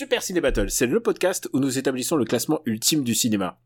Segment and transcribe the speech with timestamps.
[0.00, 3.60] Super Ciné Battle, c'est le podcast où nous établissons le classement ultime du cinéma.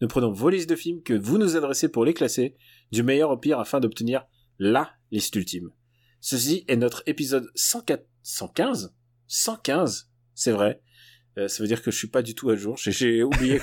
[0.00, 2.54] Nous prenons vos listes de films que vous nous adressez pour les classer,
[2.92, 4.24] du meilleur au pire afin d'obtenir
[4.60, 5.70] LA liste ultime.
[6.20, 8.06] Ceci est notre épisode 104...
[8.22, 8.94] 115
[9.26, 10.80] 115 C'est vrai.
[11.38, 12.76] Euh, ça veut dire que je suis pas du tout à jour.
[12.76, 13.60] J'ai- oublié.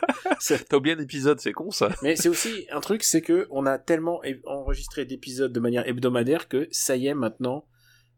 [0.70, 1.90] T'as oublié un épisode, c'est con ça.
[2.02, 6.48] Mais c'est aussi un truc, c'est que on a tellement enregistré d'épisodes de manière hebdomadaire
[6.48, 7.66] que ça y est maintenant,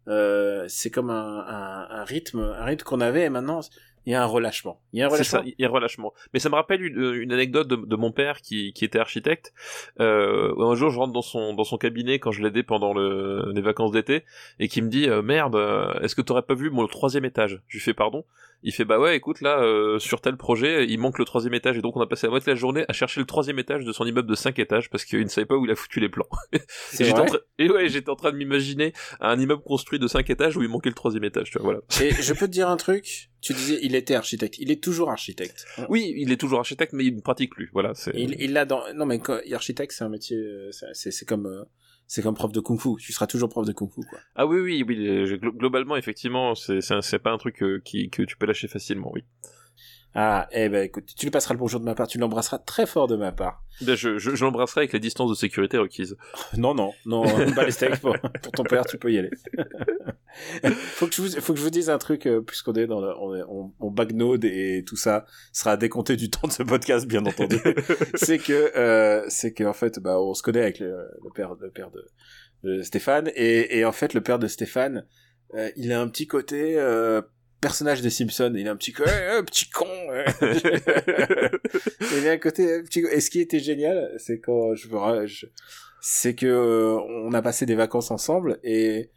[0.08, 3.60] euh, c'est comme un, un, un rythme, un rythme qu'on avait et maintenant
[4.08, 4.80] il y a un relâchement.
[4.94, 5.40] Il y a un relâchement.
[5.40, 6.14] ça, il y a un relâchement.
[6.32, 9.52] Mais ça me rappelle une, une anecdote de, de mon père qui, qui était architecte.
[10.00, 13.52] Euh, un jour, je rentre dans son, dans son cabinet quand je l'aidais pendant le,
[13.52, 14.24] les vacances d'été
[14.60, 17.60] et qui me dit euh, Merde, euh, est-ce que t'aurais pas vu mon troisième étage?
[17.68, 18.24] Je lui fais Pardon?
[18.64, 21.78] Il fait Bah ouais, écoute, là, euh, sur tel projet, il manque le troisième étage.
[21.78, 23.84] Et donc, on a passé la moitié de la journée à chercher le troisième étage
[23.84, 26.00] de son immeuble de cinq étages parce qu'il ne savait pas où il a foutu
[26.00, 26.26] les plans.
[26.52, 26.58] Et
[26.98, 30.08] j'étais en, vrai train- et ouais, j'étais en train de m'imaginer un immeuble construit de
[30.08, 31.50] cinq étages où il manquait le troisième étage.
[31.50, 31.80] Tu vois, voilà.
[32.02, 33.30] Et je peux te dire un truc?
[33.40, 34.56] Tu disais, il était architecte.
[34.58, 35.64] Il est toujours architecte.
[35.88, 37.70] Oui, il est toujours architecte, mais il ne pratique plus.
[37.72, 37.92] Voilà.
[38.14, 38.82] Il, il l'a dans.
[38.94, 39.20] Non mais
[39.52, 40.36] architecte, c'est un métier.
[40.36, 41.46] euh, c'est- C'est c'est comme.
[41.46, 41.62] euh,
[42.08, 42.96] c'est comme prof de kung-fu.
[42.98, 44.18] Tu seras toujours prof de kung-fu, quoi.
[44.34, 45.06] Ah oui, oui, oui.
[45.06, 49.12] euh, glo- Globalement, effectivement, c'est pas un truc euh, qui, que tu peux lâcher facilement,
[49.14, 49.22] oui.
[50.14, 52.08] Ah, eh ben écoute, tu lui passeras le bonjour de ma part.
[52.08, 53.62] Tu l'embrasseras très fort de ma part.
[53.82, 56.16] Ben, je je, je l'embrasserai avec les distances de sécurité requises.
[56.56, 57.22] Non, non, non,
[57.54, 59.30] pas les steaks pour, pour ton père, tu peux y aller.
[60.74, 63.00] faut que je vous, faut que je vous dise un truc, euh, puisqu'on est dans
[63.00, 66.62] le, on, est- on, on bagnode et tout ça sera décompté du temps de ce
[66.62, 67.58] podcast, bien entendu.
[68.14, 70.88] c'est que, euh, c'est que, en fait, bah, on se connaît avec le,
[71.22, 72.04] le père, le père de,
[72.64, 75.06] de Stéphane, et, et en fait, le père de Stéphane,
[75.54, 77.20] euh, il a un petit côté, euh,
[77.60, 79.86] personnage des Simpsons, il a un petit côté, Eh, eh, petit con.
[80.10, 80.24] ouais.
[82.32, 83.00] il côté, un petit...
[83.10, 85.46] et ce qui était génial, c'est quand je me, ra- je-
[86.00, 89.10] c'est que euh, on a passé des vacances ensemble et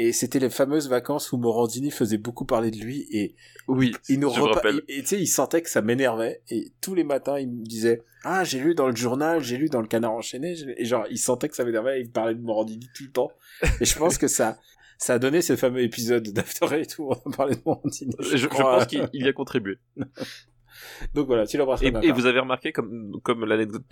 [0.00, 3.34] et c'était les fameuses vacances où Morandini faisait beaucoup parler de lui et
[3.66, 4.80] Oui, il nous je me repa- rappelle.
[4.88, 7.64] il- et tu sais il sentait que ça m'énervait et tous les matins il me
[7.64, 11.04] disait ah j'ai lu dans le journal j'ai lu dans le Canard enchaîné et genre
[11.10, 13.32] il sentait que ça m'énervait et il parlait de Morandini tout le temps
[13.80, 14.56] et je pense que ça
[14.98, 18.36] ça a donné ce fameux épisode d'After et tout on a parlé de Morandini Je,
[18.36, 18.78] je crois.
[18.78, 19.78] pense qu'il il y a contribué.
[21.14, 23.90] donc voilà tu l'embrasses Et, vous avez remarqué, comme, comme l'anecdote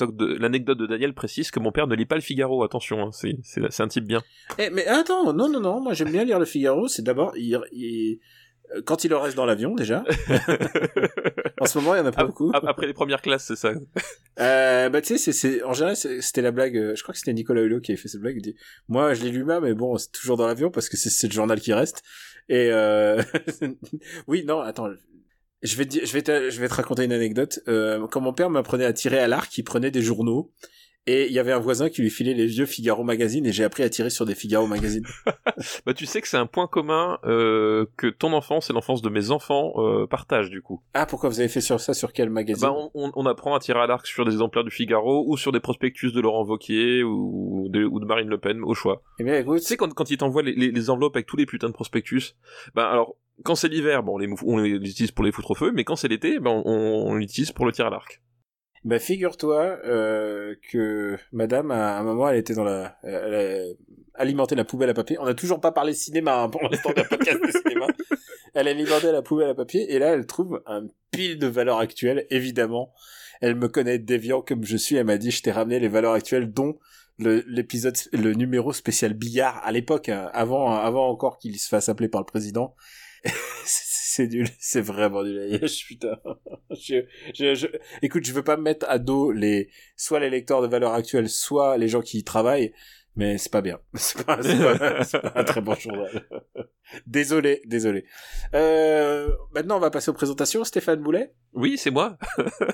[0.79, 2.63] de, de Daniel précise, que mon père ne lit pas le Figaro.
[2.65, 4.23] Attention, hein, c'est un type bien.
[4.59, 7.59] Eh, mais attends, non, non, non, moi j'aime bien lire le Figaro, c'est d'abord, il,
[7.73, 8.21] il- euh,
[8.85, 10.05] quand il en reste dans l'avion déjà.
[11.61, 12.51] en ce moment, il y en a pas beaucoup.
[12.55, 13.73] ap- Après les premières classes, c'est ça.
[14.39, 17.33] Euh, bah tu sais, c'est, en général, c'était la blague, euh, je crois que c'était
[17.33, 18.57] Nicolas Hulot qui avait fait cette blague, il dit,
[18.89, 21.61] moi je lis l'humain, mais bon, c'est toujours dans l'avion parce que c'est, le journal
[21.61, 22.03] qui reste.
[22.49, 23.23] Et euh...
[24.27, 24.89] oui, non, attends,
[25.63, 27.61] je vais te, je vais te, je vais te raconter une anecdote.
[27.69, 30.53] Euh, quand mon père m'apprenait à tirer à l'arc, il prenait des journaux.
[31.09, 33.63] Et il y avait un voisin qui lui filait les vieux Figaro Magazine et j'ai
[33.63, 35.05] appris à tirer sur des Figaro Magazine.
[35.87, 39.09] Bah, tu sais que c'est un point commun euh, que ton enfance et l'enfance de
[39.09, 40.83] mes enfants euh, partagent du coup.
[40.95, 42.67] Ah, pourquoi vous avez fait sur ça sur quel magazine?
[42.69, 45.53] Bah, on, on- apprend à tirer à l'arc sur des exemplaires du Figaro ou sur
[45.53, 49.03] des prospectus de Laurent Wauquiez ou de, ou de Marine Le Pen, au choix.
[49.19, 51.37] Eh bien, écoute, Tu sais, quand, quand ils t'envoient les, les, les enveloppes avec tous
[51.37, 52.35] les putains de prospectus,
[52.75, 55.55] ben alors, quand c'est l'hiver, bon, on les, on les utilise pour les foutre au
[55.55, 56.73] feu, mais quand c'est l'été, ben on,
[57.07, 58.21] on l'utilise pour le tir à l'arc.
[58.87, 62.97] Bah, figure-toi euh, que madame, à un moment, elle était dans la...
[63.03, 65.19] Elle a alimenté la poubelle à papier.
[65.19, 67.87] On n'a toujours pas parlé cinéma hein, pour l'instant d'un podcast de cinéma.
[68.55, 71.79] Elle a alimenté la poubelle à papier et là, elle trouve un pile de valeurs
[71.79, 72.95] actuelles, évidemment.
[73.43, 74.97] Elle me connaît déviant comme je suis.
[74.97, 76.79] Elle m'a dit, je t'ai ramené les valeurs actuelles, dont
[77.19, 81.89] le- l'épisode, le numéro spécial billard à l'époque, hein, avant, avant encore qu'il se fasse
[81.91, 82.75] appeler par le président.
[84.17, 85.61] c'est nul, c'est vraiment nul.
[85.89, 86.19] Putain.
[86.71, 87.05] Je,
[87.35, 87.67] je, je,
[88.03, 91.29] écoute, je veux pas me mettre à dos les, soit les lecteurs de valeurs actuelles,
[91.31, 92.73] soit les gens qui y travaillent,
[93.15, 93.79] mais c'est pas bien.
[93.95, 96.27] C'est pas, pas, un très bon journal.
[97.07, 98.05] Désolé, désolé.
[98.55, 100.65] Euh, maintenant, on va passer aux présentations.
[100.65, 102.19] Stéphane Boulet, Oui, c'est moi,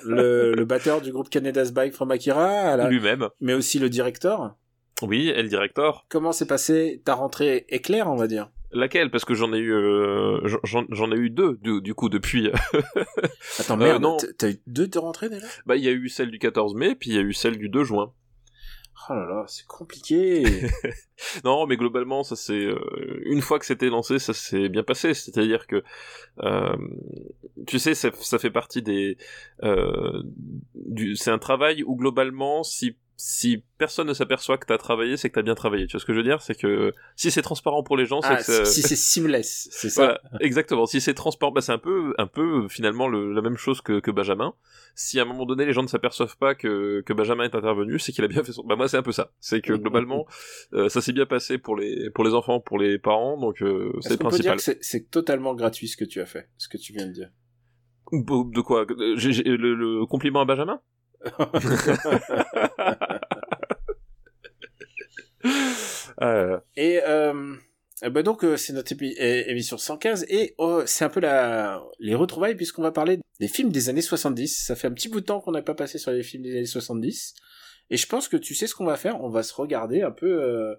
[0.03, 3.29] le, le batteur du groupe Canada's Bike from Akira, la- lui-même.
[3.39, 4.55] mais aussi le directeur.
[5.01, 6.05] Oui, et le directeur.
[6.09, 8.51] Comment s'est passé ta rentrée éclair, on va dire?
[8.73, 9.11] Laquelle?
[9.11, 12.49] Parce que j'en ai eu, euh, j'en, ai eu deux, du, du coup, depuis.
[13.59, 14.17] Attends, Euh, merde, non.
[14.17, 15.47] t- t'as eu deux de rentrées déjà?
[15.65, 17.57] Bah, il y a eu celle du 14 mai, puis il y a eu celle
[17.57, 18.13] du 2 juin.
[19.09, 20.43] Oh là là, c'est compliqué.
[21.43, 25.13] non, mais globalement, ça c'est euh, une fois que c'était lancé, ça s'est bien passé.
[25.13, 25.83] C'est-à-dire que
[26.41, 26.77] euh,
[27.67, 29.17] tu sais, ça, ça, fait partie des.
[29.63, 30.23] Euh,
[30.73, 35.29] du, c'est un travail où globalement, si si personne ne s'aperçoit que t'as travaillé, c'est
[35.29, 35.85] que t'as bien travaillé.
[35.87, 36.41] Tu vois ce que je veux dire?
[36.41, 39.89] C'est que si c'est transparent pour les gens, c'est Ah, que si c'est seamless, c'est
[39.89, 40.01] ça.
[40.03, 40.85] Voilà, exactement.
[40.85, 43.99] Si c'est transparent, bah, c'est un peu, un peu finalement le, la même chose que,
[43.99, 44.53] que Benjamin.
[44.95, 47.99] Si à un moment donné les gens ne s'aperçoivent pas que, que Benjamin est intervenu,
[47.99, 48.63] c'est qu'il a bien fait son.
[48.63, 49.31] Bah moi c'est un peu ça.
[49.39, 50.25] C'est que globalement
[50.73, 53.91] euh, ça s'est bien passé pour les pour les enfants, pour les parents, donc euh,
[54.01, 54.57] c'est Est-ce le principal.
[54.57, 57.29] que c'est- totalement gratuit ce que tu as fait, ce que tu viens de dire?
[58.11, 58.85] De quoi?
[58.87, 60.79] Le, le compliment à Benjamin?
[66.21, 67.57] Euh, Et euh,
[68.11, 72.15] bah donc euh, c'est notre épi- émission 115 et oh, c'est un peu la les
[72.15, 74.63] retrouvailles puisqu'on va parler des films des années 70.
[74.65, 76.51] Ça fait un petit bout de temps qu'on n'a pas passé sur les films des
[76.55, 77.33] années 70
[77.89, 79.21] et je pense que tu sais ce qu'on va faire.
[79.21, 80.75] On va se regarder un peu euh,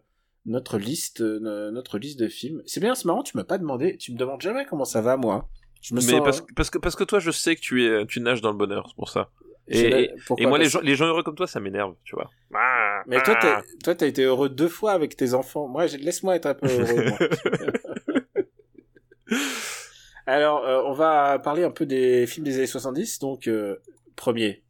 [0.47, 2.63] notre liste no- notre liste de films.
[2.67, 3.23] C'est bien, c'est marrant.
[3.23, 3.97] Tu m'as pas demandé.
[3.99, 5.49] Tu me demandes jamais comment ça va moi.
[5.83, 6.21] Je me mais sens.
[6.25, 8.51] parce, que- parce que parce que toi je sais que tu es tu nages dans
[8.53, 9.31] le bonheur, c'est pour ça.
[9.67, 10.11] Et,
[10.47, 12.31] moi les gens les gens heureux comme toi ça m'énerve, tu vois.
[12.55, 13.41] Ah, Mais toi, ah.
[13.41, 15.69] t'as, toi, t'as été heureux deux fois avec tes enfants.
[15.69, 17.05] Moi, laisse-moi être un peu heureux.
[17.09, 17.19] moi.
[20.27, 23.19] Alors, euh, on va parler un peu des films des années 70.
[23.19, 23.77] Donc, euh,
[24.17, 24.63] premier.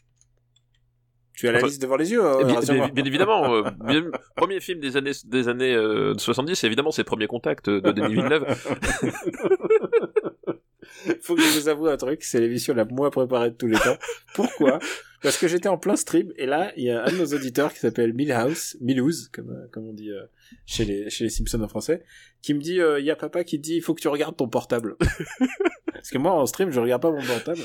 [1.32, 2.86] Tu as la Enfin, liste devant les yeux, euh, Eh bien, rassure-moi.
[2.86, 4.04] bien- bien évidemment, euh, bien-
[4.36, 8.46] premier film des années des années euh, 70, évidemment, c'est Premier Contact de Denis Villeneuve.
[11.22, 13.78] Faut que je vous avoue un truc, c'est l'émission la moins préparée de tous les
[13.78, 13.96] temps.
[14.34, 14.78] Pourquoi?
[15.24, 17.72] Parce que j'étais en plein stream et là, il y a un de nos auditeurs
[17.72, 20.22] qui s'appelle Milhouse, Milhouse, comme, euh, comme on dit euh,
[20.66, 22.04] chez, les, chez les Simpsons en français,
[22.42, 24.36] qui me dit, euh, il y a papa qui dit, il faut que tu regardes
[24.36, 24.96] ton portable.
[25.94, 27.62] Parce que moi, en stream, je regarde pas mon portable.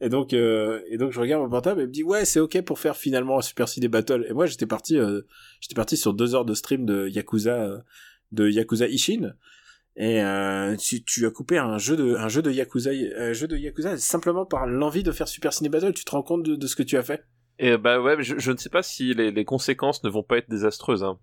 [0.00, 2.78] Et donc, et donc je regarde mon portable et me dit ouais c'est ok pour
[2.78, 4.26] faire finalement un Super CD Battle.
[4.28, 4.96] Et moi j'étais parti,
[5.60, 7.82] j'étais parti sur deux heures de stream de Yakuza,
[8.30, 9.34] de Yakuza Ishin.
[10.00, 13.48] Et euh, tu, tu as coupé un jeu de un jeu de Yakuza, un jeu
[13.48, 15.92] de Yakuza simplement par l'envie de faire Super Ciné Battle.
[15.92, 17.24] Tu te rends compte de, de ce que tu as fait?
[17.58, 20.38] Et bah ouais, je, je ne sais pas si les, les conséquences ne vont pas
[20.38, 21.02] être désastreuses.
[21.02, 21.18] Hein.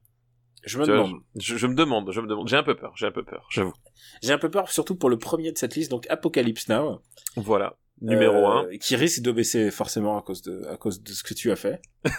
[0.66, 1.22] Je me demande.
[1.40, 2.50] Je, je me demande, je me demande.
[2.50, 3.74] J'ai un peu peur, j'ai un peu peur, j'avoue.
[4.22, 7.00] J'ai un peu peur surtout pour le premier de cette liste, donc Apocalypse Now.
[7.38, 8.78] Voilà, numéro euh, 1.
[8.80, 11.56] Qui risque de baisser forcément à cause de à cause de ce que tu as
[11.56, 11.82] fait.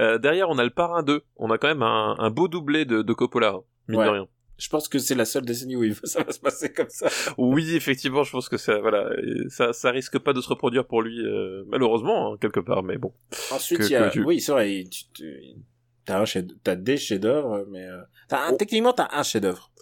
[0.00, 1.22] Euh, derrière, on a le Parrain 2.
[1.36, 4.06] On a quand même un, un beau doublé de, de Coppola, hein, mine Ouais.
[4.06, 4.26] de rien.
[4.62, 7.08] Je pense que c'est la seule décennie où ça va se passer comme ça.
[7.36, 9.10] Oui, effectivement, je pense que ça, voilà,
[9.48, 12.96] ça, ça risque pas de se reproduire pour lui, euh, malheureusement, hein, quelque part, mais
[12.96, 13.12] bon.
[13.50, 15.40] Ensuite, Que- il y a, tu- oui, c'est vrai, tu, tu-
[16.04, 18.56] t'as chef, des chefs-d'œuvre, mais euh, t'as un- Oh.
[18.56, 19.72] techniquement t'as un chef-d'œuvre.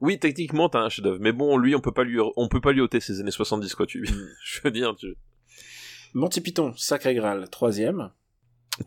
[0.00, 2.72] Oui, techniquement, t'as un chef-d'œuvre, mais bon, lui, on peut pas lui, on peut pas
[2.72, 4.28] lui ôter ses années 70, quoi, tu, Mm.
[4.44, 5.14] je veux dire, tu.
[6.12, 8.10] Monty Python, Sacré Graal, troisième.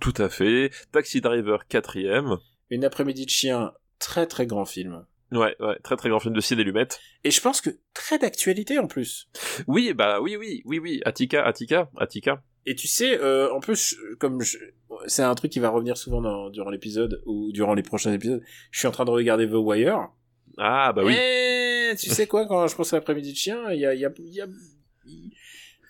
[0.02, 0.72] Tout à fait.
[0.92, 2.36] Taxi Driver, quatrième.
[2.70, 5.06] Une après-midi de chien, très très grand film.
[5.32, 6.88] Ouais, ouais, très très grand film de ciné Lumet.
[7.24, 9.28] Et je pense que très d'actualité en plus.
[9.68, 12.42] Oui, bah oui, oui, oui, oui, Attica, Attica, Attica.
[12.66, 14.58] Et tu sais, euh, en plus, comme je-
[15.06, 18.42] c'est un truc qui va revenir souvent dans- durant l'épisode ou durant les prochains épisodes,
[18.72, 20.10] je suis en train de regarder The Wire.
[20.58, 21.14] Ah, bah oui.
[21.14, 24.00] Et tu sais quoi, quand je pense à l'après-midi de chien, il y a, il
[24.02, 24.48] y a, il y a-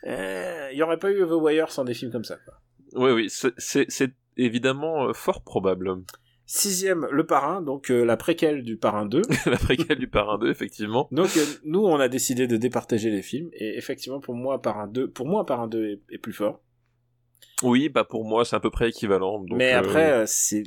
[0.06, 2.38] euh, y aurait pas eu The Wire sans des films comme ça.
[2.38, 2.54] Quoi.
[2.94, 5.92] Oui, oui, c'est- c'est c'est évidemment euh, fort probable.
[6.50, 9.22] Sixième, Le Parrain, donc euh, la préquelle du Parrain 2.
[9.46, 11.10] La préquelle du Parrain 2, effectivement.
[11.12, 14.88] Donc euh, nous, on a décidé de départager les films et effectivement, pour moi, Parrain
[14.88, 16.62] 2, pour moi, Parrain 2 est, est plus fort.
[17.64, 19.40] Oui, bah pour moi, c'est à peu près équivalent.
[19.40, 20.62] donc, mais euh, après, euh, c'est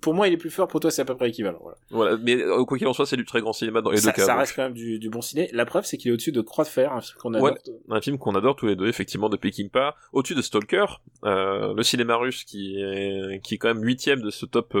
[0.00, 0.68] pour moi, il est plus fort.
[0.68, 1.58] Pour toi, c'est à peu près équivalent.
[1.60, 1.76] Voilà.
[1.90, 4.10] Voilà, mais euh, quoi qu'il en soit, c'est du très grand cinéma dans les Ça,
[4.10, 4.26] deux cas.
[4.26, 4.38] ça donc.
[4.40, 5.48] reste quand même du, du bon ciné.
[5.52, 7.50] La preuve, c'est qu'il est au-dessus de Croix de Fer, un film qu'on Ouais.
[7.50, 7.60] adore.
[7.90, 9.96] Un film qu'on adore tous les deux, effectivement, de Peckinpah.
[10.12, 10.86] Au-dessus de Stalker,
[11.24, 14.76] euh, le cinéma russe qui est, qui est quand même huitième de ce top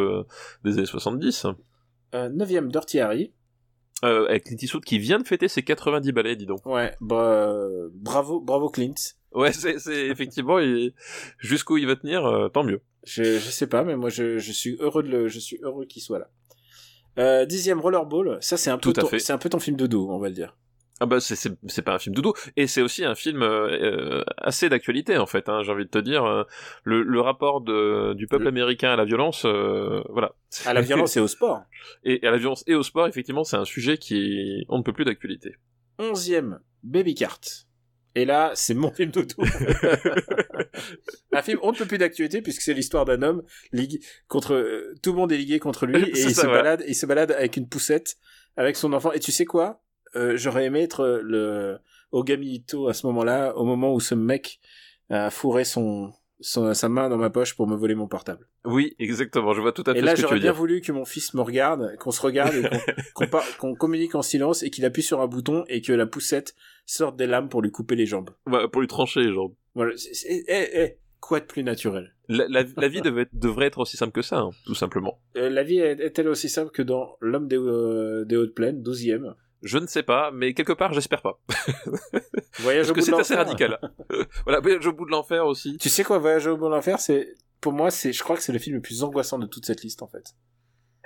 [0.62, 1.46] des années 70.
[2.14, 3.32] Euh, neuvième, Dirty Harry.
[4.02, 6.64] Avec Clint Eastwood qui vient de fêter ses 90 balais, dis donc.
[6.64, 7.52] Ouais, bra-
[7.92, 8.94] bravo, bravo Clint.
[9.32, 10.92] Ouais, c'est c'est- effectivement, il-
[11.38, 12.80] jusqu'où il va tenir, euh, tant mieux.
[13.04, 15.84] Je, je sais pas, mais moi, je, je suis heureux de le, je suis heureux
[15.86, 16.28] qu'il soit là.
[17.18, 18.38] Euh, dixième, Rollerball.
[18.40, 20.34] Ça, c'est un peu, ton- c'est un peu ton film de dos, on va le
[20.34, 20.56] dire.
[21.02, 24.22] Ah bah c'est c'est c'est pas un film doudou et c'est aussi un film euh,
[24.36, 26.44] assez d'actualité en fait hein, j'ai envie de te dire
[26.84, 30.32] le, le rapport de, du peuple Le- américain à la violence euh, voilà
[30.66, 31.62] À la violence et au sport.
[32.04, 34.16] et à la violence et au sport effectivement c'est un sujet qui
[34.60, 35.56] est on ne peut plus d'actualité
[35.98, 37.40] Onzième, Baby Cart.
[38.14, 39.22] Et là, c'est mon film dos.
[41.32, 44.94] un film on ne peut plus d'actualité puisque c'est l'histoire d'un homme ligue contre euh,
[45.02, 47.30] tout le monde est ligué contre lui et il ça, se balade il se balade
[47.32, 48.16] avec une poussette
[48.56, 49.12] avec son enfant.
[49.12, 49.82] Et tu sais quoi?
[50.16, 51.78] Euh, j'aurais aimé être le
[52.10, 54.60] Ogami Ito à ce moment-là au moment où ce mec
[55.08, 58.46] a fourré son son- sa main dans ma poche pour me voler mon portable.
[58.64, 59.52] Oui, exactement.
[59.52, 60.58] Je vois tout à fait Et là, ce que tu j'aurais veux bien dire.
[60.58, 63.26] voulu que mon fils me regarde, qu'on se regarde, et
[63.58, 66.54] qu'on communique en silence et qu'il appuie sur un bouton et que la poussette
[66.86, 68.30] sorte des lames pour lui couper les jambes.
[68.46, 69.54] Ouais, pour lui trancher les jambes.
[69.74, 69.92] Voilà.
[69.96, 72.14] c'est- eh, eh, quoi de plus naturel?
[72.28, 75.20] La, la- la vie devait devrait être aussi simple que ça, hein, tout simplement.
[75.36, 78.82] Euh, La vie est- est-elle aussi simple que dans L'homme des, euh, des hautes plaines,
[78.82, 81.38] 12e Je ne sais pas, mais quelque part, j'espère pas.
[82.60, 83.46] Voyage Parce au que bout c'est de assez l'enfer.
[83.46, 83.78] radical.
[84.44, 85.76] voilà, Voyage au bout de l'enfer aussi.
[85.78, 88.42] Tu sais quoi, Voyage au bout de l'enfer, c'est pour moi, c'est, je crois que
[88.42, 90.24] c'est le film le plus angoissant de toute cette liste en fait.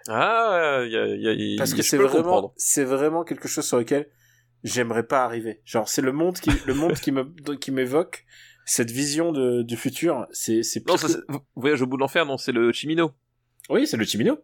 [0.09, 2.53] Ah, il y a, il y a- il- Parce que c'est vraiment, comprendre.
[2.57, 4.09] c'est vraiment quelque chose sur lequel
[4.63, 5.61] j'aimerais pas arriver.
[5.65, 7.25] Genre, c'est le monde qui, le monde qui me,
[7.61, 8.25] qui m'évoque
[8.67, 10.27] cette vision de, du futur.
[10.31, 11.25] C'est, c'est Non, ça, que-
[11.57, 13.13] Voyage au bout de l'enfer, non, c'est le Chimino.
[13.71, 14.39] Oui, c'est le Chimino.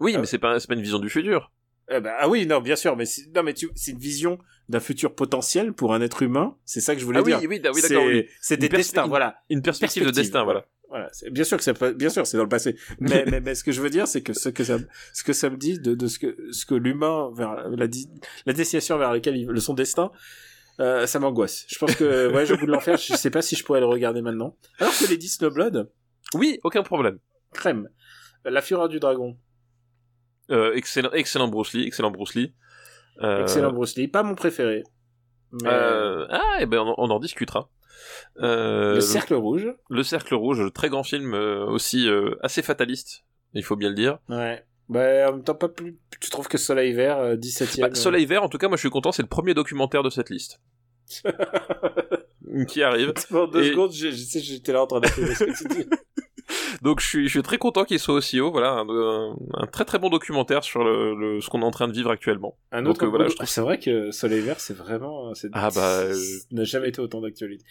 [0.00, 0.20] Oui, Ah.
[0.20, 1.52] mais c'est pas, c'est pas une vision du futur.
[1.90, 4.38] Eh ben, ah oui, non, bien sûr, mais c'est, non, mais tu, c'est une vision
[4.68, 6.56] d'un futur potentiel pour un être humain.
[6.64, 7.38] C'est ça que je voulais Ah oui, dire.
[7.38, 8.26] oui, ah oui, d'accord, c'est, oui.
[8.40, 9.38] c'est des destins, voilà.
[9.50, 10.66] Une perspective, de destin, voilà.
[10.88, 12.76] Voilà, c'est- bien sûr que c'est bien sûr c'est dans le passé.
[13.00, 14.78] Mais, mais, mais ce que je veux dire, c'est que ce que ça,
[15.12, 17.86] ce que ça me dit de, de ce que, ce que l'humain vers la,
[18.52, 20.10] destination vers laquelle il, son destin,
[20.80, 21.64] euh, ça m'angoisse.
[21.68, 23.86] Je pense que Voyage au bout de l'enfer, je sais pas si je pourrais le
[23.86, 24.56] regarder maintenant.
[24.78, 25.90] Alors que les 10 Snowblood,
[26.34, 27.18] Oui, aucun problème.
[27.52, 27.88] crème.
[28.44, 29.36] La fureur du dragon,
[30.50, 32.54] Euh, excellent, excellent Bruce Lee, excellent Bruce Lee.
[33.22, 34.82] Euh, excellent Bruce Lee, pas mon préféré.
[35.52, 37.70] Mais euh, ah, et ben on, on en discutera.
[38.36, 42.08] Le cercle rouge, Le Cercle Rouge, très grand film aussi
[42.42, 43.24] assez fataliste,
[43.54, 44.18] il faut bien le dire.
[44.28, 44.64] ouais.
[44.88, 47.94] Bah, en même temps, pas plus, tu trouves que Soleil Vert, euh, 17 e Bah,
[47.96, 50.30] Soleil Vert, en tout cas, moi je suis content, c'est le premier documentaire de cette
[50.30, 50.60] liste
[52.68, 53.12] qui arrive.
[53.28, 55.88] Pendant deux Et- secondes, j'étais là en train d'appeler ce que tu dis.
[56.86, 58.50] Donc je suis, je suis très content qu'il soit aussi haut.
[58.52, 61.70] Voilà, un, un- un très très bon documentaire sur le, le- ce qu'on est en
[61.72, 62.56] train de vivre actuellement.
[62.70, 65.48] Un Donc, autre euh, voilà, je trouve- c'est vrai que Soleil Vert, c'est vraiment, c'est,
[65.52, 66.14] Ah bah, euh,
[66.52, 67.64] n'a jamais été autant d'actualité.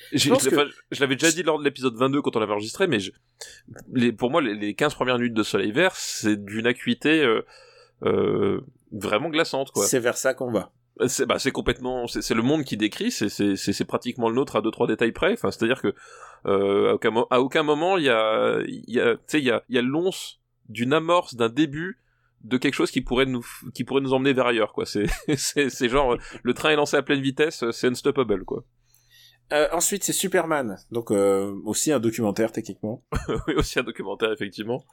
[0.50, 0.56] Que-
[0.92, 3.12] je l'avais déjà dit lors de l'épisode 22 quand on l'avait enregistré, mais je-
[3.94, 7.42] les, pour moi, les, les 15 premières minutes de Soleil Vert, c'est d'une acuité euh,
[8.04, 8.60] euh,
[8.92, 9.72] vraiment glaçante.
[9.86, 10.72] C'est vers ça qu'on va.
[11.08, 14.30] C'est bah, c'est complètement, c'est c'est le monde qui décrit, c'est c'est c'est c'est pratiquement
[14.30, 15.34] le nôtre à deux trois détails près.
[15.34, 15.94] Enfin, c'est-à-dire que
[16.46, 19.46] euh, à aucun à aucun moment il y a il y a tu sais il
[19.46, 22.00] y a y a l'once d'une amorce d'un début
[22.46, 24.86] de quelque chose qui pourrait nous qui pourrait nous emmener vers ailleurs quoi.
[24.86, 28.46] C'est c'est c'est genre euh, le train est lancé à pleine vitesse, euh, c'est unstoppable
[28.46, 28.64] quoi.
[29.54, 30.78] Euh, ensuite, c'est Superman.
[30.92, 33.04] Donc, euh, aussi un documentaire, techniquement.
[33.48, 34.84] oui aussi un documentaire effectivement.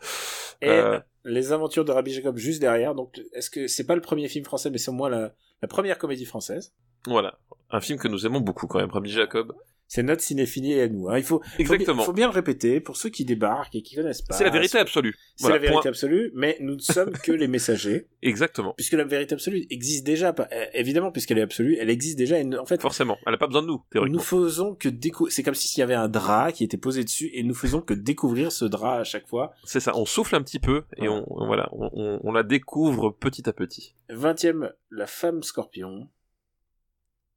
[0.61, 2.95] Et Euh, Les Aventures de Rabbi Jacob juste derrière.
[2.95, 5.69] Donc, est-ce que c'est pas le premier film français, mais c'est au moins la, la
[5.69, 6.75] première comédie française?
[7.07, 7.39] Voilà,
[7.71, 9.55] un film que nous aimons beaucoup quand même, Rabbi Jacob.
[9.95, 11.11] C'est notre cinéphilie à nous.
[11.11, 11.19] hein.
[11.19, 12.03] Il faut, Exactement.
[12.03, 14.35] faut bien le répéter pour ceux qui débarquent et qui connaissent pas.
[14.35, 15.15] C'est la vérité absolue.
[15.37, 15.91] C'est Voilà, la vérité point.
[15.91, 18.73] absolue, mais nous ne sommes que les messagers, Exactement.
[18.75, 20.35] puisque la vérité absolue existe déjà.
[20.39, 22.39] euh, Évidemment, puisqu'elle est absolue, elle existe déjà.
[22.41, 25.31] Et en fait, Forcément, elle a pas besoin de nous nous faisons que découvrir.
[25.31, 27.93] C'est comme s'il y avait un drap qui était posé dessus, et nous faisons que
[27.93, 29.53] découvrir ce drap à chaque fois.
[29.65, 31.09] C'est ça, on souffle un petit peu et Ouais.
[31.09, 33.95] on, on- voilà, on, on- on la découvre petit à petit.
[34.09, 36.09] 20e, La femme scorpion.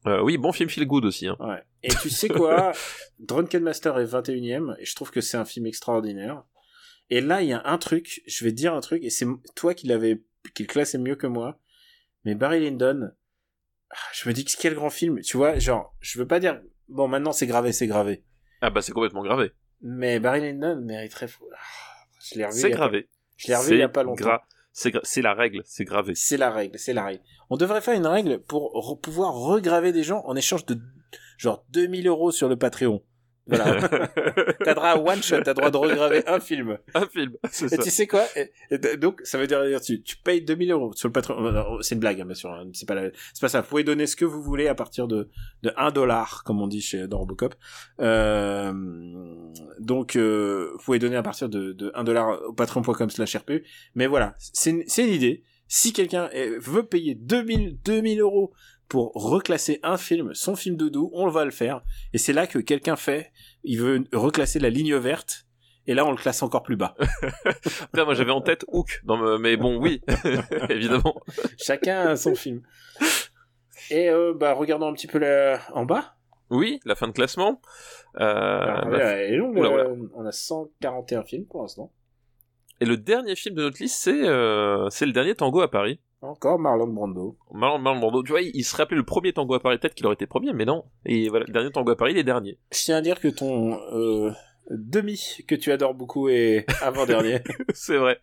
[0.08, 1.28] Euh, oui, bon film feel good aussi.
[1.28, 1.36] Hein.
[1.40, 1.64] Ouais.
[1.84, 2.72] Et tu sais quoi?
[3.20, 6.44] Drunken Master est 21ème, et je trouve que c'est un film extraordinaire.
[7.10, 9.26] Et là, il y a un truc, je vais te dire un truc, et c'est
[9.56, 10.22] toi qui l'avais,
[10.54, 11.60] qui le classait mieux que moi,
[12.24, 13.10] mais Barry Lyndon,
[13.92, 16.60] ah, je me dis que quel grand film, tu vois, genre, je veux pas dire,
[16.90, 18.24] bon, maintenant c'est gravé, c'est gravé.
[18.62, 19.52] Ah bah c'est complètement gravé.
[19.82, 21.58] Mais Barry Lyndon mériterait, ah,
[22.32, 23.08] je l'ai revu, C'est gravé.
[23.38, 24.26] je l'ai revu il y a pas longtemps.
[24.26, 24.42] gra-
[24.78, 26.16] C'est la règle, c'est gravé.
[26.16, 27.22] C'est la règle, c'est la règle.
[27.50, 30.78] On devrait faire une règle pour pouvoir regraver des gens en échange de
[31.38, 33.02] genre 2000 euros sur le Patreon.
[33.48, 33.88] Voilà.
[34.64, 36.78] T'as droit à one shot, t'as droit de regraver un film.
[36.96, 40.02] un film, c'est Et tu sais quoi Et- et d- Donc ça veut dire tu,
[40.02, 41.46] tu payes 2000 euros sur le Patreon.
[41.46, 42.50] euh, C'est une blague, hein, bien sûr.
[42.52, 43.62] hein, C'est pas la- c'est pas ça.
[43.62, 45.30] Vous pouvez donner ce que vous voulez à partir de
[45.62, 47.54] de 1 dollar, comme on dit chez dans Robocop.
[48.02, 48.74] Euh,
[49.80, 53.64] donc euh, vous pouvez donner à partir de, de 1 dollar au patreon.com/rp.
[53.96, 55.44] Mais voilà, c'est une, une idée.
[55.68, 58.54] Si quelqu'un eh, veut payer 2000 2000 euros
[58.88, 61.82] pour reclasser un film, son film doudou, on va le faire.
[62.14, 63.32] Et c'est là que quelqu'un fait,
[63.64, 65.46] il veut reclasser la ligne verte.
[65.88, 66.96] Et là, on le classe encore plus bas.
[67.82, 69.02] Après, moi j'avais en tête Hook,
[69.40, 70.02] mais bon, oui,
[70.70, 71.16] évidemment.
[71.58, 72.62] Chacun a son film.
[73.92, 75.60] Et euh, bah regardons un petit peu la...
[75.74, 76.16] en bas.
[76.50, 77.62] Oui, la fin de classement.
[78.20, 79.58] Euh, Alors, la- elle est longue.
[79.58, 81.92] Oula, euh, On a 141 films pour l'instant.
[82.82, 86.00] Et le dernier film de notre liste, c'est euh, c'est le dernier Tango à Paris.
[86.46, 87.38] Encore Marlon Brando.
[87.52, 88.22] Marlon, Marlon Brando.
[88.22, 90.28] Tu vois, il, il se rappelait le premier Tango à Paris, peut-être qu'il aurait été
[90.28, 90.84] premier, mais non.
[91.04, 92.60] Et voilà, le dernier Tango à Paris, il est dernier.
[92.72, 94.32] Je tiens à dire que ton euh,
[94.70, 97.40] demi que tu adores beaucoup est avant-dernier.
[97.74, 98.20] c'est vrai.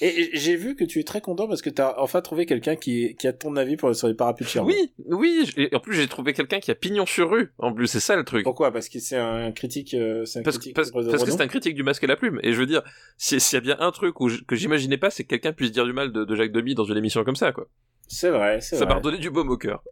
[0.00, 2.76] Et j'ai vu que tu es très content parce que tu as enfin trouvé quelqu'un
[2.76, 4.60] qui, qui a ton avis pour, sur les parapluies de.
[4.60, 5.50] Oui, oui.
[5.56, 7.52] Et en plus, j'ai trouvé quelqu'un qui a pignon sur rue.
[7.58, 8.44] En plus, c'est ça le truc.
[8.44, 8.72] Pourquoi?
[8.72, 9.94] Parce que c'est un critique.
[9.94, 12.16] euh, un Parce, critique parce, de parce que c'est un critique du masque et la
[12.16, 12.40] plume.
[12.42, 12.82] Et je veux dire,
[13.16, 15.52] si- s'il y a bien un truc où je- que j'imaginais pas, c'est que quelqu'un
[15.52, 17.68] puisse dire du mal de, de Jacques Demy dans une émission comme ça, quoi.
[18.08, 18.94] C'est vrai, c'est Ça vrai.
[18.94, 19.82] m'a redonné du baume au cœur.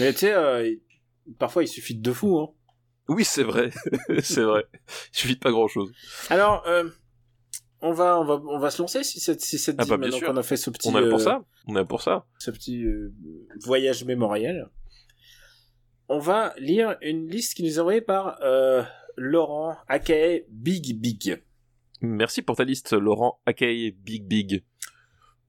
[0.00, 0.74] Mais tu sais, euh,
[1.38, 2.38] parfois il suffit de deux fous.
[2.38, 2.48] Hein.
[3.08, 3.70] Oui, c'est vrai.
[4.22, 4.64] c'est vrai.
[5.12, 5.92] Il suffit de pas grand chose.
[6.30, 6.84] Alors, euh,
[7.82, 10.20] on va, on va, on va se lancer si cette, si cette Ah bah, maintenant
[10.20, 11.44] qu'on a fait ce petit, On est pour euh, ça.
[11.66, 12.26] On est pour ça.
[12.38, 13.12] ce petit euh,
[13.64, 14.68] voyage mémoriel.
[16.08, 18.82] On va lire une liste qui nous est envoyée par euh,
[19.16, 21.42] Laurent, aka Big Big.
[22.02, 24.64] Merci pour ta liste, Laurent Akei Big Big.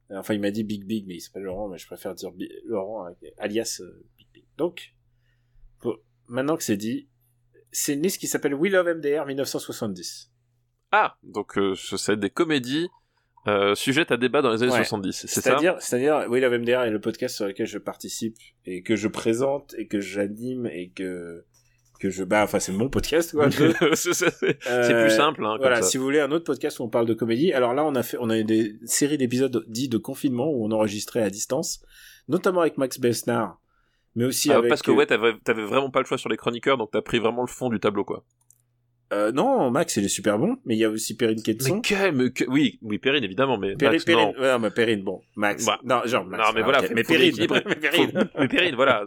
[0.09, 2.51] Enfin, il m'a dit Big Big, mais il s'appelle Laurent, mais je préfère dire Bi-
[2.65, 3.07] Laurent,
[3.37, 3.81] alias
[4.17, 4.43] Big Big.
[4.57, 4.93] Donc,
[5.81, 5.95] bon,
[6.27, 7.07] maintenant que c'est dit,
[7.71, 10.30] c'est une liste qui s'appelle We Love MDR 1970.
[10.91, 12.89] Ah, donc euh, c'est des comédies
[13.47, 14.77] euh, sujettes à débat dans les années Ouais.
[14.83, 15.13] 70.
[15.13, 15.41] C'est ça?
[15.41, 19.07] C'est-à-dire, c'est-à-dire, We Love MDR est le podcast sur lequel je participe et que je
[19.07, 21.43] présente et que j'anime et que
[21.99, 23.49] que je bah enfin c'est mon podcast quoi.
[23.95, 25.89] C'est c'est Euh, plus simple, hein, comme Voilà, ça.
[25.89, 28.01] si vous voulez un autre podcast où on parle de comédie, alors là on a
[28.01, 31.79] fait, on a eu des séries d'épisodes dits de confinement où on enregistrait à distance,
[32.27, 33.59] notamment avec Max Besnard,
[34.15, 34.69] mais aussi Ah, avec.
[34.69, 37.19] parce que ouais, t'avais t'avais vraiment pas le choix sur les chroniqueurs, donc t'as pris
[37.19, 38.23] vraiment le fond du tableau, quoi.
[39.11, 41.75] Euh, non, Max il est super bon, mais il y a aussi Perrine Quetzon.
[41.75, 44.41] Mais que, mais que- oui, oui, Perrine évidemment, mais Perrine, Max, Perrine, non.
[44.41, 45.65] ouais, mais Perrine, bon, Max.
[45.65, 46.43] Bah, non, genre Max.
[46.47, 48.29] non, mais ah, voilà, mais Perrine, mais Perrine.
[48.39, 49.05] Mais Perrine, voilà,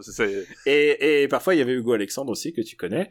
[0.65, 3.09] Et, et parfois il y avait Hugo Alexandre aussi que tu connais.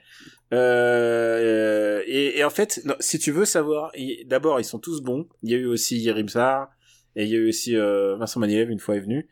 [0.53, 3.93] Euh, et, et en fait, non, si tu veux savoir,
[4.27, 5.27] d'abord ils sont tous bons.
[5.43, 6.69] Il y a eu aussi Yerim Sar
[7.17, 9.29] et il y a eu aussi euh, Vincent Manielev une fois est venu.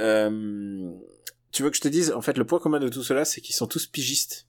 [0.00, 0.90] Euh,
[1.52, 3.40] tu veux que je te dise, en fait, le point commun de tout cela, c'est
[3.40, 4.46] qu'ils sont tous pigistes.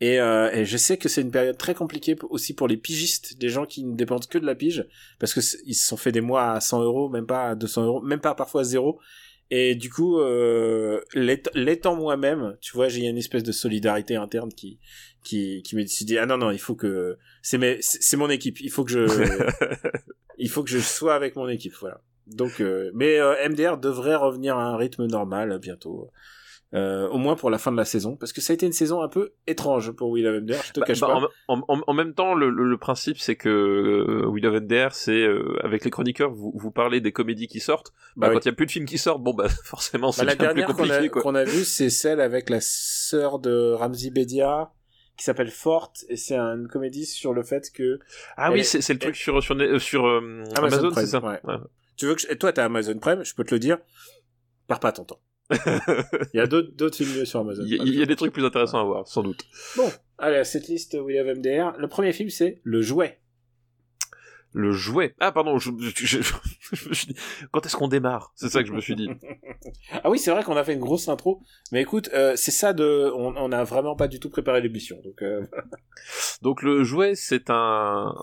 [0.00, 3.38] Et, euh, et je sais que c'est une période très compliquée aussi pour les pigistes,
[3.38, 4.86] des gens qui ne dépendent que de la pige,
[5.18, 7.84] parce que ils se sont fait des mois à 100 euros, même pas à 200
[7.86, 9.00] euros, même pas parfois à zéro.
[9.50, 14.52] Et du coup, euh, l'ét- l'étant moi-même, tu vois, j'ai une espèce de solidarité interne
[14.52, 14.78] qui
[15.24, 18.60] qui qui me dit ah non non, il faut que c'est mes c'est mon équipe,
[18.60, 19.00] il faut que je
[20.38, 22.00] il faut que je sois avec mon équipe, voilà.
[22.26, 26.10] Donc, euh, mais euh, MDR devrait revenir à un rythme normal bientôt.
[26.74, 28.72] Euh, au moins pour la fin de la saison, parce que ça a été une
[28.72, 31.28] saison un peu étrange pour Will of MDR, je te Bah, cache bah, pas.
[31.46, 34.26] en, en- en même temps, le, le- le principe, c'est que euh,
[34.56, 37.92] and Dare, c'est euh, avec les chroniqueurs, vous, vous parlez des comédies qui sortent.
[38.16, 38.34] Bah, Bah oui.
[38.34, 40.66] Quand il y a plus de films qui sortent, bon bah forcément, c'est la dernière
[40.74, 44.72] qu'on a, qu'on a vue, c'est celle avec la sœur de Ramzi Bedia,
[45.16, 48.00] qui s'appelle Forte, et c'est une comédie sur le fait que...
[48.36, 51.10] Ah elle oui, est- c'est le truc sur sur, euh, sur euh, Amazon, Prime, c'est
[51.12, 51.20] ça?
[51.24, 51.38] ouais.
[51.44, 51.54] Ouais.
[51.96, 53.78] Tu veux que je- toi t'as Amazon Prime, je peux te le dire,
[54.66, 55.20] perds pas ton temps.
[56.34, 57.62] Il y a d'autres films mieux sur Amazon.
[57.66, 59.44] Il y, a- il y a des trucs plus intéressants à voir, sans doute.
[59.76, 63.20] Bon, allez, à cette liste We Love MDR, le premier film c'est Le Jouet.
[64.52, 65.14] Le jouet.
[65.20, 66.22] Ah pardon, je, je- je-
[66.72, 67.16] je me suis dit,
[67.52, 68.32] quand est-ce qu'on démarre?
[68.36, 69.08] C'est ça que je me suis dit.
[70.04, 72.72] Ah oui, c'est vrai qu'on a fait une grosse intro, mais écoute, euh, c'est ça
[72.72, 73.10] de...
[73.14, 75.20] On, on a vraiment pas du tout préparé l'émission, donc...
[75.22, 75.44] Euh,
[76.42, 78.14] Donc le jouet, c'est un,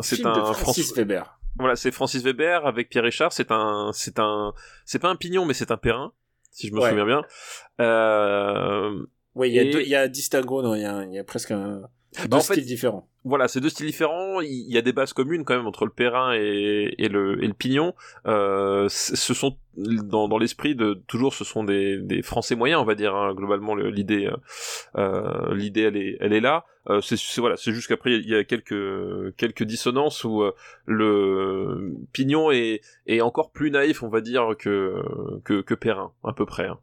[0.00, 1.38] c'est de un Francis François- Weber.
[1.58, 3.32] Voilà, c'est Francis Weber avec Pierre Richard.
[3.32, 4.52] C'est un, c'est un,
[4.84, 6.12] c'est pas un pignon, mais c'est un perrin,
[6.52, 6.90] si je me Ouais.
[6.90, 7.22] souviens bien.
[7.80, 11.02] Euh, Oui, il y a Et- deux, il y a distinguo, non, il y a,
[11.04, 11.82] il y a presque un...
[12.14, 13.08] Bah, deux fait, styles différents.
[13.24, 14.40] voilà, c'est deux styles différents.
[14.42, 17.46] Il y a des bases communes quand même entre le perrin et, et le, et
[17.46, 17.94] le pignon.
[18.26, 22.84] Euh, ce sont dans, dans l'esprit de toujours, ce sont des, des Français moyens, on
[22.84, 23.14] va dire.
[23.16, 24.36] hein, globalement, le- l'idée, euh,
[24.98, 26.66] euh, l'idée, elle est, elle est là.
[26.90, 30.42] Euh, c'est voilà, c'est juste qu'après il y a quelques quelques dissonances où
[31.02, 34.96] le pignon est, est encore plus naïf, on va dire, que
[35.44, 36.66] que, que perrin, à peu près.
[36.66, 36.78] hein.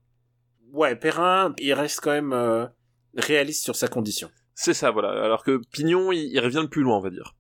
[0.72, 2.70] Ouais, Perrin, il reste quand même
[3.16, 4.30] réaliste sur sa condition.
[4.62, 5.10] C'est ça, voilà.
[5.24, 7.36] Alors que pignon, il, il revient de plus loin, on va dire.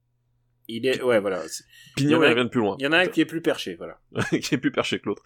[0.72, 1.42] Il est, ouais, voilà.
[1.98, 2.76] Pignon, Il revient de plus loin.
[2.80, 3.98] Il y en a un qui est plus perché, voilà.
[4.42, 5.24] qui est plus perché que l'autre.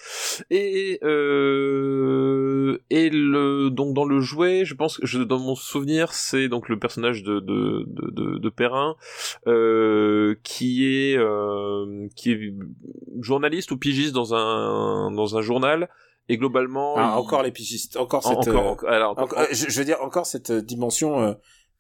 [0.50, 6.14] Et euh, et le donc dans le jouet, je pense que je, dans mon souvenir,
[6.14, 8.96] c'est donc le personnage de de de, de, de Perrin
[9.48, 12.54] euh, qui est euh, qui est
[13.22, 15.90] journaliste ou pigiste dans un dans un journal
[16.30, 19.40] et globalement Ah, il- encore les pigistes, encore en- cette, encore, euh, encore- alors, encore,
[19.40, 21.36] euh, je, je veux dire encore cette euh, dimension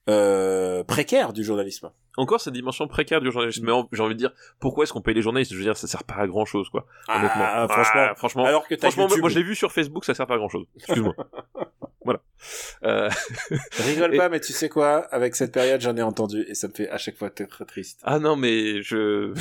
[0.09, 1.89] euh, précaire du journalisme.
[2.17, 3.65] encore cette dimension précaire du journalisme.
[3.65, 5.51] Mais j'ai envie de dire pourquoi est-ce qu'on paye les journalistes?
[5.53, 6.85] Je veux dire, ça sert pas à grand chose, quoi.
[7.09, 7.43] Honnêtement.
[7.45, 9.19] Ah, franchement, Ah, franchement, alors que franchement, YouTube.
[9.21, 10.65] moi, je l'ai vu sur Facebook, ça sert pas à grand chose.
[10.75, 11.13] Excuse-moi.
[12.05, 12.21] voilà.
[12.83, 13.09] Euh,
[13.85, 14.97] Rigole Et- pas, mais tu sais quoi?
[15.13, 17.99] Avec cette période, j'en ai entendu et ça me fait à chaque fois très triste.
[18.03, 19.33] Ah non, mais je,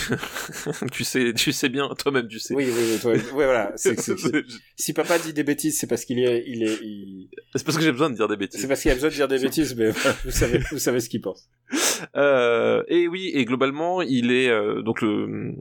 [0.93, 2.55] tu sais, tu sais bien, toi-même, tu sais.
[2.55, 3.73] Oui, oui, oui, toi- ouais, voilà.
[3.77, 4.45] c'est- c'est- c'est-
[4.77, 7.83] Si papa dit des bêtises, c'est parce qu'il est, il est, il- C'est parce que
[7.85, 8.67] j'ai besoin de dire des c'est bêtises.
[8.67, 9.91] parce qu'il a besoin de dire des bêtises, mais
[10.25, 11.49] vous savez, vous savez ce qu'il pense.
[12.17, 15.55] Euh, et oui, et globalement, il est euh, donc le,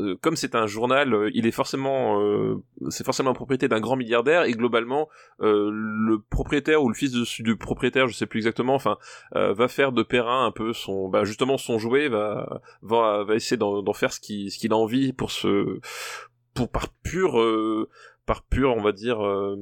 [0.00, 2.56] euh, comme c'est un journal, euh, il est forcément, euh,
[2.90, 5.08] c'est forcément la propriété d'un grand milliardaire et globalement,
[5.40, 8.98] le propriétaire ou le fils du propriétaire, je sais plus exactement, enfin,
[9.32, 13.56] va faire de Perrin un peu son, bah justement son jouet, va va, va essayer
[13.56, 15.80] d'en faire ce qu'il ce qu'il a envie pour se,
[16.54, 17.38] pour par pur
[18.26, 19.56] par pur, on va dire, euh,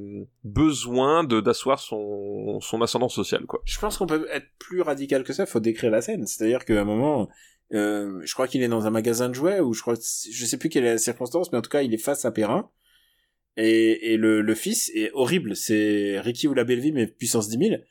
[0.44, 3.60] besoin de d'asseoir son son ascendant social, quoi.
[3.64, 5.46] Je pense qu'on peut être plus radical que ça.
[5.46, 6.26] Faut décrire la scène.
[6.26, 7.28] C'est-à-dire qu'à un moment,
[7.74, 10.58] euh, je crois qu'il est dans un magasin de jouets ou je crois, je sais
[10.58, 12.70] plus quelle est la circonstance, mais en tout cas, il est face à Perrin.
[13.56, 15.56] Et, et le, le fils est horrible.
[15.56, 17.82] C'est Ricky ou la Belleville, mais puissance 10 000.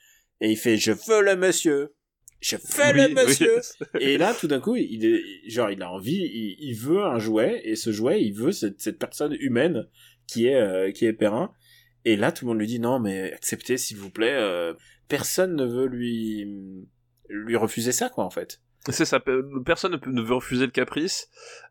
[0.42, 1.94] Et il fait, je veux le monsieur.
[2.40, 3.62] Je veux le monsieur.
[3.94, 4.00] oui.
[4.00, 7.20] Et là, tout d'un coup, il est, genre, il a envie, il, il veut un
[7.20, 9.88] jouet, et ce jouet, il veut cette, cette personne humaine
[10.32, 11.52] qui est, euh, qui est Perrin.
[12.06, 14.34] Et là, tout le monde lui dit non, mais acceptez, s'il vous plaît.
[14.36, 14.74] euh,
[15.08, 16.48] personne ne veut lui,
[17.30, 18.62] lui refuser ça, quoi, en fait.
[18.90, 21.30] C'est ça, pe- personne ne, veut refuser le caprice.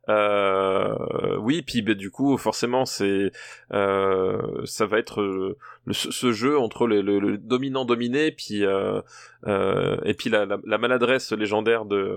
[0.09, 0.95] Euh,
[1.41, 3.33] oui, puis bah, du coup, forcément, c'est
[3.71, 5.57] ça va être
[5.91, 12.17] ce jeu entre le, le dominant-dominé, puis et puis la, la, la maladresse légendaire de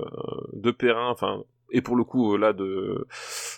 [0.53, 3.05] de Perrin, enfin et pour le coup euh, là de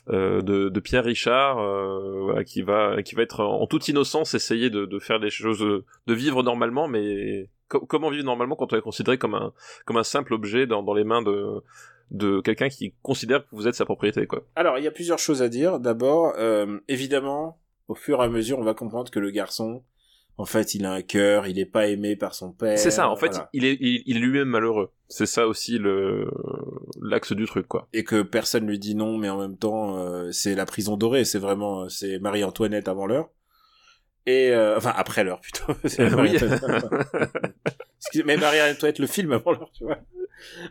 [0.09, 4.33] euh, de, de Pierre Richard, euh, voilà, qui va qui va être en toute innocence
[4.33, 8.73] essayer de, de faire les choses, de vivre normalement, mais co- comment vivre normalement quand
[8.73, 9.53] on est considéré comme un
[9.85, 11.61] comme un simple objet dans, dans les mains de
[12.11, 14.43] de quelqu'un qui considère que vous êtes sa propriété quoi.
[14.55, 15.79] Alors, il y a plusieurs choses à dire.
[15.79, 19.81] D'abord, euh, évidemment, au fur et à mesure, on va comprendre que le garçon,
[20.37, 22.77] en fait, il a un cœur, il est pas aimé par son père.
[22.77, 23.49] C'est ça, en fait, voilà.
[23.53, 24.91] il est il, il est lui-même malheureux.
[25.07, 26.29] C'est ça aussi le
[27.01, 27.87] l'axe du truc quoi.
[27.93, 31.23] Et que personne lui dit non, mais en même temps, euh, c'est la prison dorée.
[31.25, 33.29] C'est vraiment, c'est Marie-Antoinette avant l'heure.
[34.27, 35.73] Et euh, enfin après l'heure plutôt.
[35.85, 36.35] C'est Oui.
[38.25, 39.99] Mais Marie-Antoinette le film avant l'heure, tu vois.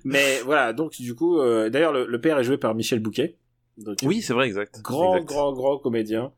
[0.04, 3.38] Mais voilà, donc du coup, euh, d'ailleurs le, le père est joué par Michel Bouquet.
[3.78, 4.80] Donc, Oui, c'est vrai, exact.
[4.82, 5.28] grand, Exact.
[5.28, 6.32] grand, grand comédien.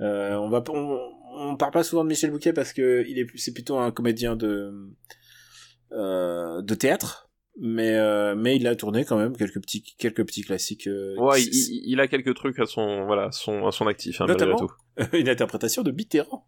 [0.00, 0.98] Euh, on va, on,
[1.36, 4.34] on parle pas souvent de Michel Bouquet parce que il est, c'est plutôt un comédien
[4.36, 4.72] de,
[5.92, 7.24] euh, de théâtre.
[7.58, 10.88] Mais, euh, mais il a tourné quand même quelques petits, quelques petits classiques.
[10.88, 14.56] euh, Ouais, il, a quelques trucs à son voilà, son à son actif hein, Notamment-
[14.56, 14.70] tout.
[15.14, 16.46] une interprétation de Mitterrand.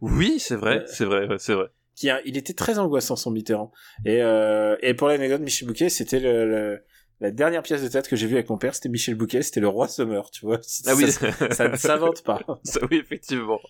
[0.00, 1.66] Oui, c'est vrai, c'est vrai, ouais, c'est vrai.
[1.94, 3.70] Qui a, il était très angoissant son Mitterrand.
[4.04, 4.22] Et,
[4.80, 6.84] et pour l'anecdote, Michel Bouquet, c'était le, le-
[7.20, 9.60] la dernière pièce de théâtre que j'ai vue avec mon père, c'était Michel Bouquet, c'était
[9.60, 10.60] le roi Summer, tu vois.
[10.86, 12.40] Ah oui, ça, ça ne s'invente pas.
[12.64, 13.60] Ça, oui, effectivement.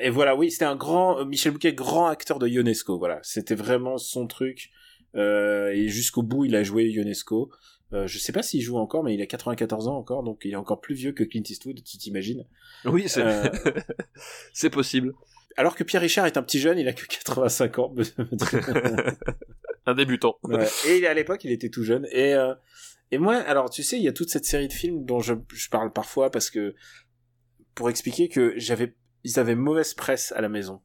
[0.00, 2.98] Et voilà, oui, c'était un grand euh, Michel Bouquet, grand acteur de Ionesco.
[2.98, 4.70] Voilà, c'était vraiment son truc.
[5.14, 7.50] Euh, et jusqu'au bout, il a joué Ionesco.
[7.92, 10.52] Euh, je sais pas s'il joue encore, mais il a 94 ans encore, donc il
[10.52, 12.44] est encore plus vieux que Clint Eastwood, tu t'imagines.
[12.84, 13.48] Oui, c'est Euh,
[14.52, 15.12] c'est possible.
[15.56, 17.94] alors que Pierre Richard est un petit jeune, il a que 85 ans.
[19.86, 20.36] Un débutant.
[20.42, 20.66] Ouais.
[20.88, 22.06] Et à l'époque, il était tout jeune.
[22.10, 22.54] Et euh,
[23.12, 25.34] et moi, alors tu sais, il y a toute cette série de films dont je,
[25.54, 26.74] je parle parfois parce que
[27.74, 30.82] pour expliquer que j'avais, ils avaient mauvaise presse à la maison.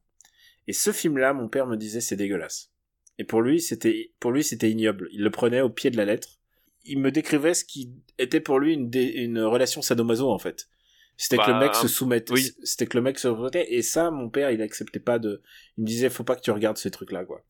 [0.67, 2.71] Et ce film-là, mon père me disait c'est dégueulasse.
[3.17, 5.09] Et pour lui, c'était pour lui c'était ignoble.
[5.11, 6.39] Il le prenait au pied de la lettre.
[6.83, 10.67] Il me décrivait ce qui était pour lui une, dé- une relation sadomaso en fait.
[11.17, 12.33] C'était que Bah, le mec se soumettait.
[12.33, 12.51] oui.
[12.63, 13.73] C'était que le mec se soumettait.
[13.73, 15.41] Et ça, mon père, il acceptait pas de.
[15.77, 17.43] Il me disait faut pas que tu regardes ces trucs-là quoi.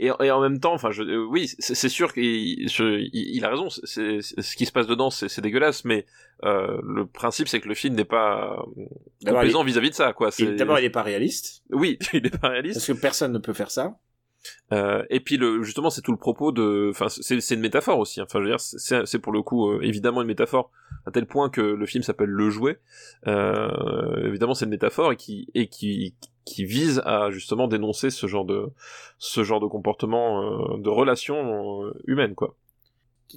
[0.00, 3.44] Et, et en même temps, enfin, je, euh, oui, c'est sûr qu'il je- il, il
[3.44, 3.68] a raison.
[3.70, 6.06] c'est ce qui se passe dedans, c'est dégueulasse, mais
[6.44, 8.84] euh, le principe, c'est que le film n'est pas euh,
[9.32, 10.30] complaisant vis-à-vis de ça, quoi.
[10.56, 11.62] D'abord, il est pas réaliste.
[11.70, 12.76] oui, il est pas réaliste.
[12.76, 13.96] Parce que personne ne peut faire ça.
[14.72, 18.20] Euh, et puis le, justement, c'est tout le propos de, enfin, c'est une métaphore aussi.
[18.20, 18.26] hein.
[18.28, 20.70] Enfin, je veux dire, c'est c'est pour le coup euh, évidemment une métaphore
[21.04, 22.78] à tel point que le film s'appelle Le Jouet.
[23.26, 26.14] Euh, évidemment, c'est une métaphore et qui et qui
[26.46, 28.68] qui vise à justement dénoncer ce genre de
[29.18, 32.56] ce genre de comportement, euh, de relations euh, humaines, quoi.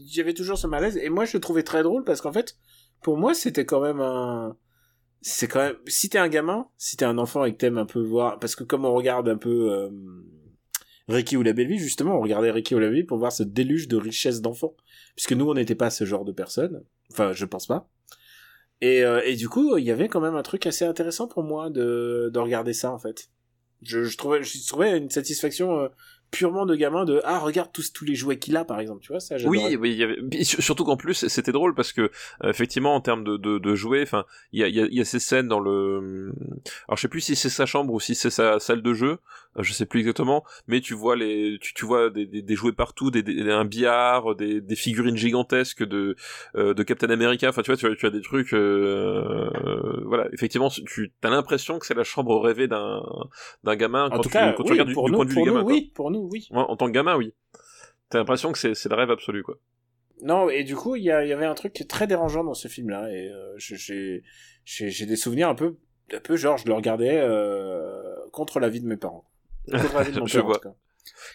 [0.07, 0.95] J'avais toujours ce malaise.
[0.97, 2.55] Et moi, je le trouvais très drôle parce qu'en fait,
[3.01, 4.55] pour moi, c'était quand même un.
[5.21, 5.75] C'est quand même.
[5.87, 8.39] Si t'es un gamin, si t'es un enfant et que t'aimes un peu voir.
[8.39, 9.71] Parce que comme on regarde un peu.
[9.71, 9.89] euh,
[11.09, 13.41] Ricky ou la belle vie, justement, on regardait Ricky ou la vie pour voir ce
[13.41, 14.75] déluge de richesse d'enfants.
[15.15, 16.83] Puisque nous, on n'était pas ce genre de personnes.
[17.11, 17.89] Enfin, je pense pas.
[18.81, 21.43] Et, euh, et du coup, il y avait quand même un truc assez intéressant pour
[21.43, 23.29] moi de, de regarder ça, en fait.
[23.81, 25.87] Je, je trouvais, je trouvais une satisfaction euh,
[26.31, 29.11] purement de gamin de ah regarde tous tous les jouets qu'il a par exemple tu
[29.11, 29.35] vois ça.
[29.45, 30.17] Oui, oui, y avait...
[30.43, 34.03] surtout qu'en plus c'était drôle parce que euh, effectivement en termes de, de, de jouets,
[34.03, 36.31] enfin il y a, il y, a, y a ces scènes dans le,
[36.87, 39.17] alors je sais plus si c'est sa chambre ou si c'est sa salle de jeu,
[39.57, 42.55] euh, je sais plus exactement, mais tu vois les, tu, tu vois des, des, des
[42.55, 46.15] jouets partout, des, des- un billard, des, des figurines gigantesques de
[46.55, 50.03] euh, de Captain America, enfin tu vois tu as, tu as des trucs, euh, euh,
[50.05, 53.01] voilà effectivement tu as l'impression que c'est la chambre rêvée d'un
[53.63, 55.25] d'un gamin en quand tout tu cas quand tu regardes du, pour du nous point
[55.25, 55.63] de vue du gamin.
[55.63, 55.71] quoi.
[55.73, 57.34] oui pour nous oui Ouais, en tant que gamin, oui.
[58.10, 59.55] t'as l'impression que c'est le rêve absolu quoi.
[60.21, 62.67] Non, et du coup, il y, avait un truc qui est très dérangeant dans ce
[62.67, 65.77] film-là, et euh, j'ai- des souvenirs un peu,
[66.13, 68.03] un peu genre, je le regardais euh,
[68.34, 69.29] contre l'avis de mes parents.
[69.71, 70.58] Contre l'avis de mon Je père, en vois.
[70.60, 70.75] tout cas.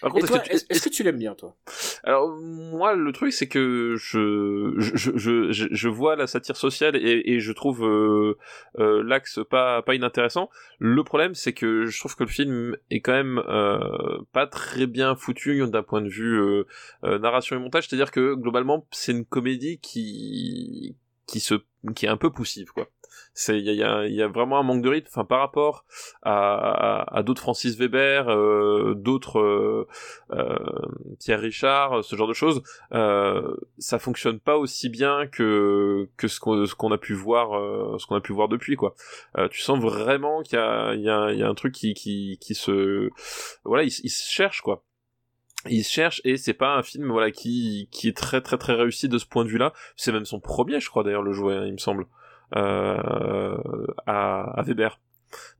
[0.01, 1.57] Par contre, est-ce que tu- que l'aimes bien, toi?
[2.05, 6.97] Alors moi le truc c'est que je je, je je je vois la satire sociale
[6.97, 8.37] et, et je trouve euh,
[8.79, 10.51] euh, l'axe pas pas inintéressant.
[10.79, 14.87] Le problème c'est que je trouve que le film est quand même euh, pas très
[14.87, 16.41] bien foutu d'un point de vue
[17.03, 20.97] narration et montage, c'est-à-dire que globalement c'est une comédie qui
[21.27, 21.55] qui se
[21.95, 22.89] qui est un peu poussive quoi.
[23.35, 23.83] C'est il y
[24.23, 25.85] a, vraiment un manque de rythme enfin par rapport
[26.23, 29.89] à, d'autres Francis Weber, euh, d'autres euh,
[30.33, 30.57] euh,
[31.19, 36.93] Pierre Richard, ce genre de choses, ça fonctionne pas aussi bien que que ce qu'on
[36.93, 37.51] a pu voir
[37.99, 38.95] ce qu'on a pu voir depuis quoi.
[39.51, 41.09] Tu sens vraiment qu'il y a il y
[41.43, 43.11] a un truc qui qui se
[43.65, 44.83] voilà, il, cherche quoi.
[45.69, 49.09] Il cherche et c'est pas un film voilà qui qui est très très très réussi
[49.09, 49.73] de ce point de vue-là.
[49.97, 52.07] C'est même son premier, je crois d'ailleurs le jouet, hein, il me semble,
[52.53, 53.57] à,
[54.07, 54.99] à Weber.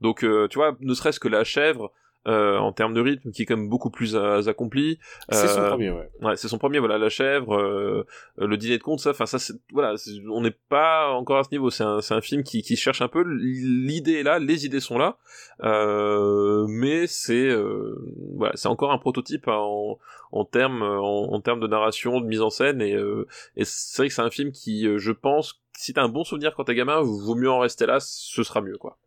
[0.01, 1.91] Donc euh, tu vois, ne serait-ce que la chèvre
[2.27, 4.99] euh, en termes de rythme qui est quand même beaucoup plus accompli.
[5.29, 6.09] C'est son Euh, premier, ouais.
[6.21, 8.05] Ouais, c'est son premier, voilà, la chèvre, euh,
[8.37, 9.95] le dîner de compte, ça, enfin ça, c'est, voilà,
[10.31, 11.69] on n'est pas encore à ce niveau.
[11.69, 13.23] C'est un, c'est un film qui, qui cherche un peu.
[13.23, 15.17] L'idée est là, les idées sont là,
[15.63, 17.95] euh, mais c'est, euh,
[18.35, 19.97] voilà, c'est encore un prototype hein, en,
[20.31, 24.01] en termes, en, en termes de narration, de mise en scène, et, euh, et c'est
[24.01, 26.75] vrai que c'est un film qui, je pense, si t'as un bon souvenir quand t'es
[26.75, 28.97] gamin, vaut mieux en rester là, ce sera mieux, quoi.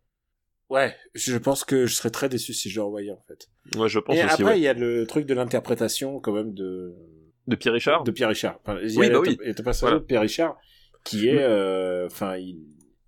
[0.70, 3.48] Ouais, je pense que je serais très déçu si je le revoyais, en fait.
[3.78, 4.58] Ouais, je pense Et aussi, après, ouais.
[4.58, 6.94] il y a le truc de l'interprétation, quand même, de...
[7.46, 8.04] De Pierre Richard.
[8.04, 8.58] de Pierre Richard.
[8.62, 9.38] Enfin, il y a Oui, bah oui.
[9.42, 9.98] Et t'as pas Voilà.
[10.00, 10.58] de Pierre Richard,
[11.04, 12.58] qui est, euh, enfin, il...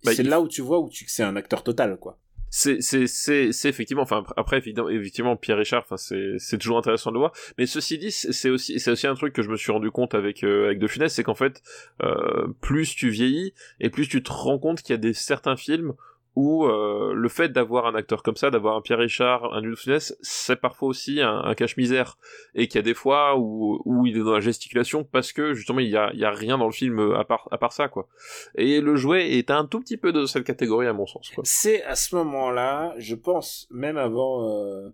[0.03, 2.17] Bah, c'est il- là où tu vois où tu c'est un acteur total, quoi.
[2.49, 6.77] c'est c'est c'est c'est effectivement enfin après évidemment effectivement Pierre Richard enfin c'est c'est toujours
[6.79, 9.41] intéressant de le voir mais ceci dit c'est c'est aussi c'est aussi un truc que
[9.43, 11.61] je me suis rendu compte avec euh, avec De Funès c'est qu'en fait
[12.03, 15.55] euh, plus tu vieillis et plus tu te rends compte qu'il y a des certains
[15.55, 15.93] films
[16.35, 19.75] où euh, le fait d'avoir un acteur comme ça, d'avoir un Pierre Richard, un De
[19.75, 22.17] Funès, c'est parfois aussi un, cache-misère,
[22.55, 25.53] et qu'il y a des fois où, où il est dans la gesticulation parce que
[25.53, 27.73] justement il y a, il y a rien dans le film à part, à part
[27.73, 28.07] ça quoi.
[28.55, 31.31] Et le jouet est un tout petit peu de cette catégorie à mon sens.
[31.43, 34.49] C'est à ce moment-là, je pense, même avant.
[34.49, 34.89] euh,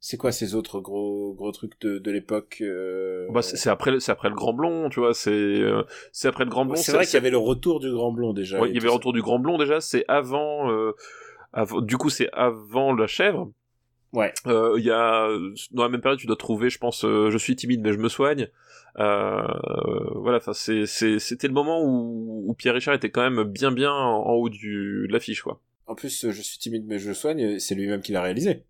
[0.00, 3.98] C'est quoi ces autres gros gros trucs de, de l'époque euh, Bah, c'est après, le-
[4.00, 5.12] c'est après le Grand Blond, tu vois.
[5.12, 5.82] C'est, euh,
[6.12, 6.76] c'est après le Grand Blond.
[6.76, 8.60] C'est vrai qu'il y avait le retour du Grand Blond déjà.
[8.60, 9.80] Ouais, il y avait le retour du Grand Blond déjà.
[9.80, 10.92] C'est avant, euh,
[11.52, 11.80] avant.
[11.80, 13.50] Du coup, c'est avant la chèvre.
[14.12, 14.32] Ouais.
[14.46, 15.28] Euh, Il y a
[15.72, 17.98] dans la même période, tu dois trouver, je pense, euh, je suis timide mais je
[17.98, 18.48] me soigne.
[19.00, 19.42] Euh,
[20.14, 23.92] voilà, enfin, c'est, c'était le moment où, où Pierre Richard était quand même bien, bien
[23.92, 25.60] en, en haut du, de l'affiche, quoi.
[25.86, 27.58] En plus, euh, je suis timide mais je soigne.
[27.58, 28.62] C'est lui-même qui l'a réalisé.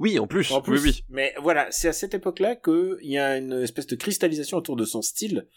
[0.00, 0.50] Oui, en plus.
[0.52, 1.04] En plus, Oui, oui.
[1.08, 4.84] Mais voilà, c'est à cette époque-là qu'il y a une espèce de cristallisation autour de
[4.84, 5.48] son style.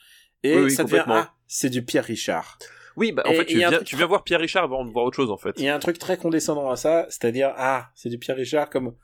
[0.43, 2.57] Et Oui, oui, ça devient, ah, c'est du Pierre Richard.
[2.95, 4.91] Oui, bah, en Et fait, tu viens, truc tu viens voir Pierre Richard avant de
[4.91, 5.55] voir autre chose, en fait.
[5.57, 8.69] Il y a un truc très condescendant à ça, c'est-à-dire, ah, c'est du Pierre Richard
[8.69, 8.95] comme,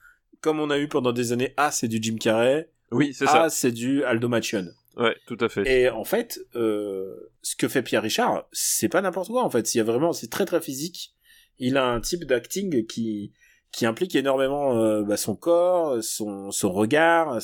[0.42, 3.32] comme on a eu pendant des années, ah, c'est du Jim Carrey, Oui, c'est ah,
[3.32, 3.50] ça.
[3.50, 4.68] c'est du Aldo Machion.
[4.98, 5.64] Ouais, tout à fait.
[5.70, 9.76] Et en fait, euh, ce que fait Pierre Richard, c'est pas n'importe quoi, en fait.
[9.76, 11.14] Il y a vraiment, c'est très très physique.
[11.58, 13.34] Il a un type d'acting qui,
[13.72, 17.40] qui implique énormément euh, bah, son corps, son, son regard,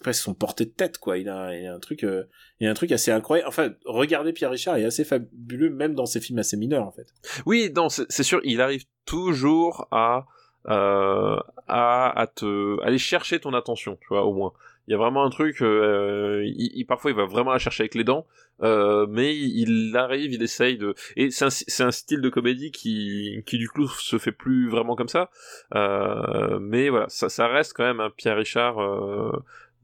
[0.00, 1.18] presque son porté de tête, quoi.
[1.18, 2.24] Il a, il a un truc, euh,
[2.58, 3.48] il a un truc assez incroyable.
[3.48, 7.14] Enfin, regarder Pierre Richard est assez fabuleux, même dans ses films assez mineurs, en fait.
[7.46, 10.26] Oui, non, c'est sûr, il arrive toujours à
[10.68, 14.52] euh, à, à te aller chercher ton attention, tu vois, au moins.
[14.86, 16.44] Il y a vraiment un truc, euh,
[16.88, 18.26] parfois il va vraiment la chercher avec les dents,
[18.62, 21.44] euh, mais il, arrive, il essaye de, et c'est
[21.82, 25.30] un, style de comédie qui, qui du coup se fait plus vraiment comme ça,
[25.74, 28.78] euh, mais voilà, ça, ça reste quand même un Pierre Richard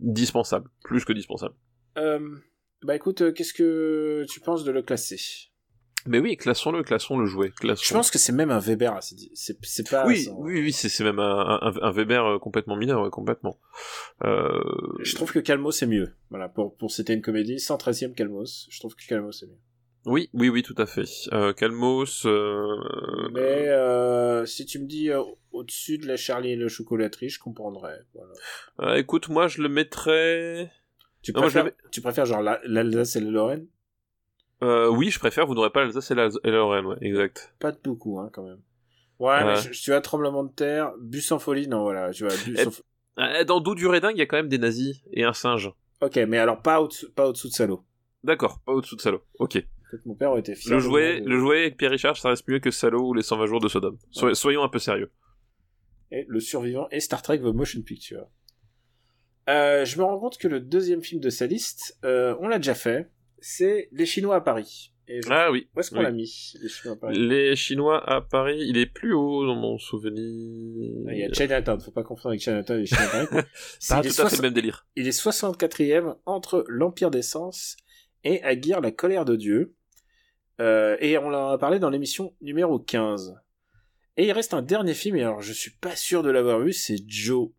[0.00, 1.54] dispensable, plus que dispensable.
[2.82, 5.50] Bah écoute, qu'est-ce que tu penses de le classer?
[6.06, 7.82] Mais oui, classons-le, classons le jouet, classons.
[7.84, 10.06] Je pense que c'est même un Weber, c'est pas.
[10.06, 13.58] oui, oui, oui, c'est même un, un, un Weber euh, complètement mineur, complètement.
[14.24, 14.62] Euh,
[15.02, 16.12] Je trouve que Calmos c'est mieux.
[16.30, 19.58] Voilà, pour pour c'était une comédie, 113e Calmos, je trouve que Calmos c'est mieux.
[20.06, 21.08] oui, oui, oui, tout à fait.
[21.32, 22.66] Euh, Calmos, euh,
[23.32, 27.38] Mais euh, si tu me dis euh, au-dessus de la Charlie et la chocolaterie, je
[27.40, 27.98] comprendrais.
[28.14, 28.98] Voilà.
[28.98, 30.70] écoute, moi je le mettrais.
[31.22, 33.66] Tu Non, moi, je préfères, tu préfères genre la- l'Alsace et la Lorraine?
[34.62, 35.46] Euh, oui, je préfère.
[35.46, 37.54] Vous n'aurez pas l'Alsace et la, Lorraine, ouais, exact.
[37.58, 38.60] Pas de beaucoup, hein, quand même.
[39.18, 42.34] Ouais, mais je- tu as tremblement de terre, bus en folie, non, voilà, tu vois.
[42.44, 42.82] Bus Eh, en fo-
[43.18, 45.70] Euh, Dans Doux du Reding, il y a quand même des nazis et un singe.
[46.02, 47.84] Ok, mais alors pas au-dessous, pas au-dessous de Salo.
[48.24, 49.22] D'accord, pas au-dessous de Salo.
[49.38, 49.52] Ok.
[49.52, 50.74] Peut-être mon père aurait été fier.
[50.74, 53.22] Le jouet, de- le jouet avec Pierre Richard, ça reste mieux que Salo ou les
[53.22, 53.96] 120 jours de Sodome.
[54.10, 55.10] Soy- soyons un peu sérieux.
[56.10, 58.26] Et le survivant et Star Trek The Motion Picture.
[59.48, 62.58] Euh, je me rends compte que le deuxième film de sa liste, euh, on l'a
[62.58, 63.08] déjà fait.
[63.48, 64.92] C'est Les Chinois à Paris.
[65.06, 65.68] Et je- Ah oui.
[65.76, 66.02] Où est-ce qu'on oui.
[66.02, 67.16] l'a mis Les Chinois à Paris?
[67.28, 70.20] Les Chinois à Paris, il est plus haut dans mon souvenir.
[71.12, 73.44] Il y a Chinatown, faut pas confondre avec Chinatown et les Chinois à Paris.
[73.78, 74.84] C'est- tout fait le même délire.
[74.96, 77.76] il est 64e entre l'Empire des Sens
[78.24, 79.76] et Aguirre, la colère de Dieu.
[80.60, 83.36] Euh, et on en a parlé dans l'émission numéro 15.
[84.16, 86.72] Et il reste un dernier film, et alors je suis pas sûr de l'avoir vu,
[86.72, 87.50] c'est Joe.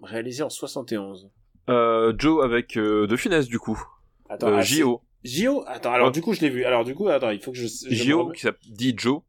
[0.00, 1.30] Réalisé en 71.
[1.68, 3.78] Euh, Joe avec euh, De Funès, du coup.
[4.28, 5.02] Attends, Euh, ah, J.O.
[5.22, 5.64] J.O.
[5.66, 6.12] Attends, alors Ouais.
[6.12, 6.64] du coup je l'ai vu.
[6.64, 7.66] Alors du coup, attends, il faut que je...
[7.88, 8.30] J.O.
[8.30, 9.20] qui s'appelle dit Joe.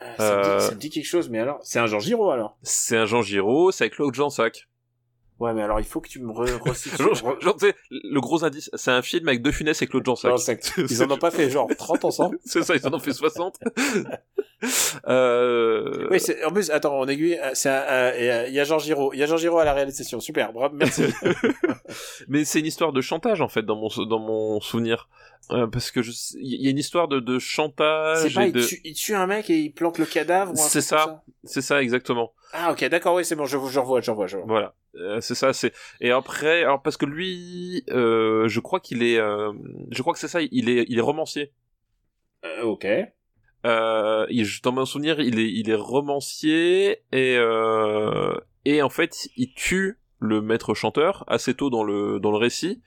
[0.00, 1.58] Ah, ça, me Euh, dit, ça me dit quelque chose, mais alors...
[1.62, 4.68] C'est un Jean Giraud alors C'est un Jean Giraud, c'est avec Claude Jansac.
[5.40, 6.96] Ouais, mais alors il faut que tu me re resitues.
[7.02, 7.56] Genre, genre,
[7.90, 10.38] le gros indice, c'est un film avec De Funès et Claude Jansac.
[10.62, 13.12] C'est- Ils en ont pas fait genre 30 ensemble C'est ça, ils en ont fait
[13.14, 13.58] 60.
[15.08, 16.08] euh...
[16.10, 19.18] Oui, en plus, attends, on aiguille, euh, c'est euh, il y a Jean Giraud, il
[19.18, 21.04] y a Jean Giraud à la réalisation, super, bravo, merci.
[22.28, 25.08] Mais c'est une histoire de chantage en fait dans mon dans mon souvenir,
[25.52, 28.18] Euh, parce que je il y a une histoire de, de chantage.
[28.28, 28.62] c'est pas, et il, de...
[28.62, 31.22] tue, il tue un mec et il planque le cadavre C'est ça.
[31.44, 32.32] C'est ça exactement.
[32.52, 34.48] Ah, ok, d'accord, oui, c'est bon, je, je revois, je revois, je revois.
[34.52, 35.52] Voilà, Euh, c'est ça.
[35.52, 39.52] C'est et après, alors parce que lui, euh, je crois qu'il est, euh,
[39.92, 40.40] je crois que c'est ça.
[40.42, 41.52] Il est, il est romancier.
[42.44, 42.86] Euh, ok.
[43.66, 48.34] Euh, il- dans mon souvenir, il est, il est romancier et euh,
[48.64, 52.82] et en fait, il tue le maître chanteur assez tôt dans le dans le récit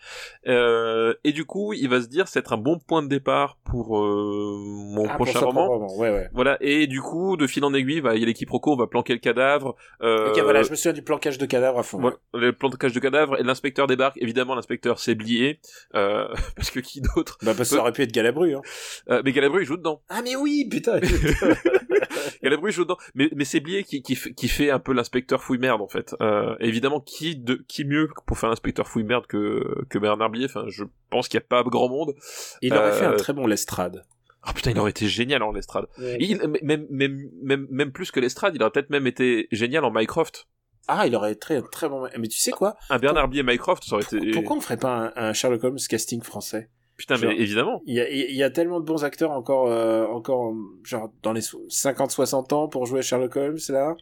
[0.48, 3.58] euh, et du coup il va se dire c'est être un bon point de départ
[3.64, 6.30] pour euh, mon Ah, pour prochain son roman roman, ouais, ouais.
[6.34, 8.88] voilà et du coup de fil en aiguille bah, il y a l'équipe on va
[8.88, 12.00] planquer le cadavre euh, Ok, voilà, je me souviens du planquage de cadavre à fond.
[12.00, 15.60] voilà, le planquage de cadavre et l'inspecteur débarque évidemment l'inspecteur c'est Blier
[15.96, 18.62] euh, parce que qui d'autre Bah, parce que ça aurait pu être Galabru, hein.
[19.10, 21.00] euh, mais Galabru il joue dedans Ah, mais oui, putain.
[22.44, 24.94] Galabru il joue dedans mais, mais c'est Blier qui, qui, fait- qui fait un peu
[24.94, 29.04] l'inspecteur fouille merde en fait euh, évidemment qui de qui mieux pour faire l'inspecteur fouille
[29.04, 32.14] merde que que Bernard Blier enfin je pense qu'il y a pas grand monde
[32.62, 34.04] il aurait Euh, fait un très bon Lestrade.
[34.44, 35.88] ah putain il aurait été génial en l'estrade
[36.20, 39.92] Il- même, même, même, même plus que l'estrade, il aurait peut-être même été génial en
[39.92, 40.48] Mycroft.
[40.90, 42.10] Ah, il aurait été très, très bon.
[42.20, 42.76] Mais tu sais quoi?
[42.90, 44.32] Un Bernard Blier Mycroft, ça aurait été...
[44.32, 46.70] Pourquoi on ferait pas un, un Sherlock Holmes casting français?
[46.98, 47.82] Putain, mais Genre- évidemment.
[47.86, 51.32] Il y a, il y a tellement de bons acteurs encore, euh, encore, genre, dans
[51.32, 53.96] les 50-60 ans pour jouer Sherlock Holmes, là.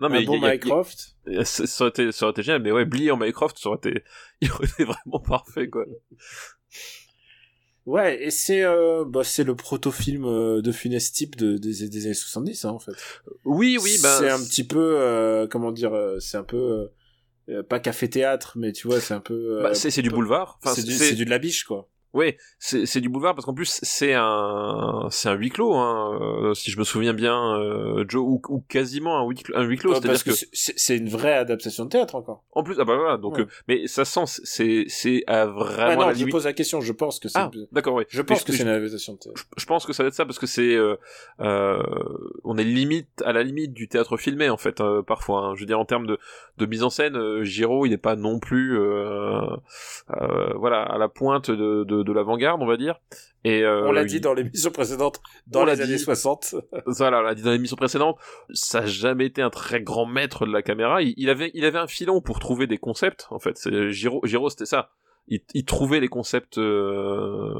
[0.00, 1.16] Non, mais un bon il y a- il y a- Mycroft.
[1.26, 3.58] il y a- ça, aurait été, ça aurait été génial, mais ouais, Blier en Mycroft,
[3.58, 4.02] ça aurait été,
[4.40, 5.84] il aurait été vraiment parfait, quoi.
[7.86, 12.04] Ouais, et c'est, euh, bah, c'est le proto-film euh, de Funès type de, des, des
[12.04, 12.92] années 70, hein, en fait.
[13.44, 14.16] Oui, oui, ben.
[14.18, 16.86] C'est un petit peu, euh, comment dire, euh, c'est un peu, euh,
[17.48, 19.58] euh, pas café-théâtre, mais tu vois, c'est un peu...
[19.58, 20.58] euh, bah, c'est, c'est du boulevard.
[20.62, 21.88] Enfin, c'est du, c'est du de la biche, quoi.
[22.12, 26.18] Oui, c'est c'est du boulevard parce qu'en plus c'est un c'est un huis clos hein,
[26.20, 29.62] euh, si je me souviens bien euh, Joe ou, ou quasiment un huis clos, un
[29.62, 32.42] huis clos Ouais, c'est-à-dire parce que, que, c'est- une vraie adaptation de théâtre, encore.
[32.52, 33.42] en plus ah bah voilà donc Ouais.
[33.42, 36.80] euh, mais ça sent c'est c'est à vraiment non, la je limite pose la question,
[36.80, 37.38] je pense que c'est...
[37.38, 39.44] ah d'accord oui Je pense Mais que c'est une adaptation de théâtre.
[39.56, 40.96] je pense que ça va être ça parce que c'est euh,
[41.40, 41.80] euh,
[42.42, 45.54] on est limite à la limite du théâtre filmé en fait euh, parfois hein.
[45.54, 46.18] je veux dire en termes de,
[46.58, 49.40] de mise en scène euh, Giraud il n'est pas non plus euh,
[50.20, 53.00] euh, voilà à la pointe de, de, de l'avant-garde on va dire
[53.44, 55.98] et euh, On l'a il- dit dans l'émission précédente, dans On les années dit.
[55.98, 56.54] 60.
[56.86, 58.16] voilà on l'a dit dans l'émission précédente
[58.52, 61.64] ça a jamais été un très grand maître de la caméra il, il avait il
[61.64, 63.56] avait un filon pour trouver des concepts en fait
[63.90, 64.90] Giraud Giraud c'était ça
[65.28, 67.54] il, il trouvait les concepts euh,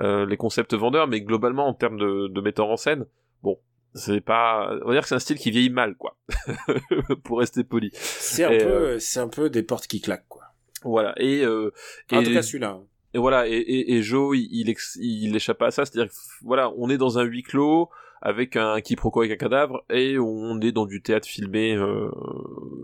[0.00, 3.06] euh, les concepts vendeurs mais globalement en termes de, de metteur en scène
[3.42, 3.58] bon
[3.94, 6.16] c'est pas on va dire que c'est un style qui vieillit mal quoi
[7.24, 10.42] pour rester poli C'est un Et, peu, c'est un peu des portes qui claquent, quoi.
[10.84, 11.72] voilà et euh,
[12.12, 12.78] En et- tout cas, celui-là.
[13.14, 16.12] Et voilà, et, et, et Joe, il, il, ex- il échappe pas à ça, c'est-à-dire
[16.42, 17.88] voilà, on est dans un huis clos,
[18.20, 22.10] avec un quiproquo avec un cadavre, et on est dans du théâtre filmé euh,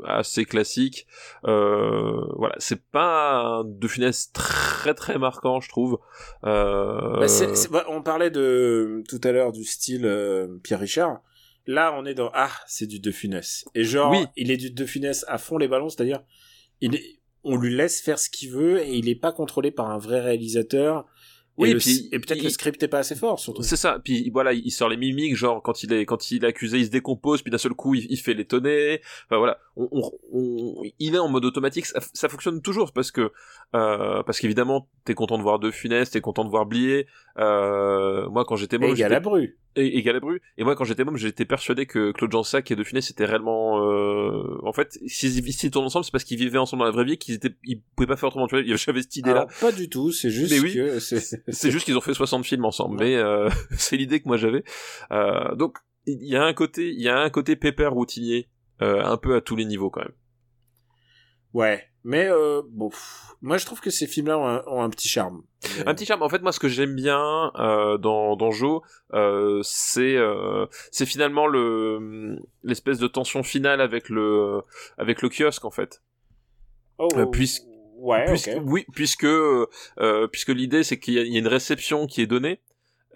[0.07, 1.07] assez classique.
[1.47, 5.99] Euh, voilà, c'est pas un de finesse très très marquant, je trouve.
[6.45, 10.81] Euh, Bah, c'est- c'est- bah, on parlait de tout à l'heure du style euh, Pierre
[10.81, 11.21] Richard.
[11.67, 13.65] Là, on est dans ah, c'est du De Funès.
[13.75, 14.25] Et genre, Oui.
[14.37, 16.21] il est du De Funès à fond les ballons, c'est-à-dire,
[16.81, 19.91] il est, on lui laisse faire ce qu'il veut et il est pas contrôlé par
[19.91, 21.07] un vrai réalisateur.
[21.57, 23.63] Oui, et, puis, et peut-être le script est pas assez fort, surtout.
[23.63, 24.01] C'est ça.
[24.03, 26.87] Puis voilà, il sort les mimiques, genre quand il est quand il est accusé, il
[26.87, 29.01] se décompose, puis d'un seul coup, il, il fait l'étonner.
[29.27, 31.87] Enfin voilà, on, on- on- il est en mode automatique.
[31.87, 33.33] Ça, ça fonctionne toujours parce que
[33.75, 37.07] euh, parce qu'évidemment, t'es content de voir De Funès, t'es content de voir Blier.
[37.39, 39.59] Euh, moi, quand j'étais Et môme, il y a j'étais- la bru.
[39.77, 40.41] et, et Galabru.
[40.57, 43.85] Et moi, quand j'étais môme, j'étais persuadé que Claude Jansac et De Funès étaient réellement.
[43.85, 44.59] Euh...
[44.65, 47.19] En fait, s'ils s'ils tournent ensemble, c'est parce qu'ils vivaient ensemble dans la vraie vie,
[47.19, 48.47] qu'ils étaient, ils pouvaient pas faire autrement.
[48.47, 49.47] Tu vois, j'avais cette idée-là.
[49.61, 50.75] Pas du tout, c'est juste Mais oui.
[50.75, 54.37] que c'est, juste qu'ils ont fait 60 films ensemble, mais euh, c'est l'idée que moi
[54.37, 54.63] j'avais.
[55.11, 58.49] Euh, donc il y a un côté, il y a un côté pépère routinier,
[58.81, 60.13] un peu à tous les niveaux quand même.
[61.53, 64.91] Ouais, mais euh, bon, pff, moi je trouve que ces films-là ont, un- ont un
[64.91, 65.43] petit charme.
[65.79, 66.23] Mais- Un petit charme.
[66.23, 71.07] En fait, moi, ce que j'aime bien euh, dans dans Joe, euh, c'est euh, c'est
[71.07, 74.63] finalement le l'espèce de tension finale avec le
[74.99, 76.03] avec le kiosque en fait.
[76.99, 77.63] Oh, euh, puisque-
[77.99, 78.51] ouais, Puisque.
[78.65, 79.67] Oui, puisque euh,
[80.33, 82.61] puisque l'idée c'est qu'il y, y a une réception qui est donnée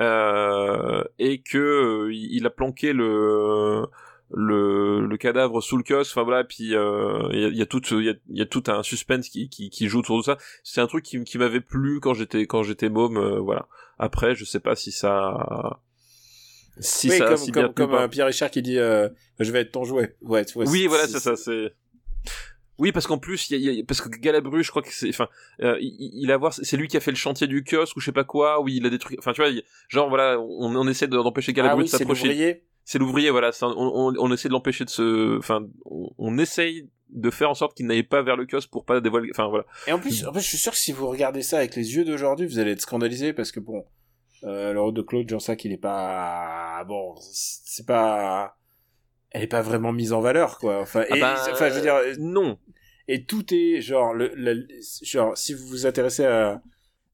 [0.01, 3.85] euh, et que euh, il a planqué le
[4.33, 6.11] le, le cadavre sous le kiosque.
[6.13, 8.47] Enfin voilà, puis euh, il y, a, y a tout il y a, y a
[8.47, 10.39] tout un suspense qui, qui, qui joue autour de ça.
[10.65, 13.17] C'est un truc qui, qui m'avait plu quand j'étais quand j'étais môme.
[13.17, 13.67] euh, voilà.
[13.99, 15.81] Après, je sais pas si ça
[16.81, 19.09] si oui, ça comme, si comme, comme euh, Pierre Richard qui dit euh,
[19.41, 20.17] je vais être ton jouet.
[20.23, 21.75] Ouais, tu vois, Oui, voilà, c'est ça, c'est.
[22.79, 25.09] Oui, parce qu'en plus, y a, y a- parce que Galabru, je crois que c'est,
[25.09, 25.27] enfin,
[25.63, 28.01] euh, il, il a voir, c'est lui qui a fait le chantier du kiosque ou
[28.01, 30.39] je sais pas quoi, où il a des trucs, enfin, tu vois, il- genre voilà,
[30.39, 32.63] on, on essaie de- d'empêcher Ah Galabru oui, de s'approcher.
[32.91, 36.89] C'est l'ouvrier, voilà, ça, on, on, essaie de l'empêcher de se, enfin, on, on essaye
[37.11, 39.67] de faire en sorte qu'il n'aille pas vers le kiosque pour pas dévoiler, enfin voilà.
[39.87, 41.95] Et en plus, en plus, je suis sûr que si vous regardez ça avec les
[41.97, 43.85] yeux d'aujourd'hui, vous allez être scandalisé parce que bon,
[44.45, 48.57] euh, le rôle de Claude Jansac, il est pas bon, c'est pas,
[49.33, 50.81] elle est pas vraiment mise en valeur quoi.
[50.81, 52.59] Enfin, Ah et, bah, enfin, je veux dire, non.
[53.07, 54.67] et tout est genre le, le-
[55.03, 56.63] genre si vous vous intéressez à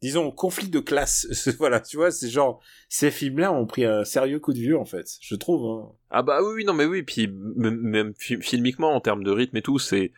[0.05, 1.26] disons conflit de classe
[1.59, 4.78] voilà tu vois c'est genre ces films là ont pris un sérieux coup de vieux
[4.78, 5.92] en fait je trouve hein.
[6.11, 9.30] Ah bah oui, oui, non mais oui, puis même, même fi- filmiquement en termes de
[9.32, 10.12] rythme et tout, c'est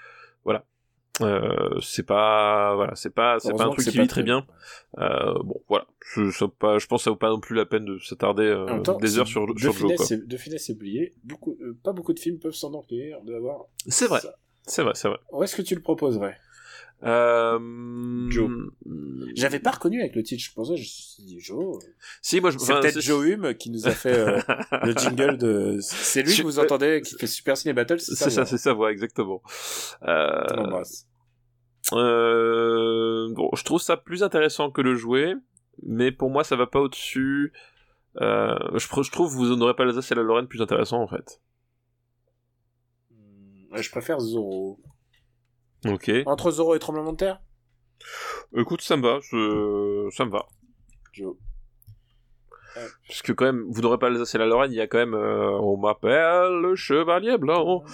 [0.44, 0.64] voilà,
[1.22, 4.46] euh, c'est pas voilà, c'est pas c'est pas un truc qui vit très bien.
[4.98, 5.86] Euh, bon, voilà.
[6.14, 8.44] Je, je, pas, je pense que ça vaut pas non plus la peine de s'attarder
[8.44, 8.66] euh,
[9.00, 9.76] des heures sur, de sur Joe.
[9.76, 10.16] finesse quoi.
[10.16, 14.34] de finesse oublié beaucoup pas beaucoup de films peuvent s'en enquérir d'avoir C'est vrai, ça.
[14.66, 15.18] c'est vrai, c'est vrai.
[15.32, 16.36] où est-ce que tu le proposerais
[17.02, 18.30] Euh...
[18.30, 18.50] Joe.
[19.34, 21.78] j'avais pas reconnu avec le titre je pensais je me suis dit Joe
[22.22, 22.56] Si, moi, je.
[22.58, 24.40] c'est enfin, peut-être Joe Hume qui nous a fait euh,
[24.82, 28.14] le jingle de c'est lui Je- que vous entendez qui fait Super Ciné Battle c'est
[28.14, 29.42] C'est ça, c'est sa voix, exactement.
[30.04, 30.42] Euh...
[31.92, 35.34] Euh, bon, je trouve ça plus intéressant que le jouet,
[35.82, 37.52] mais pour moi, ça va pas au-dessus.
[38.20, 41.40] Euh, je, je trouve vous n'aurez pas l'Alsace et la Lorraine plus intéressant en fait.
[43.70, 44.80] Ouais, je préfère Zorro
[45.84, 46.10] Ok.
[46.26, 47.40] entre Zorro et Tremblement de Terre?
[48.56, 50.08] Écoute, ça me va, je...
[50.14, 50.46] ça me va.
[51.12, 51.36] Joe
[53.08, 54.98] Parce que quand même, vous n'aurez pas l'Alsace et la Lorraine, il y a quand
[54.98, 57.84] même, euh, on m'appelle le chevalier blanc.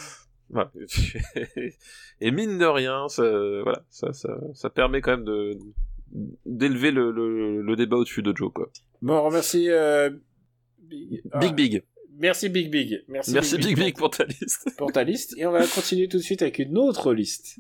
[0.51, 0.71] Voilà.
[2.21, 3.23] et mine de rien, ça,
[3.63, 5.59] voilà, ça, ça, ça permet quand même de
[6.45, 8.69] d'élever le, le, le débat au-dessus de Joe quoi.
[9.01, 10.11] Bon, on remercie euh,
[10.79, 11.83] Big, ah, Big Big.
[12.19, 13.03] Merci Big Big.
[13.09, 14.69] Merci, Merci Big Big pour ta liste.
[14.77, 15.35] pour ta liste.
[15.39, 17.59] Et on va continuer tout de suite avec une autre liste.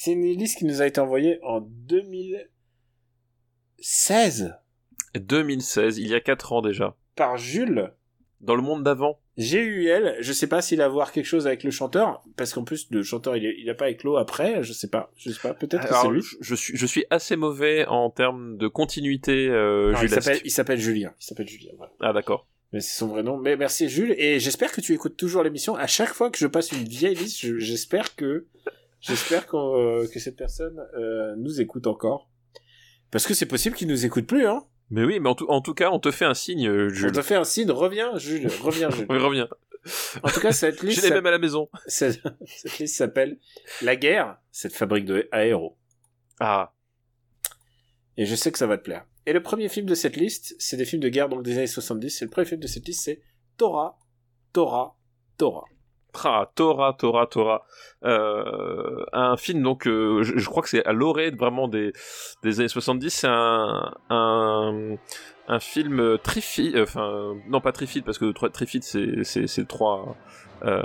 [0.00, 4.54] C'est une liste qui nous a été envoyée en 2016
[5.18, 6.94] 2016, il y a 4 ans déjà.
[7.16, 7.90] par Jules.
[8.40, 9.18] Dans le monde d'avant.
[9.38, 12.62] G-U-L, je sais pas s'il a à voir quelque chose avec le chanteur, parce qu'en
[12.62, 15.40] plus le chanteur il, est- il a pas éclos après, je sais pas, je sais
[15.40, 16.22] pas, peut-être que c'est Alors, lui.
[16.40, 21.12] je, suis, je suis assez mauvais en termes de continuité euh, Non, il s'appelle, Julien,
[21.20, 21.72] il s'appelle Julien.
[21.98, 22.46] Ah d'accord.
[22.72, 23.36] Mais c'est son vrai nom.
[23.38, 25.74] Mais merci Jules, et j'espère que tu écoutes toujours l'émission.
[25.74, 28.46] À chaque fois que je passe une vieille liste, je- j'espère que,
[29.00, 32.30] j'espère euh, que cette personne euh, nous écoute encore.
[33.10, 34.64] Parce que c'est possible qu'il nous écoute plus, hein.
[34.90, 37.12] Mais oui, mais en tout, en tout cas, on te fait un signe, euh, Jules.
[37.12, 39.06] te fais un signe, reviens Jules, reviens Jules.
[39.10, 39.48] Oui, reviens.
[40.22, 41.68] En tout cas, cette liste, Je l'ai même à la maison.
[41.86, 43.38] cette, cette liste s'appelle
[43.82, 45.28] La guerre, cette fabrique de.
[46.40, 46.74] Ah.
[48.16, 49.06] Et je sais que ça va te plaire.
[49.26, 51.66] Et le premier film de cette liste, c'est des films de guerre donc des années
[51.66, 52.22] 70.
[52.22, 53.20] Et le premier film de cette liste, c'est
[53.58, 53.98] Torah,
[54.52, 54.98] Torah,
[55.36, 55.64] Torah.
[56.24, 57.64] Ah, Torah, Torah.
[58.04, 61.92] Euh, un film, donc, euh, je, crois que c'est à l'orée vraiment des,
[62.42, 63.10] des années 70.
[63.10, 69.68] C'est un, un, film trifide, euh, enfin, non pas trifide, parce que trifide, c'est, c'est,
[69.68, 70.16] trois,
[70.64, 70.82] euh,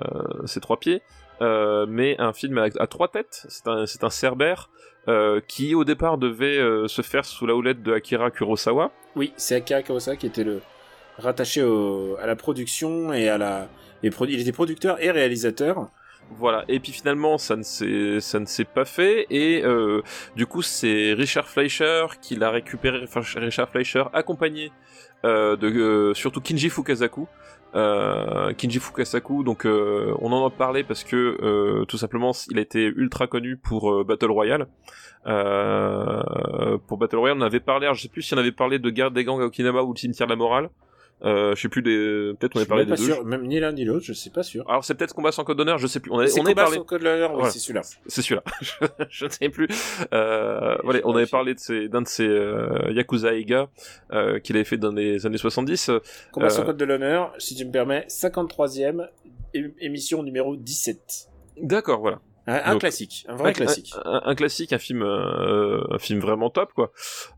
[0.61, 1.01] trois pieds.
[1.41, 3.45] Euh, mais un film à, trois têtes.
[3.49, 4.69] C'est un, un cerbère
[5.07, 8.91] euh, qui, au départ, devait euh, se faire sous la houlette de Akira Kurosawa.
[9.15, 10.61] Oui, c'est Akira Kurosawa qui était le
[11.17, 11.61] rattaché
[12.21, 13.67] à la production et à la.
[14.09, 15.89] Produ- il était producteur et réalisateur.
[16.31, 16.65] Voilà.
[16.67, 19.27] Et puis finalement, ça ne s'est, pas fait.
[19.29, 20.01] Et euh,
[20.35, 23.05] du coup, c'est Richard Fleischer qui l'a récupéré.
[23.35, 24.71] Richard Fleischer accompagné
[25.25, 27.27] euh, de euh, surtout Kinji Fukasaku.
[28.57, 33.25] Kinji Fukasaku, donc on en a parlé parce que tout simplement il a été ultra
[33.25, 34.67] connu pour Battle Royale.
[35.25, 38.91] Pour Battle Royale, on avait parlé, alors je sais plus si on avait parlé de
[38.91, 40.69] Guerre des gangs à Okinawa ou le cimetière de la morale.
[41.25, 43.03] Euh, je sais plus des, peut-être on suis parlé des pas deux.
[43.05, 44.69] sûr, même ni l'un ni l'autre, je suis pas sûr.
[44.69, 46.11] Alors c'est peut-être combat sans code d'honneur, je sais plus.
[46.11, 46.77] On avait, C'est on Combat parlé.
[46.77, 47.51] sans code de l'honneur, oui, Voilà.
[47.51, 47.81] c'est celui-là.
[48.07, 48.43] C'est celui-là.
[48.61, 48.73] je,
[49.09, 49.67] je ne sais plus.
[50.13, 53.69] Euh, voilà, on avait parlé de ces- d'un de ces euh, Yakuza Eiga
[54.11, 55.91] euh, qu'il avait fait dans les années 70.
[56.33, 59.07] Combat sans Euh, code de l'honneur, si tu me permets, 53e
[59.53, 61.29] é- émission numéro 17.
[61.61, 62.19] D'accord, voilà.
[62.45, 63.93] Un, Donc, classique, un vrai un, classique.
[64.03, 66.91] un, un classique, un film, euh, un film vraiment top, quoi.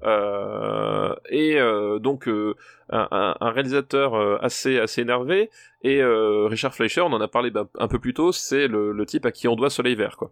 [0.04, 2.56] Euh, et euh, donc euh,
[2.90, 5.52] un réalisateur euh, assez assez énervé.
[5.84, 8.92] Et euh, Richard Fleischer, on en a parlé bah, un peu plus tôt, c'est le,
[8.92, 10.32] le type à qui on doit Soleil Vert, quoi.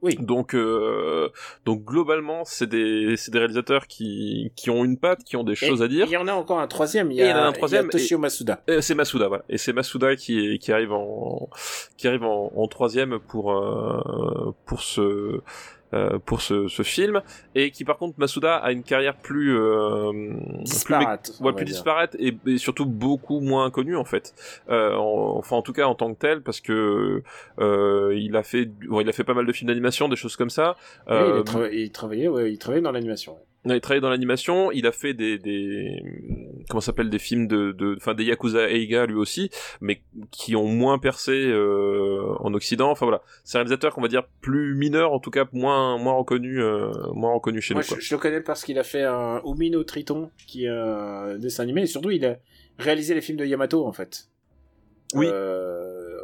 [0.00, 0.16] Oui.
[0.20, 1.28] Donc, euh,
[1.64, 5.52] donc globalement, c'est des, c'est des réalisateurs qui, qui ont une patte, qui ont des
[5.52, 6.06] Et choses à dire.
[6.06, 7.10] Il y en a encore un troisième.
[7.10, 8.62] Il y Et a, il y en a un troisième, il y a Toshio Masuda.
[8.80, 9.44] C'est Masuda, voilà.
[9.48, 11.48] Et c'est Masuda qui, est- qui arrive en
[11.96, 15.40] qui arrive en, en troisième pour euh, pour ce
[15.94, 17.22] euh, pour ce, ce film
[17.54, 21.30] et qui par contre Masuda a une carrière plus euh, plus Disparate.
[21.40, 24.34] mé- ouais, plus disparate et, et surtout beaucoup moins connue en fait.
[24.68, 27.22] Euh, en- enfin en tout cas en tant que tel parce que
[27.58, 30.36] euh, il a fait bon, il a fait pas mal de films d'animation, des choses
[30.36, 30.76] comme ça.
[31.08, 31.22] Oui, il,
[31.56, 33.32] Euh, il travaillait, ouais, il travaillait dans l'animation.
[33.32, 33.38] ouais.
[33.64, 36.02] il a travaillé dans l'animation, il a fait des, des
[36.68, 39.50] comment s'appelle des films de de enfin des Yakuza Eiga lui aussi,
[39.80, 42.90] mais qui ont moins percé euh, en Occident.
[42.90, 46.14] Enfin voilà, c'est un réalisateur qu'on va dire plus mineur, en tout cas moins moins
[46.14, 47.88] reconnu euh, moins reconnu chez Moi, nous.
[47.88, 47.98] Quoi.
[48.00, 51.62] je, je le connais parce qu'il a fait un Umino Triton, qui est un dessin
[51.62, 52.36] animé, et surtout, il a
[52.78, 54.28] réalisé les films de Yamato, en fait.
[55.14, 55.26] Oui.
[55.30, 56.18] Euh,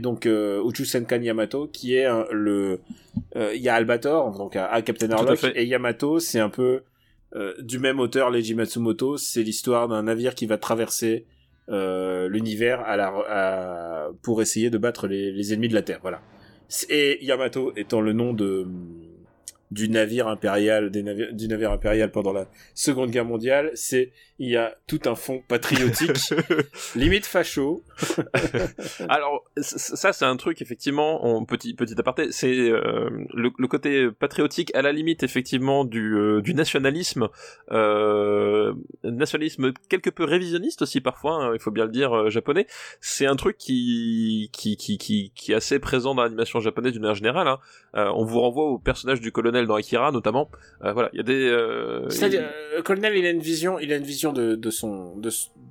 [0.00, 2.80] donc, euh, Uchu Senkan Yamato, qui est un- le...
[3.36, 6.82] euh, Il y a Albator, donc à, à Captain Harlock, et Yamato, c'est un peu
[7.60, 11.26] du même auteur, Leiji Matsumoto, c'est l'histoire d'un navire qui va traverser
[11.70, 12.84] euh, l'univers
[14.22, 16.20] pour essayer de battre les, les ennemis de la Terre, voilà.
[16.88, 18.66] Et Yamato étant le nom de
[19.70, 24.48] du navire impérial, des navires, du navire impérial pendant la Seconde Guerre mondiale, c'est il
[24.48, 26.34] y a tout un fond patriotique,
[26.96, 27.82] limite facho.
[29.08, 34.10] Alors ça c'est un truc effectivement en petit petit aparté, c'est euh, le, le côté
[34.10, 37.28] patriotique à la limite effectivement du euh, du nationalisme,
[37.70, 42.66] euh, nationalisme quelque peu révisionniste aussi parfois, hein, il faut bien le dire euh, japonais.
[43.00, 47.02] C'est un truc qui qui qui qui qui est assez présent dans l'animation japonaise d'une
[47.02, 47.48] manière générale.
[47.48, 47.58] Hein.
[47.96, 50.50] Euh, on vous renvoie au personnage du colonel dans Akira notamment.
[50.82, 53.92] Euh, voilà, il y a des euh, C'est-à-dire, euh, Colonel, il a une vision, il
[53.92, 55.30] a une vision de, de son de,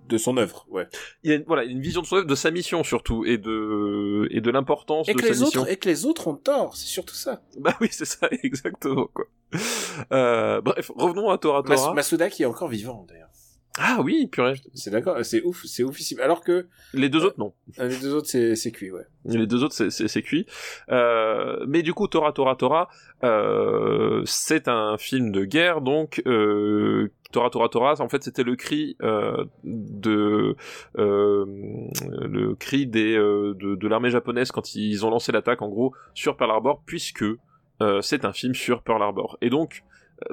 [0.09, 0.87] de son œuvre, ouais.
[1.23, 4.27] il a une, voilà une vision de son œuvre, de sa mission surtout et de
[4.31, 5.61] et de l'importance Et de que sa les mission.
[5.61, 7.41] autres, et que les autres ont tort, c'est surtout ça.
[7.59, 9.25] Bah oui, c'est ça, exactement, quoi.
[10.61, 11.93] Bref, revenons à Tora Mas- Tora.
[11.93, 13.29] Masuda qui est encore vivant d'ailleurs.
[13.79, 14.53] Ah oui, purée.
[14.75, 16.19] C'est d'accord, c'est ouf, c'est oufissime.
[16.19, 17.53] Alors que Les deux autres, non.
[17.79, 19.01] euh, les deux autres, c'est cuit, ouais.
[19.25, 20.45] Les deux autres, c'est- cuit.
[20.89, 22.87] Euh, mais du coup, Tora Tora Tora,
[23.23, 28.55] euh, c'est un film de guerre, donc euh, Tora Tora Tora, en fait, c'était le
[28.55, 30.55] cri euh, de
[30.99, 31.45] euh,
[32.21, 35.93] le cri des euh, de, de l'armée japonaise quand ils ont lancé l'attaque, en gros,
[36.13, 37.23] sur Pearl Harbor, puisque
[37.81, 39.37] euh, c'est un film sur Pearl Harbor.
[39.41, 39.83] Et donc,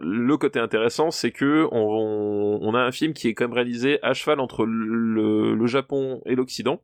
[0.00, 3.98] le côté intéressant, c'est que on, on a un film qui est quand même réalisé
[4.02, 6.80] à cheval entre le, le Japon et l'Occident.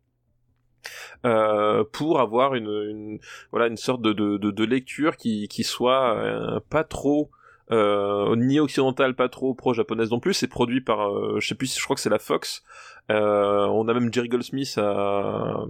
[1.25, 3.19] euh, pour avoir une, une
[3.51, 7.31] voilà une sorte de, de, de, de lecture qui, qui soit euh, pas trop
[7.73, 11.57] euh, ni occidentale pas trop pro japonaise non plus c'est produit par euh, je sais
[11.57, 12.63] plus je crois que c'est la Fox
[13.11, 15.65] euh, on a même Jerry Goldsmith à,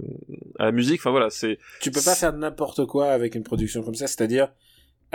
[0.59, 3.81] à la musique enfin voilà c'est Tu peux pas faire n'importe quoi avec une production
[3.81, 4.51] comme ça, c'est-à-dire à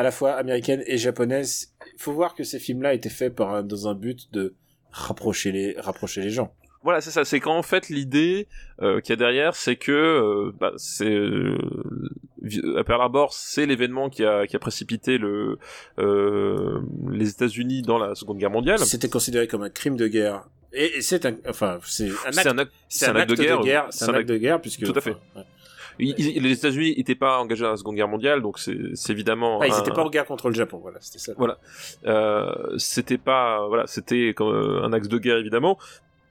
[0.02, 1.74] la fois américaine et japonaise.
[1.96, 4.54] Il faut voir que ces films-là étaient faits par un- dans un but de
[4.90, 6.54] rapprocher les rapprocher les gens.
[6.84, 7.24] Voilà, c'est ça.
[7.24, 8.48] C'est qu'en fait l'idée
[8.80, 11.56] euh, qu'il y a derrière, c'est que euh, bah, c'est euh,
[12.76, 15.58] à Pearl Harbor, c'est l'événement qui a, qui a précipité le
[15.98, 16.80] euh,
[17.10, 18.78] les États-Unis dans la Seconde Guerre mondiale.
[18.80, 20.44] C'était considéré comme un crime de guerre.
[20.72, 22.72] Et, et c'est un, enfin, c'est un C'est acte, un acte.
[23.02, 24.82] un acte de guerre, c'est un acte de guerre puisque.
[24.84, 25.10] Tout à fait.
[25.10, 25.46] enfin, ouais.
[25.98, 29.60] Ils- ils- les États-Unis n'étaient pas engagés dans la Seconde Guerre mondiale, donc c'est évidemment.
[29.60, 31.32] Ah, ils un- étaient pas en guerre contre le Japon, voilà, c'était ça.
[31.36, 31.58] Voilà.
[32.06, 35.78] Euh, c'était pas voilà c'était euh, un axe de guerre évidemment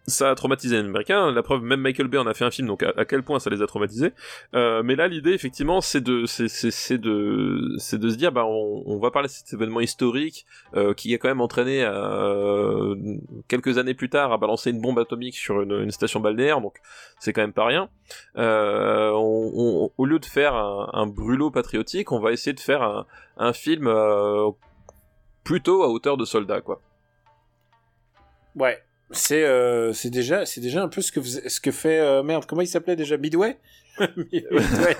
[0.07, 1.31] ça a traumatisé les Américains.
[1.31, 3.49] La preuve, même Michael Bay en a fait un film, donc à, quel point ça
[3.49, 4.13] les a traumatisés.
[4.55, 8.83] Euh, mais là, l'idée, effectivement, c'est de, c'est de, c'est de se dire, bah, on,
[8.85, 10.45] on va parler de cet événement historique
[10.75, 12.95] euh, qui a quand même entraîné euh,
[13.47, 16.77] quelques années plus tard à balancer une bombe atomique sur une, une station balnéaire, donc
[17.19, 17.89] c'est quand même pas rien.
[18.37, 22.59] Euh, on- on- au lieu de faire un, un brûlot patriotique, on va essayer de
[22.59, 23.05] faire un,
[23.37, 24.49] un film euh,
[25.43, 26.81] plutôt à hauteur de soldats, quoi.
[28.55, 28.81] Ouais.
[29.13, 32.23] C'est euh, c'est déjà c'est déjà un peu ce que vous- ce que fait euh,
[32.23, 33.17] merde comment il s'appelait déjà?
[33.17, 33.57] Midway?
[33.99, 34.45] Midway.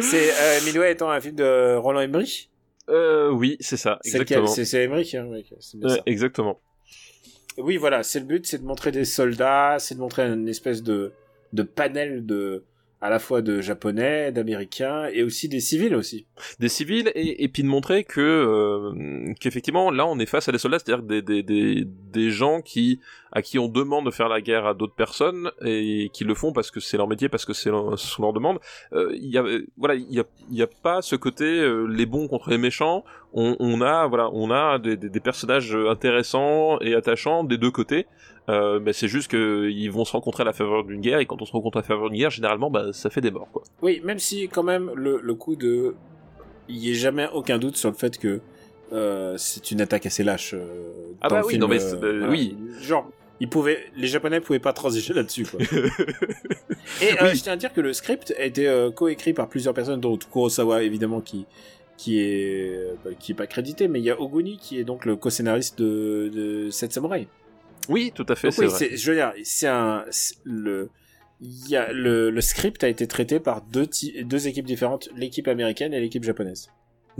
[0.00, 2.50] c'est euh, Midway étant un film de Roland Emmerich?
[2.88, 4.46] Oui, c'est ça, exactement.
[4.46, 5.14] C'est Emmerich.
[5.14, 6.02] Hein, oui, bien ça.
[6.06, 6.60] exactement.
[7.58, 10.82] Oui, voilà, c'est le but, c'est de montrer des soldats, c'est de montrer une espèce
[10.82, 11.12] de,
[11.52, 12.64] de panel de,
[13.00, 16.26] à la fois de japonais, d'américains et aussi des civils aussi.
[16.58, 20.58] Des civils et, puis de montrer que euh, qu'effectivement là on est face à des
[20.58, 23.00] soldats, c'est-à-dire des, des, des, des gens qui
[23.32, 26.52] à qui on demande de faire la guerre à d'autres personnes et qui le font
[26.52, 28.58] parce que c'est leur métier, parce que c'est leur, ce leur demande.
[28.92, 29.44] Euh, Il y a
[29.76, 33.04] voilà il y a y a pas ce côté euh, les bons contre les méchants.
[33.32, 37.70] On, on a voilà on a des, des, des personnages intéressants et attachants des deux
[37.70, 38.06] côtés.
[38.48, 41.40] Euh, mais c'est juste qu'ils vont se rencontrer à la faveur d'une guerre et quand
[41.40, 43.62] on se rencontre à la faveur d'une guerre, généralement, bah, ça fait des morts, quoi.
[43.82, 45.94] Oui, même si quand même le, le coup de,
[46.68, 48.40] il y ait jamais aucun doute sur le fait que
[48.92, 50.54] euh, c'est une attaque assez lâche.
[50.54, 50.66] Euh,
[51.20, 52.28] Ah dans bah le oui, film, non, mais euh, voilà.
[52.28, 52.56] oui.
[52.80, 53.08] Genre,
[53.38, 55.44] ils pouvaient, les Japonais pouvaient pas transiger là-dessus.
[55.46, 55.60] Quoi.
[57.02, 57.34] Et Oui.
[57.34, 60.82] je tiens à dire que le script a été coécrit par plusieurs personnes, dont Kurosawa
[60.82, 61.46] évidemment qui
[62.00, 65.04] qui est bah, qui est pas crédité, mais il y a Oguni qui est donc
[65.04, 67.28] le co-scénariste de, de Sept Samurai.
[67.90, 68.78] oui, tout à fait, Donc oui, vrai.
[68.78, 70.04] c'est, je veux dire, c'est un,
[70.44, 70.88] le,
[71.40, 73.86] y a le, le script a été traité par deux,
[74.46, 76.70] équipes différentes, l'équipe américaine et l'équipe japonaise.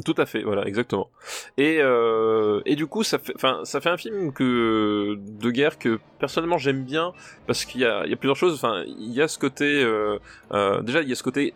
[0.05, 1.11] Tout à fait, voilà, exactement.
[1.59, 5.99] Et euh, et du coup, ça fait, ça fait un film que de guerre que
[6.19, 7.13] personnellement j'aime bien
[7.47, 8.55] parce qu'il y a, il y a plusieurs choses.
[8.55, 10.19] Enfin, il y a ce côté, euh,
[10.53, 11.53] euh, déjà, il y a ce côté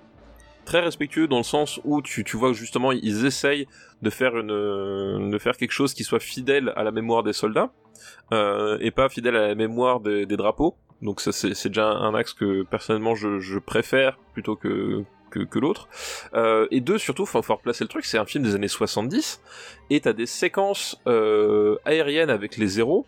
[0.64, 3.66] très respectueux dans le sens où tu, tu vois que justement ils essayent
[4.02, 7.70] de faire une, de faire quelque chose qui soit fidèle à la mémoire des soldats
[8.32, 10.76] euh, et pas fidèle à la mémoire des, drapeaux.
[11.02, 15.88] Donc ça c'est déjà un axe que personnellement je, préfère plutôt que que, l'autre.
[16.34, 19.42] Euh, et deux, surtout, faut faut replacer le truc, c'est un film des années 70,
[19.90, 23.04] et t'as des séquences euh, aériennes avec les zéros,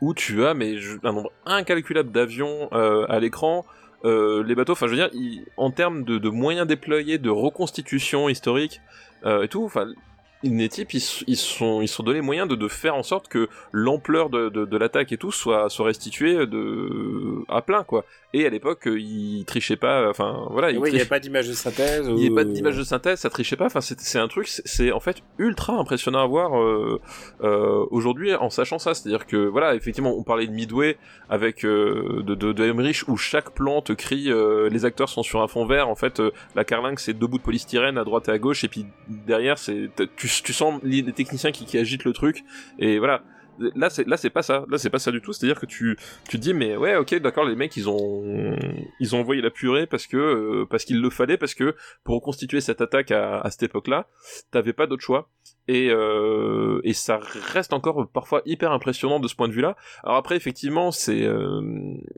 [0.00, 0.74] où tu as mais
[1.04, 3.64] un nombre incalculable d'avions euh, à l'écran,
[4.04, 5.10] euh, les bateaux, enfin je veux dire,
[5.56, 8.80] en termes de, de moyens déployés, de reconstitution historique
[9.24, 9.86] euh, et tout, enfin
[10.68, 14.30] types ils, ils sont ils sont donné moyen de, de faire en sorte que l'ampleur
[14.30, 18.04] de, de, de l'attaque et tout soit soit restituée de à plein quoi.
[18.34, 21.48] Et à l'époque ils trichaient pas, enfin voilà, ils oui, il n'y a pas d'image
[21.48, 22.06] de synthèse.
[22.08, 23.66] il n'y ou- a pas d'image de synthèse, ça trichait pas.
[23.66, 26.98] Enfin, c'est c'est un truc, c'est- en fait ultra impressionnant à voir euh,
[27.42, 28.94] euh, aujourd'hui en sachant ça.
[28.94, 30.96] C'est-à-dire que voilà, effectivement, on parlait de Midway
[31.28, 35.22] avec euh, de, de, de Emmerich où chaque plan te crie euh, les acteurs sont
[35.22, 35.88] sur un fond vert.
[35.90, 38.64] En fait, euh, la carlingue c'est deux bouts de polystyrène à droite et à gauche,
[38.64, 42.44] et puis derrière c'est tu, tu sens les techniciens qui, agitent le truc.
[42.78, 43.22] Et voilà.
[43.58, 44.64] Là c'est là c'est pas ça.
[44.70, 45.32] Là c'est pas ça du tout.
[45.32, 48.56] C'est-à-dire que tu tu te dis mais ouais ok d'accord les mecs ils ont
[48.98, 52.14] ils ont envoyé la purée parce que euh, parce qu'il le fallait parce que pour
[52.14, 54.08] reconstituer cette attaque à, à cette époque-là,
[54.50, 55.28] t'avais pas d'autre choix.
[55.68, 57.20] Et, euh, et ça
[57.52, 59.76] reste encore parfois hyper impressionnant de ce point de vue-là.
[60.02, 61.60] Alors après, effectivement, c'est euh,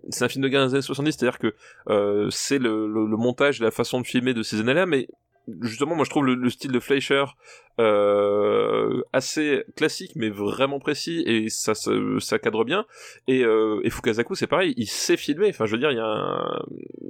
[0.09, 1.55] c'est un film de guerre des années 70, c'est-à-dire que
[1.91, 5.09] euh, c'est le, le, le montage la façon de filmer de ces années-là, mais
[5.63, 7.25] justement, moi je trouve le, le style de Fleischer
[7.81, 11.91] euh, assez classique, mais vraiment précis, et ça, ça,
[12.21, 12.87] ça cadre bien.
[13.27, 15.49] Et, euh, et Fukasaku, c'est pareil, il sait filmer.
[15.49, 16.65] Enfin, je veux dire, il y a un...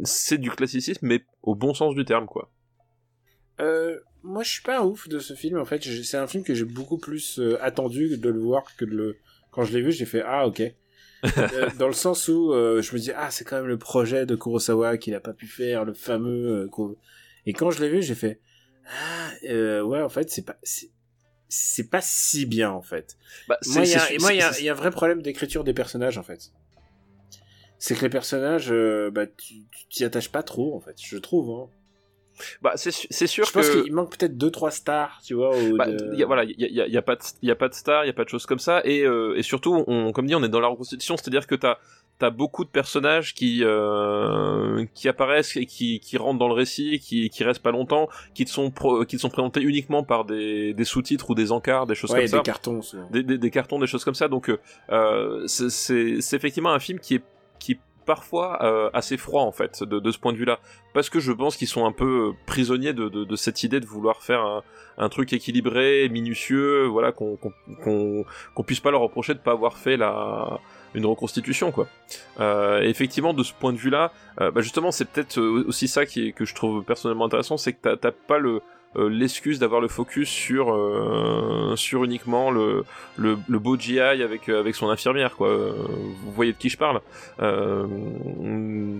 [0.04, 2.50] c'est du classicisme, mais au bon sens du terme, quoi.
[3.60, 5.58] Euh, moi, je suis pas un ouf de ce film.
[5.58, 8.90] En fait, c'est un film que j'ai beaucoup plus attendu de le voir que de
[8.90, 9.16] le.
[9.50, 10.62] Quand je l'ai vu, j'ai fait ah ok.
[11.78, 14.98] Dans le sens où je me dis ah c'est quand même le projet de Kurosawa
[14.98, 16.68] qu'il a pas pu faire, le fameux.
[17.46, 18.40] Et quand je l'ai vu, j'ai fait
[18.86, 20.56] ah euh, ouais en fait c'est pas
[21.48, 23.16] c'est pas si bien en fait.
[23.48, 26.50] Bah, Moi, il y a, y un vrai problème d'écriture des personnages, en fait.
[27.78, 31.16] C'est que les personnages, euh, bah, tu tu t'y attaches pas trop, en fait, je
[31.18, 31.50] trouve.
[31.50, 31.70] Hein.
[32.62, 35.54] Bah, c'est sûr Je pense qu'il manque peut-être deux, trois stars, tu vois.
[35.76, 37.68] Bah, de- y a, voilà, il y a, y a pas de, y a pas
[37.68, 40.12] de star, il y a pas de choses comme ça, et, euh, et surtout, on,
[40.12, 41.78] comme dit, on est dans la reconstitution, c'est-à-dire que t'as
[42.18, 47.00] t'as beaucoup de personnages qui euh, qui apparaissent et qui, qui rentrent dans le récit,
[47.00, 50.24] qui qui restent pas longtemps, qui te sont pro- qui te sont présentés uniquement par
[50.24, 52.82] des, des sous-titres ou des encarts, des choses ouais, comme ça des cartons.
[52.82, 53.08] souvent.
[53.10, 54.28] des, des, des cartons, des choses comme ça.
[54.28, 54.48] Donc,
[54.90, 57.22] euh, c'est- c'est c'est effectivement un film qui est,
[57.58, 60.60] qui est parfois euh, assez froid en fait de, de ce point de vue-là,
[60.92, 63.86] parce que je pense qu'ils sont un peu prisonniers de, de, de cette idée de
[63.86, 64.62] vouloir faire un,
[64.98, 67.52] un truc équilibré, minutieux, voilà, qu'on qu'on
[67.82, 70.60] qu'on qu'on puisse pas leur reprocher de pas avoir fait la
[70.94, 71.86] une reconstitution quoi.
[72.40, 76.06] Euh, effectivement de ce point de vue-là, euh, bah justement c'est peut-être euh, aussi ça
[76.06, 78.60] qui est, que je trouve personnellement intéressant, c'est que t'as- pas le
[78.96, 80.66] euh, l'excuse d'avoir le focus sur
[81.76, 82.84] sur uniquement le,
[83.16, 85.48] le, le beau GI avec avec son infirmière quoi.
[85.52, 87.00] Vous voyez de qui je parle.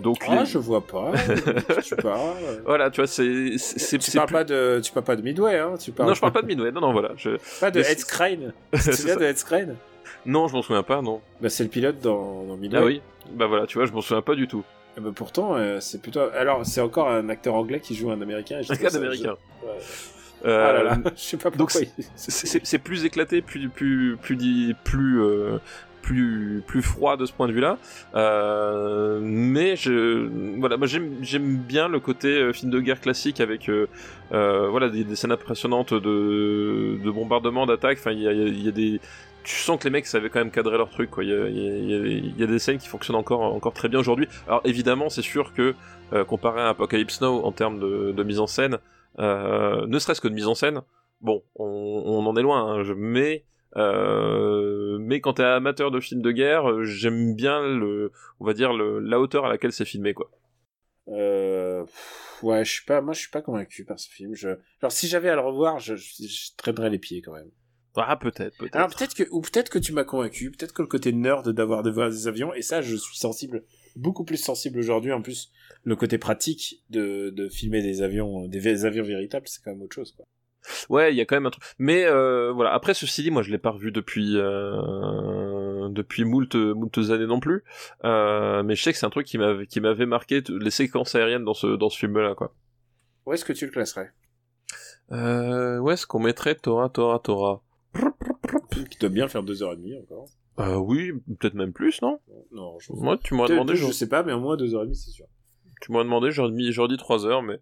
[0.03, 1.13] Donc Ah, les- je vois pas.
[1.85, 2.63] tu parles.
[2.67, 5.59] voilà, tu vois c'est c'est Tu parles plus- pas de, tu parles pas de Midway,
[5.59, 5.75] hein.
[5.79, 6.73] Tu parles Non, je parle pas de Midway.
[6.73, 7.31] Non non voilà, je
[7.61, 8.53] pas de Headscrane.
[8.73, 9.17] Tu ça.
[9.17, 9.77] de Headscrane
[10.27, 11.21] non, je m'en souviens pas, non.
[11.41, 12.79] Bah, c'est le pilote dans, dans Midway.
[12.81, 13.01] Ah oui.
[13.33, 14.65] Bah voilà, tu vois, je m'en souviens pas du tout.
[14.97, 16.21] Eh ben, pourtant, euh, c'est plutôt.
[16.21, 18.57] Alors, c'est encore un acteur anglais qui joue un américain.
[18.57, 18.73] et Un je-
[19.67, 19.79] ouais.
[20.47, 21.81] Euh, Ah là là, je sais pas pourquoi.
[22.17, 25.57] c'est- plus éclaté, plus plus plus plus euh,
[26.03, 27.79] plus plus froid de ce point de vue-là.
[28.15, 30.29] Euh, mais je
[30.59, 33.71] voilà, moi j'aime j'aime bien le côté film de guerre classique avec
[34.31, 37.99] voilà des, des scènes impressionnantes de de bombardement, d'attaque.
[38.01, 39.01] Enfin, il y a, il y a des
[39.45, 41.11] tu sens que les mecs savaient quand même cadrer leur truc.
[41.19, 44.27] Il, y a, des scènes qui fonctionnent encore, encore très bien aujourd'hui.
[44.47, 45.75] Alors évidemment, c'est sûr que
[46.13, 48.79] euh, comparé à Apocalypse Now en termes de, mise en scène,
[49.19, 50.81] euh, ne serait-ce que de mise en scène,
[51.21, 52.81] bon, on, en est loin.
[52.81, 53.45] Hein, mais
[53.77, 58.73] euh, mais quand t'es amateur de films de guerre, j'aime bien le, on va dire
[58.73, 60.31] la hauteur à laquelle c'est filmé, quoi.
[61.09, 61.85] Euh,
[62.43, 64.35] ouais, je suis pas, moi je suis pas convaincu par ce film.
[64.35, 64.57] Genre
[64.89, 67.51] si j'avais à le revoir, je, je, je traînerais les pieds quand même.
[67.97, 68.75] Ah peut-être, peut-être.
[68.77, 71.83] Alors peut-être que, ou peut-être que tu m'as convaincu, peut-être que le côté nerd d'avoir
[71.83, 73.65] des, des avions, et ça je suis sensible,
[73.97, 75.13] beaucoup plus sensible aujourd'hui.
[75.13, 75.53] En plus,
[75.85, 79.95] le côté pratique de, de filmer des avions, des avions véritables, c'est quand même autre
[79.95, 80.25] chose, quoi.
[80.89, 81.63] Ouais, il y a quand même un truc.
[81.79, 82.73] Mais euh, voilà.
[82.73, 87.39] Après, ceci dit, moi, je l'ai pas revu depuis euh, depuis moult moult années non
[87.39, 87.65] plus.
[88.05, 91.15] Euh, mais je sais que c'est un truc qui m'avait qui m'avait marqué les séquences
[91.15, 92.55] aériennes dans ce dans ce film-là, quoi.
[93.27, 94.13] Où est-ce que tu le classerais?
[95.13, 97.61] Euh, Où est-ce qu'on mettrait Tora Tora Tora?
[97.61, 97.64] Film
[98.91, 100.27] qui doit bien faire deux heures et demie encore.
[100.61, 102.21] Euh, oui, peut-être même plus, non?
[102.53, 103.75] Non, je Moi, tu m'aurais demandé.
[103.77, 105.27] Je sais pas, mais au moins deux heures et demie, c'est sûr.
[105.81, 107.61] Tu m'aurais demandé, j'aurais dit, j'aurais dit trois heures, mais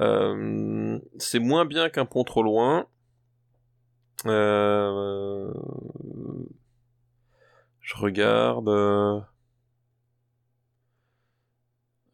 [0.00, 2.86] euh, c'est moins bien qu'un pont trop loin.
[4.26, 5.52] Euh,
[7.80, 8.68] je regarde.
[8.68, 9.20] euh,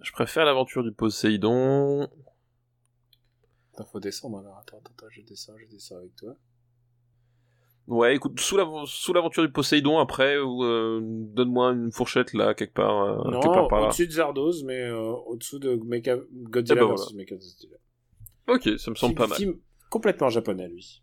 [0.01, 2.09] Je préfère l'aventure du Poséidon.
[3.73, 4.59] Attends, faut descendre alors.
[4.59, 6.35] Attends, attends, attends, je descends, je descends avec toi.
[7.87, 12.73] Ouais, écoute, sous l'av- sous l'aventure du Poséidon, après, euh, donne-moi une fourchette là, quelque
[12.73, 13.87] part, euh, non, quelque part par là.
[13.87, 16.17] au-dessus de Zardoz, mais euh, au-dessous de Mecha...
[16.33, 17.77] Godzilla Eh ben versus Mechagodzilla.
[18.49, 19.37] Ok, ça me semble pas mal.
[19.37, 19.59] Film
[19.91, 21.03] complètement japonais, lui.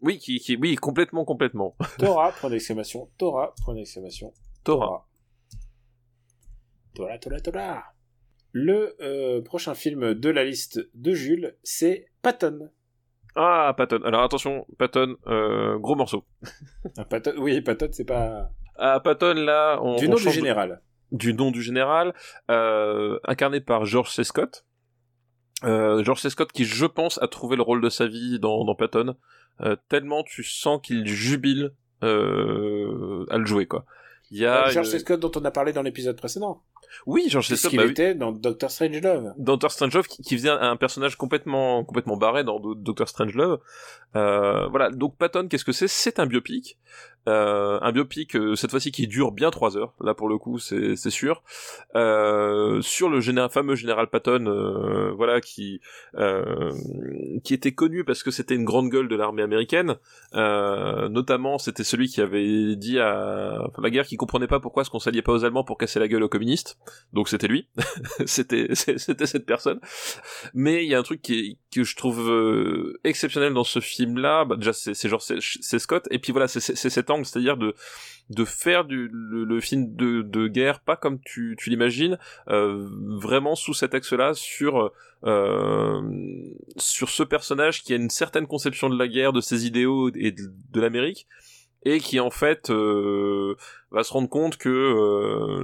[0.00, 1.76] Oui, qui, qui, oui, complètement, complètement.
[1.98, 3.08] Tora, point d'exclamation.
[3.16, 4.32] Tora, point d'exclamation.
[4.64, 5.06] Tora.
[6.94, 7.84] Tora, Tora, Tora.
[8.52, 12.70] Le euh, prochain film de la liste de Jules, c'est Patton.
[13.36, 14.00] Ah, Patton.
[14.04, 16.24] Alors attention, Patton, euh, gros morceau.
[16.96, 20.30] Ah, Patton, oui, Patton, c'est pas À Patton, là, on, du on nom du de-
[20.30, 20.82] général.
[21.12, 22.14] du nom du général,
[22.50, 24.24] euh, incarné par George C.
[24.24, 24.64] Scott.
[25.64, 26.30] Euh, George C.
[26.30, 29.14] Scott qui, je pense, a trouvé le rôle de sa vie dans, dans Patton,
[29.88, 31.72] tellement tu sens qu'il jubile
[32.02, 33.84] à le jouer, quoi.
[34.32, 34.98] Il y a George une- C.
[35.00, 36.62] Scott dont on a parlé dans l'épisode précédent.
[37.06, 37.56] Oui, George C.
[37.56, 37.90] Scott, Puisqu'il bah oui.
[37.92, 39.32] était dans Doctor Strangelove.
[39.38, 43.60] Doctor Strangelove qui, qui faisait un, personnage complètement complètement barré dans Do- Doctor Strangelove.
[44.16, 45.88] Euh, voilà, donc Patton, qu'est-ce que c'est?
[45.88, 46.78] C'est un biopic,
[47.30, 49.94] euh, un biopic euh, cette fois-ci qui dure bien trois heures.
[50.00, 51.42] Là pour le coup, c'est sûr.
[51.94, 55.80] Euh, sur le fameux général Patton, voilà qui
[57.44, 59.96] qui était connu parce que c'était une grande gueule de l'armée américaine.
[60.34, 64.98] Notamment, c'était celui qui avait dit à la guerre qui comprenait pas pourquoi est-ce qu'on
[64.98, 66.78] s'alliait pas aux Allemands pour casser la gueule aux communistes.
[67.12, 67.68] Donc c'était lui,
[68.26, 69.80] c'était c'était cette personne.
[70.54, 74.44] Mais il y a un truc qui que je trouve exceptionnel dans ce film-là.
[74.44, 76.08] Bah, déjà, c'est genre c'est Scott.
[76.10, 81.20] Et puis voilà, c'est cet angle, c'est-à-dire de faire le, film de, guerre pas comme
[81.20, 82.18] tu l'imagines,
[82.48, 84.92] euh, vraiment sous cet axe-là sur
[85.24, 86.00] euh,
[86.76, 90.32] sur ce personnage qui a une certaine conception de la guerre, de ses idéaux et
[90.32, 91.26] de l'Amérique,
[91.84, 93.54] et qui en fait euh,
[93.90, 95.62] va se rendre compte que euh,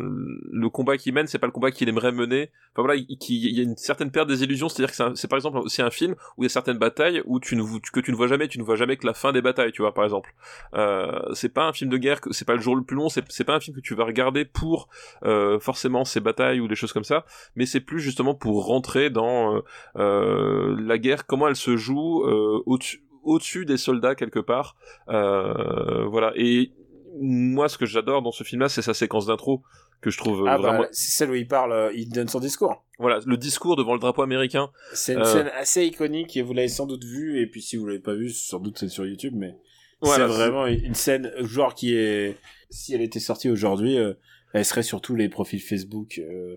[0.50, 2.50] le combat qu'il mène, c'est pas le combat qu'il aimerait mener.
[2.72, 5.28] Enfin voilà, il, y a une certaine perte des illusions, c'est-à-dire que c'est un- c'est
[5.28, 7.62] par exemple aussi un film où il y a certaines batailles où tu ne
[7.92, 9.82] que tu ne vois jamais, tu ne vois jamais que la fin des batailles, tu
[9.82, 10.34] vois par exemple.
[10.74, 13.08] Euh, c'est pas un film de guerre, que- c'est pas le jour le plus long,
[13.08, 14.88] c'est c'est pas un film que tu vas regarder pour
[15.24, 17.24] euh, forcément ces batailles ou des choses comme ça,
[17.56, 19.60] mais c'est plus justement pour rentrer dans euh,
[19.96, 22.22] euh, la guerre, comment elle se joue
[22.66, 24.76] au-dessus au-dessus des soldats quelque part.
[25.08, 26.32] Euh, voilà.
[26.36, 26.72] Et
[27.20, 29.62] moi, ce que j'adore dans ce film-là, c'est sa séquence d'intro
[30.02, 30.80] que je trouve euh, Ah vraiment.
[30.80, 32.84] bah, c'est celle où il parle, euh, il donne son discours.
[32.98, 34.70] Voilà, le discours devant le drapeau américain.
[34.92, 35.24] C'est une Euh.
[35.24, 38.14] scène assez iconique et vous l'avez sans doute vu et puis si vous l'avez pas
[38.14, 39.56] vu, sans doute c'est sur YouTube mais
[40.02, 42.36] Voilà, c'est vraiment une scène genre qui est
[42.70, 44.12] si elle était sortie aujourd'hui, euh,
[44.52, 46.56] elle serait sur tous les profils Facebook euh,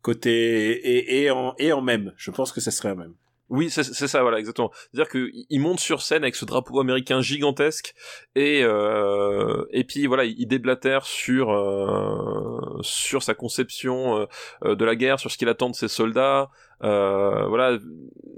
[0.00, 2.14] côté et, et en et en même.
[2.16, 3.14] Je pense que ça serait en même.
[3.50, 4.70] Oui, c'est ça, voilà, exactement.
[4.72, 7.94] C'est-à-dire que il monte sur scène avec ce drapeau américain gigantesque
[8.34, 14.26] et euh, et puis voilà, il déblatère sur euh, sur sa conception euh,
[14.64, 16.50] euh, de la guerre, sur ce qu'il attend de ses soldats.
[16.84, 17.78] Euh, voilà,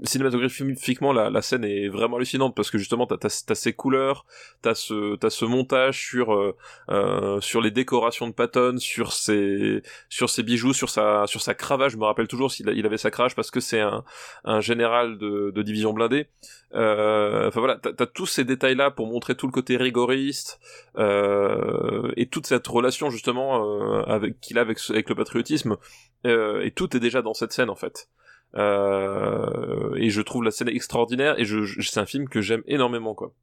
[0.03, 4.25] cinématographiquement, la, la scène est vraiment hallucinante parce que justement, t'as as, ces couleurs,
[4.61, 6.55] t'as ce, as ce montage sur euh,
[6.89, 11.53] euh, sur les décorations de Patton, sur ses sur ses bijoux, sur sa sur sa
[11.53, 11.91] cravache.
[11.91, 14.03] Je me rappelle toujours s'il il avait sa cravache parce que c'est un
[14.43, 16.27] un général de, de division blindée.
[16.73, 20.59] Euh, enfin voilà, t'as as tous ces détails là pour montrer tout le côté rigoriste
[20.97, 25.77] euh, et toute cette relation justement euh, avec qu'il a avec avec le patriotisme.
[26.25, 28.09] Euh, et tout est déjà dans cette scène en fait.
[28.55, 32.63] Euh, et je trouve la scène extraordinaire et je, je c'est un film que j'aime
[32.67, 33.33] énormément quoi.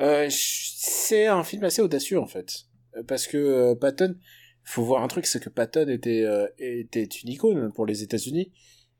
[0.00, 2.66] Euh, c'est un film assez audacieux en fait,
[3.06, 4.16] parce que euh, Patton,
[4.64, 8.52] faut voir un truc, c'est que Patton était euh, était une icône pour les États-Unis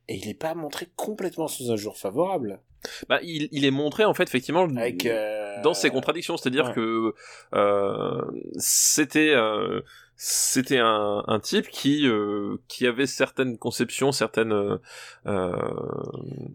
[0.08, 2.60] et il n'est pas montré complètement sous un jour favorable.
[3.08, 6.74] Bah, il, il est montré en fait effectivement Avec, euh, dans ses contradictions, c'est-à-dire ouais.
[6.74, 7.14] que
[7.54, 8.22] euh,
[8.58, 9.80] c'était euh,
[10.16, 15.56] c'était un, un type qui euh, qui avait certaines conceptions, certaines euh,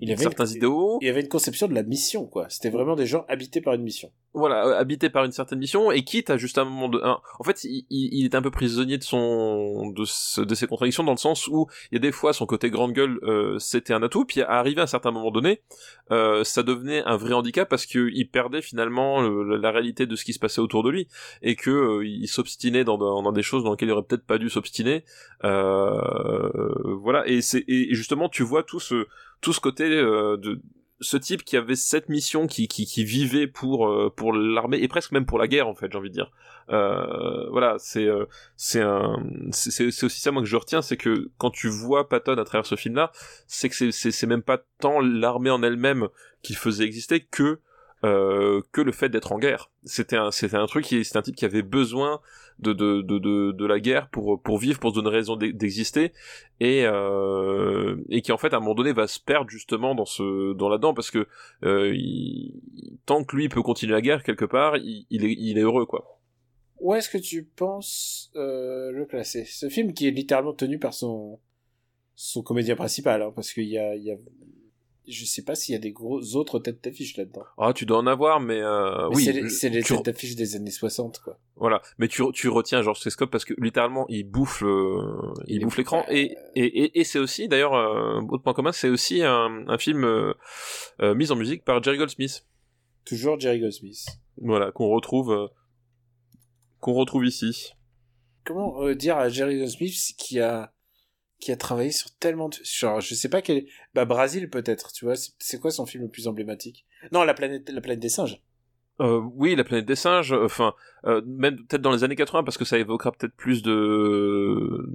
[0.02, 1.00] Il avait certains une- idéaux.
[1.02, 2.48] Il avait une conception de la mission, quoi.
[2.50, 4.12] C'était vraiment des gens habités par une mission.
[4.34, 7.20] voilà, euh, habité par une certaine mission et quitte à juste un moment de un-
[7.40, 11.04] en fait il, il, est un peu prisonnier de son de, ce- de ses contradictions
[11.04, 13.92] dans le sens où il y a des fois son côté grande gueule euh, c'était
[13.94, 15.62] un atout puis arrivé à un certain moment donné
[16.12, 20.16] euh, ça devenait un vrai handicap parce que il perdait finalement le- la réalité de
[20.16, 21.08] ce qui se passait autour de lui
[21.42, 24.26] et que euh, il s'obstinait dans, dans, dans des choses dans lesquelles il aurait peut-être
[24.26, 25.04] pas dû s'obstiner.
[25.44, 26.00] Euh,
[27.02, 27.28] voilà.
[27.28, 29.08] Et c'est et justement tu vois tout ce
[29.42, 30.62] tout ce côté euh, de
[31.02, 35.14] ce type qui avait cette mission qui, qui, vivait pour euh, pour l'armée et presque
[35.14, 36.32] même pour la guerre en fait j'ai envie de dire.
[36.68, 37.76] Voilà.
[37.80, 38.26] C'est euh,
[39.52, 42.66] c'est aussi ça moi que je retiens c'est que quand tu vois Patton à travers
[42.66, 43.12] ce film là
[43.48, 46.10] c'est que c'est même pas tant l'armée en elle-même
[46.42, 47.60] qui faisait exister que
[48.04, 49.70] euh, que le fait d'être en guerre.
[49.84, 52.20] C'était un c'était un truc qui c'était un type qui avait besoin
[52.60, 55.52] de de de de, de la guerre pour pour vivre pour se donner raison d'e-
[55.52, 56.14] d'exister.
[56.60, 60.06] Et euh, et qui en fait à un moment donné va se perdre justement dans
[60.06, 60.94] ce dans là-dedans.
[60.94, 61.28] Parce que
[61.64, 62.62] euh, il-
[63.06, 66.20] tant que lui peut continuer la guerre quelque part il, est il est heureux quoi.
[66.80, 69.44] Où est-ce que tu penses euh, le classer?
[69.44, 71.40] Ce film qui est littéralement tenu par son
[72.16, 74.16] son comédien principal, hein, parce qu'il y a, y a,
[75.10, 77.44] je sais pas s'il y a des gros autres têtes d'affiche là-dedans.
[77.58, 80.56] ah tu dois en avoir mais, euh, Mais oui c'est les, tu- têtes d'affiche des
[80.56, 81.38] années 60, quoi.
[81.56, 83.00] Voilà, mais tu, tu retiens George.
[83.00, 87.20] Scott parce que littéralement il bouffe le- il, bouffe l'écran et et, et, et c'est
[87.20, 90.34] aussi d'ailleurs euh, autre point commun c'est aussi un, un film euh,
[91.02, 92.46] euh, mis en musique par Jerry Goldsmith
[93.06, 94.06] Toujours Jerry Goldsmith.
[94.42, 95.48] voilà qu'on retrouve euh,
[96.80, 97.74] qu'on retrouve ici
[98.46, 100.72] Comment euh, dire à Jerry Goldsmith qui a
[101.40, 105.06] qui a travaillé sur tellement de genre je sais pas quel bah Brasil peut-être tu
[105.06, 106.86] vois c'est quoi son film le plus emblématique?
[107.12, 108.42] Non la planète la planète des singes.
[109.02, 110.74] Euh, oui, la planète des singes, euh, enfin,
[111.06, 114.90] euh, même peut-être dans les années 80, parce que ça évoquera peut-être plus de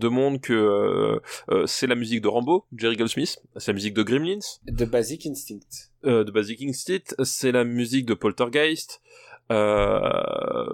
[0.00, 1.20] de monde que euh,
[1.50, 5.26] euh, c'est la musique de Rambo, Jerry Goldsmith, c'est la musique de Gremlins, de Basic
[5.26, 5.90] Instinct.
[6.04, 9.00] Euh, de Basic Instinct, c'est la musique de Poltergeist.
[9.50, 10.64] Euh,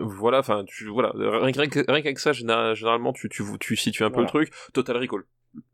[0.00, 4.14] voilà, enfin, tu voilà, rien, qu'avec ça, général- généralement, tu, tu, tu situes un peu
[4.22, 4.26] Voilà.
[4.26, 4.52] le truc.
[4.72, 5.22] Total Recall.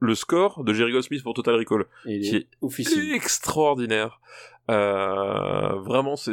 [0.01, 2.47] Le score de Jerry Goldsmith pour Total Recall, il qui est
[3.12, 4.20] est extraordinaire.
[4.70, 6.32] Euh, vraiment, c'est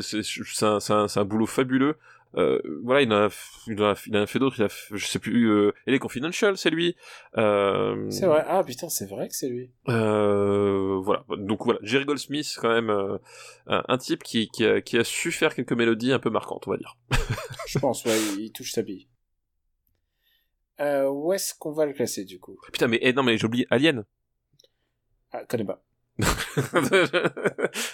[0.63, 0.79] un,
[1.15, 1.95] un boulot fabuleux.
[2.37, 3.29] Euh, voilà, il en a,
[3.67, 4.57] il en a, il en a fait d'autres.
[4.59, 5.49] Il a, fait- je sais plus.
[5.49, 6.95] Euh, les Confidential, c'est lui.
[7.37, 11.23] Euh, c'est vrai ah putain c'est vrai que c'est lui euh, voilà.
[11.37, 13.17] Donc voilà, Jerry Goldsmith, quand même, euh,
[13.67, 16.71] un type qui, qui, a, qui a su faire quelques mélodies un peu marquantes, on
[16.71, 16.97] va dire.
[17.67, 19.07] je pense ouais il, il touche sa bille
[20.81, 22.59] euh, où est-ce qu'on va le classer du coup?
[22.73, 24.03] Putain, mais eh, non, mais j'ai oublié Alien.
[25.31, 25.81] ah connais pas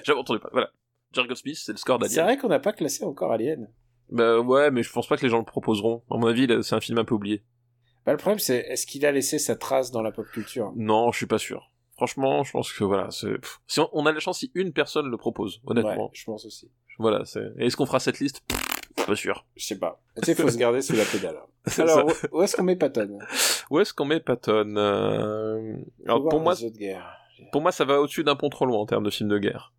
[0.04, 0.50] J'avais entendu pas.
[0.52, 0.72] Voilà.
[1.14, 2.26] Jerry Goldsmith, c'est le score c'est d'Alien.
[2.26, 3.70] vrai qu'on n'a pas classé encore Alien
[4.12, 6.04] Bah ouais, mais je pense pas que les gens le proposeront.
[6.12, 7.44] À mon avis, c'est un film un peu oublié.
[8.06, 10.72] bah le problème c'est est-ce qu'il a laissé sa trace dans la pop culture?
[10.76, 11.72] Non, je suis pas sûr.
[11.96, 15.18] Franchement, je pense que voilà, Si on, on a la chance si une personne le
[15.18, 16.06] propose, honnêtement.
[16.06, 17.44] ouais je pense aussi Voilà, c'est.
[17.58, 18.42] Est-ce qu'on fera cette liste?
[19.06, 19.46] Pas sûr.
[19.56, 21.38] je sais pas tu sais faut se garder sous la pédale
[21.78, 22.28] alors ça.
[22.32, 23.20] où, où est-ce qu'on met Patton?
[23.70, 26.56] Où est-ce qu'on met Patton Euh, Alors pour moi,
[27.52, 29.74] pour moi, ça va au-dessus d'un pont trop loin en termes de film de guerre.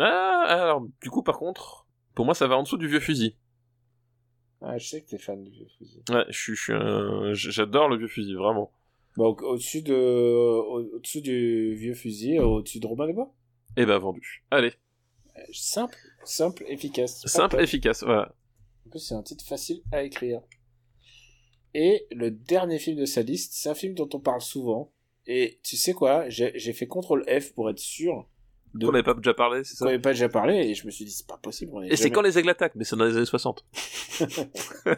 [0.00, 3.36] Ah, alors du coup, par contre, pour moi, ça va en dessous du vieux fusil.
[4.62, 6.02] Ah, je sais que t'es fan du vieux fusil.
[6.10, 6.54] Ouais, je suis,
[7.34, 8.72] j'adore le vieux fusil, vraiment.
[9.16, 13.32] Bon, au- au-dessus de, au- au-dessus du vieux fusil, au-dessus de Robin des Bois.
[13.76, 14.44] Et ben vendu.
[14.50, 14.72] Allez,
[15.52, 17.22] Simple, simple, efficace.
[17.26, 18.02] simple, efficace.
[18.02, 18.34] Voilà.
[18.86, 20.42] En plus, c'est un titre facile à écrire.
[21.74, 24.92] Et le dernier film de sa liste, c'est un film dont on parle souvent.
[25.26, 26.28] Et tu sais quoi?
[26.28, 28.28] J'ai j'ai fait CTRL F pour être sûr
[28.74, 30.56] de On n'avait pas déjà parlé, c'est ça n'avait pas déjà parlé.
[30.56, 31.72] Et je me suis dit, c'est pas possible.
[31.74, 33.64] on Et c'est quand les aigles attaquent, mais c'est dans les années 60.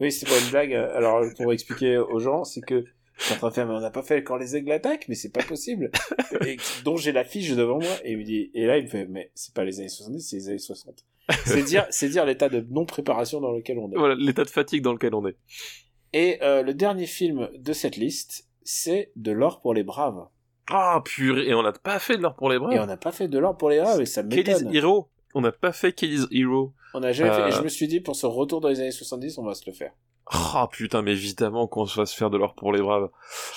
[0.00, 0.74] Oui, c'est pas une blague.
[0.74, 2.84] Alors, pour expliquer aux gens, c'est que
[3.16, 5.06] je suis en train de faire, mais on n'a pas fait quand les aigles attaquent,
[5.08, 5.90] mais c'est pas possible.
[6.46, 8.88] et dont j'ai la fiche devant moi, et il me dit, et là, il me
[8.88, 11.04] fait, mais c'est pas les années 70, c'est les années 60.
[11.46, 13.96] C'est dire, c'est dire l'état de non-préparation dans lequel on est.
[13.96, 15.36] Voilà, l'état de fatigue dans lequel on est.
[16.12, 20.26] Et euh, le dernier film de cette liste, c'est De l'or pour les braves.
[20.70, 22.72] Ah, purée, et on n'a pas fait de l'or pour les braves.
[22.72, 24.74] Et on n'a pas fait de l'or pour les braves, et ça Kelly's m'étonne.
[24.74, 25.08] Hero.
[25.34, 26.72] On n'a pas fait Kelly's Hero.
[26.94, 27.50] On a jamais fait, et Euh.
[27.50, 29.72] je me suis dit, pour ce retour dans les années 70, on va se le
[29.74, 29.92] faire.
[30.32, 33.08] Ah putain, mais évidemment qu'on se faire de l'or pour les braves.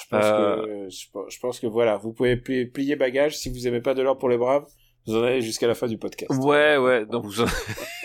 [0.03, 0.55] Je pense Euh.
[0.65, 3.81] que, je, pense- je pense que voilà, vous pouvez pli- plier bagage, si vous aimez
[3.81, 4.65] pas de l'or pour les braves,
[5.07, 6.29] vous en avez jusqu'à la fin du podcast.
[6.43, 7.05] Ouais, ouais.
[7.07, 7.43] Donc vous...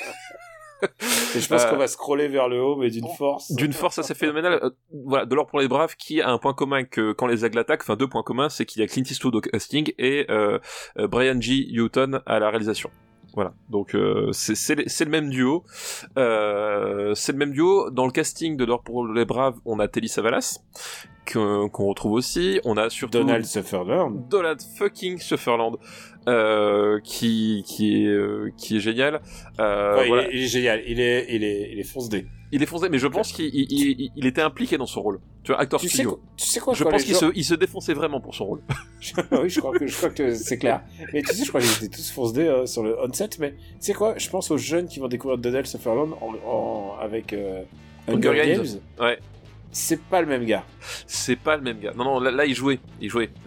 [1.36, 1.70] Et je pense Euh.
[1.70, 3.52] qu'on va scroller vers le haut, mais d'une force.
[3.52, 4.60] D'une force assez phénoménale.
[4.62, 4.70] Euh,
[5.04, 7.58] voilà, de l'or pour les braves qui a un point commun que quand les aigles
[7.58, 10.58] attaquent, enfin deux points communs, c'est qu'il y a Clint Eastwood au casting et euh,
[10.98, 11.66] euh, Brian G.
[11.78, 12.90] Houghton à la réalisation.
[13.34, 15.64] Voilà, donc euh, c'est c'est le c'est le même duo.
[16.18, 17.90] Euh, c'est le même duo.
[17.90, 20.60] Dans le casting de l'or pour les braves, on a Telly Savalas
[21.32, 22.60] qu'on retrouve aussi.
[22.64, 24.28] On a surtout Donald Sutherland.
[24.28, 25.78] Donald fucking Sutherland
[26.28, 29.20] euh, qui qui est euh, qui est génial.
[29.60, 32.26] Euh, Ouais, il, est, il est génial, il est, il est, il est fonce dé.
[32.52, 35.18] Il est foncé, mais je pense qu'il il, il- il était impliqué dans son rôle.
[35.42, 36.12] Tu vois, acteur Tu sais, studio.
[36.12, 38.44] quoi, tu sais quoi Je pense qu'il gens- se, il se défonçait vraiment pour son
[38.46, 38.60] rôle.
[39.32, 40.82] oui, je crois que, je crois que c'est clair.
[41.12, 43.30] Mais tu sais, je crois qu'ils étaient tous fonce dé euh, sur le onset.
[43.40, 46.96] Mais tu sais quoi, je pense aux jeunes qui vont découvrir Donald Sutherland en, en-
[47.00, 47.62] avec euh,
[48.06, 48.62] Hunger, Hunger Games.
[48.62, 48.80] Games.
[49.00, 49.18] Ouais.
[49.76, 50.62] C'est pas le même gars.
[51.08, 51.92] C'est pas le même gars.
[51.96, 52.78] Non, non, là, là, il jouait.
[53.00, 53.30] Il jouait.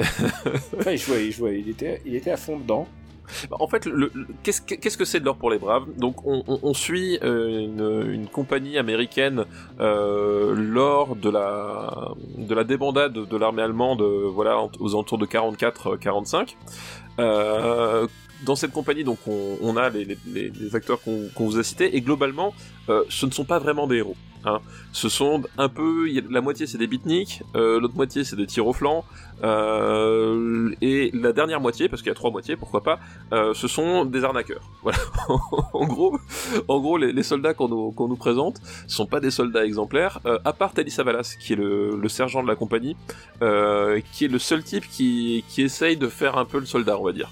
[0.77, 2.85] Enfin, il jouait, il jouait, il était, il était à fond dedans.
[3.49, 5.85] Bah, En fait, le, le- qu'est-ce que qu'est-ce que c'est de l'or pour les braves?
[5.97, 9.45] Donc, on, on- on suit euh, une, une compagnie américaine
[9.79, 15.25] euh, lors de la de la débandade de l'armée allemande, euh, voilà, aux alentours de
[15.25, 16.55] 44-45.
[17.19, 18.07] Euh,
[18.45, 21.95] dans cette compagnie, donc, on, on a les, les- acteurs qu'on qu'on vous a cités,
[21.95, 22.53] et globalement,
[23.09, 24.15] ce ne sont pas vraiment des héros.
[24.45, 24.59] Hein.
[24.93, 28.65] Ce sont un peu, la moitié c'est des beatniks, euh, l'autre moitié c'est des tirs
[28.67, 29.03] au flanc,
[29.43, 32.99] euh, et la dernière moitié, parce qu'il y a trois moitiés, pourquoi pas,
[33.33, 34.61] euh, ce sont des arnaqueurs.
[34.83, 34.99] Voilà.
[35.73, 36.17] en gros,
[36.69, 40.19] en gros, les, les soldats qu'on nous, qu'on nous présente sont pas des soldats exemplaires,
[40.45, 42.95] à part Tali Savalas, qui est le, le sergent de la compagnie,
[43.39, 47.03] qui est le seul type qui, qui essaye de faire un peu le soldat, on
[47.03, 47.29] va dire.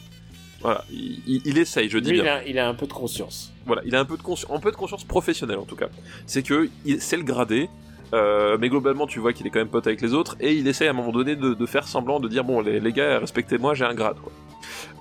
[0.62, 2.40] Voilà, il, il- il essaye, je dis Lui, bien.
[2.42, 3.54] il a, il a un peu de conscience.
[3.66, 5.88] Voilà, il a un peu de conscience, un peu de conscience professionnelle en tout cas.
[6.26, 7.70] C'est que c'est le gradé,
[8.14, 10.68] euh, mais globalement tu vois qu'il est quand même pote avec les autres et il
[10.68, 13.20] essaie à un moment donné de, de faire semblant de dire bon les, les gars
[13.20, 14.32] respectez-moi j'ai un grade quoi.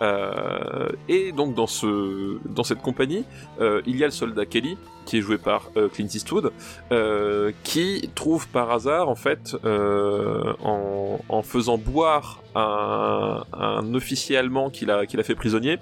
[0.03, 3.25] Euh, et donc dans ce dans cette compagnie
[3.61, 4.77] euh, il y a le soldat Kelly
[5.07, 6.51] qui est joué par euh, Clint Eastwood
[6.91, 14.37] euh, qui trouve par hasard en fait euh, en, en faisant boire un, un officier
[14.37, 15.79] allemand qu'il a qu'il a fait prisonnier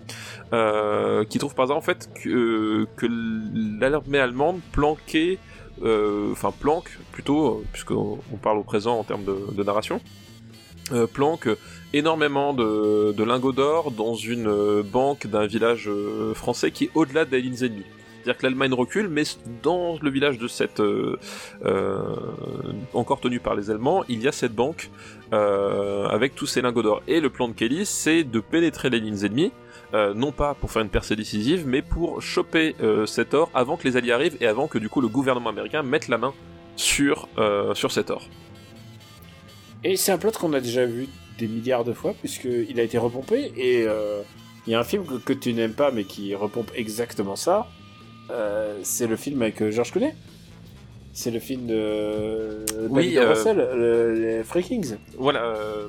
[1.28, 3.06] qui trouve par hasard en fait que, que
[3.80, 5.38] l'armée allemande planquait,
[5.82, 10.00] enfin planque plutôt, puisqu'on on parle au présent en termes de, narration,
[10.92, 11.48] euh, planque
[11.92, 17.24] énormément de, lingots d'or dans une euh, banque d'un village euh, français qui est au-delà
[17.24, 17.86] des lignes ennemies.
[18.22, 19.24] C'est-à-dire que l'Allemagne recule, mais
[19.64, 21.18] dans le village de cette euh,
[21.64, 22.14] euh,
[22.94, 24.90] encore tenu par les Allemands, il y a cette banque
[25.32, 27.02] euh, avec tous ces lingots d'or.
[27.08, 29.50] Et le plan de Kelly, c'est de pénétrer les lignes ennemies,
[29.94, 33.76] euh, non pas pour faire une percée décisive, mais pour choper euh, cet or avant
[33.76, 36.32] que les Alliés arrivent et avant que du coup le gouvernement américain mette la main
[36.76, 38.28] sur euh, sur cet or.
[39.84, 42.98] Et c'est un plot qu'on a déjà vu des milliards de fois, puisqu'il a été
[42.98, 43.86] repompé, et
[44.66, 47.66] il y a un film que, que tu n'aimes pas, mais qui repompe exactement ça.
[48.82, 50.14] C'est le film avec Georges Clooney.
[51.14, 55.42] C'est le film de Oui, David euh, Russell, le- les Free Kings, Voilà.
[55.44, 55.88] euh,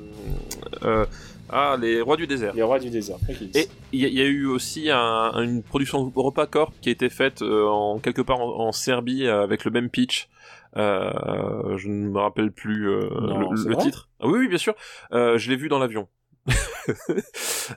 [0.83, 1.05] euh,
[1.53, 2.53] ah, les rois du désert.
[2.55, 3.17] les rois du désert.
[3.55, 6.89] Et il y, a- il y a eu aussi un- une production Europa Corp qui
[6.89, 10.29] a été faite euh, en quelque part en, en Serbie euh, avec le même pitch.
[10.75, 14.09] Euh, je ne me rappelle plus euh, Non, le, titre.
[14.19, 14.73] Ah oui, oui, bien sûr.
[15.11, 16.07] Euh, je l'ai vu dans l'avion.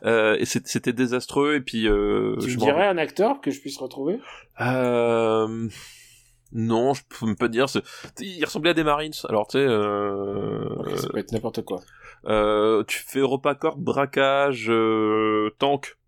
[0.04, 1.54] Euh, et c'était désastreux.
[1.54, 4.18] Et puis, euh, tu je me dirais un acteur que je puisse retrouver?
[4.60, 5.68] Euh...
[6.58, 7.66] Non, je peux pas dire.
[8.18, 9.12] Il ressemblait à des Marines.
[9.28, 10.96] Alors, tu sais, euh...
[10.96, 11.82] Ça peut être n'importe quoi.
[12.24, 15.98] euh, tu fais repas corps, braquage, euh, tank.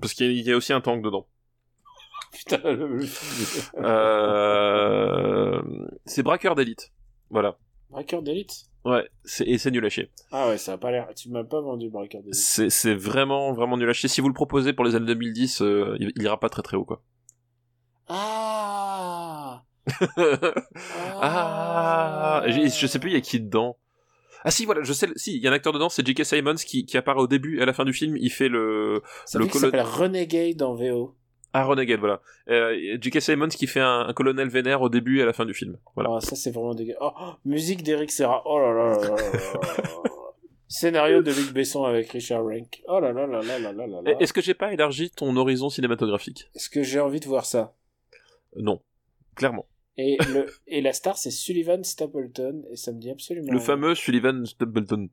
[0.00, 1.26] Parce qu'il y, a- aussi un tank dedans.
[2.32, 3.00] Putain, le.
[3.78, 5.60] Euh...
[6.06, 6.90] C'est braqueur d'élite.
[7.28, 7.58] Voilà.
[7.90, 8.70] Braqueur d'élite?
[8.86, 10.10] Ouais, c'est, et c'est nul à chier.
[10.32, 11.08] Ah ouais, ça a pas l'air.
[11.14, 12.34] Tu m'as pas vendu Braqueur d'élite.
[12.34, 14.08] C'est, vraiment, vraiment nul à chier.
[14.08, 16.76] Si vous le proposez pour les années 2010, euh, il, il ira pas très très
[16.78, 17.02] haut, quoi.
[18.08, 18.55] Ah
[21.20, 23.76] ah, je, je sais plus il y a qui dedans.
[24.44, 26.24] Ah si voilà, je sais, si il y a un acteur dedans, c'est J.K.
[26.24, 29.02] Simons qui, qui, apparaît au début et à la fin du film, il fait le
[29.24, 31.16] ça le colonel Renegade en VO.
[31.52, 32.20] Ah Renegade voilà.
[32.48, 33.20] Euh, J.K.
[33.20, 35.78] Simons qui fait un, un, colonel vénère au début et à la fin du film.
[35.94, 36.10] Voilà.
[36.12, 36.94] Oh, ça c'est vraiment dégueu.
[37.00, 37.10] Oh,
[37.44, 38.42] musique d'Eric Serra.
[38.44, 38.98] Oh là là.
[38.98, 40.06] là, là, là
[40.68, 42.82] Scénario de Luc Besson avec Richard Rank.
[42.88, 44.20] Oh là là là là là là là.
[44.20, 47.74] Est-ce que j'ai pas élargi ton horizon cinématographique Est-ce que j'ai envie de voir ça
[48.56, 48.80] Non,
[49.36, 49.66] clairement
[49.98, 53.66] et, le, et la star c'est Sullivan Stapleton et ça me dit absolument Le rien.
[53.66, 55.08] fameux Sullivan Stapleton.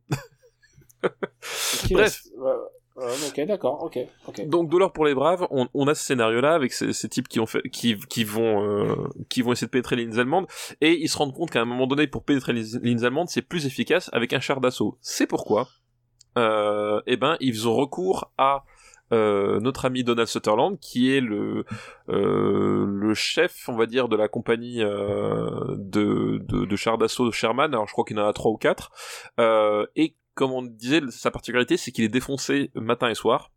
[1.92, 2.22] Bref.
[2.38, 4.48] ouais, ok, d'accord, ok, ok.
[4.48, 7.40] Donc Douleur pour les braves, on, on a ce scénario-là avec ces, ces types qui
[7.40, 8.96] ont fait, qui, qui vont, euh,
[9.30, 10.48] qui vont essayer de pénétrer les lignes allemandes,
[10.80, 13.42] et ils se rendent compte qu'à un moment donné, pour pénétrer les lignes allemandes, c'est
[13.42, 14.98] plus efficace avec un char d'assaut.
[15.02, 15.68] C'est pourquoi,
[16.38, 18.64] euh, eh ben, ils ont recours à
[19.14, 21.66] euh, notre ami Donald Sutherland, qui est le
[22.10, 27.32] euh, le chef, on va dire, de la compagnie euh, de, de, de chars d'assaut
[27.32, 27.74] Sherman.
[27.74, 28.92] Alors je crois qu'il en a trois ou quatre,
[29.40, 29.86] euh,
[30.36, 33.52] comme on disait, sa particularité, c'est qu'il est défoncé matin et soir.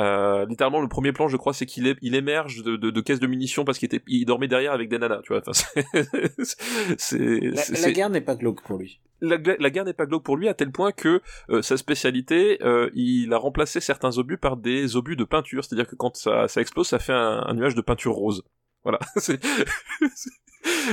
[0.00, 3.20] Euh, littéralement, le premier plan, je crois, c'est qu'il il émerge de, de, de caisses
[3.20, 5.42] de munitions parce qu'il était, il dormait derrière avec des nanas, tu vois.
[5.46, 5.52] Enfin,
[6.42, 6.56] c'est,
[6.98, 9.00] c'est, La, la guerre n'est pas glauque pour lui.
[9.20, 11.20] la, guerre n'est pas glauque pour lui à tel point que
[11.50, 15.88] euh, sa spécialité, euh, il a remplacé certains obus par des obus de peinture, c'est-à-dire
[15.88, 18.42] que quand ça, ça explose, ça fait un, un nuage de peinture rose.
[18.84, 19.38] Voilà, c'est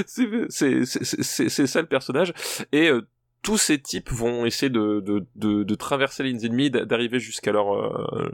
[0.05, 2.33] c'est c'est- c'est- c'est- c'est ça le personnage
[2.71, 3.07] et euh,
[3.41, 7.19] tous ces types vont essayer de, de, de, de traverser les lignes ennemies, d'a- d'arriver
[7.19, 8.29] jusqu'à leur euh,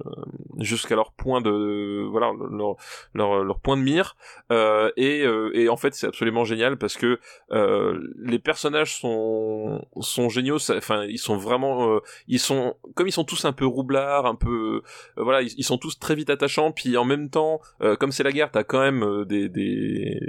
[0.59, 2.75] jusqu'à leur point de voilà leur
[3.13, 4.15] leur, leur point de mire.
[4.51, 7.19] Euh, et, euh, et en fait c'est absolument génial parce que
[7.51, 13.11] euh, les personnages sont sont géniaux enfin ils sont vraiment euh, ils sont comme ils
[13.11, 14.81] sont tous un peu roublards un peu
[15.17, 17.59] euh, voilà ils, sont tous très vite attachants puis en même temps
[17.99, 20.19] comme c'est la guerre t'as quand même des des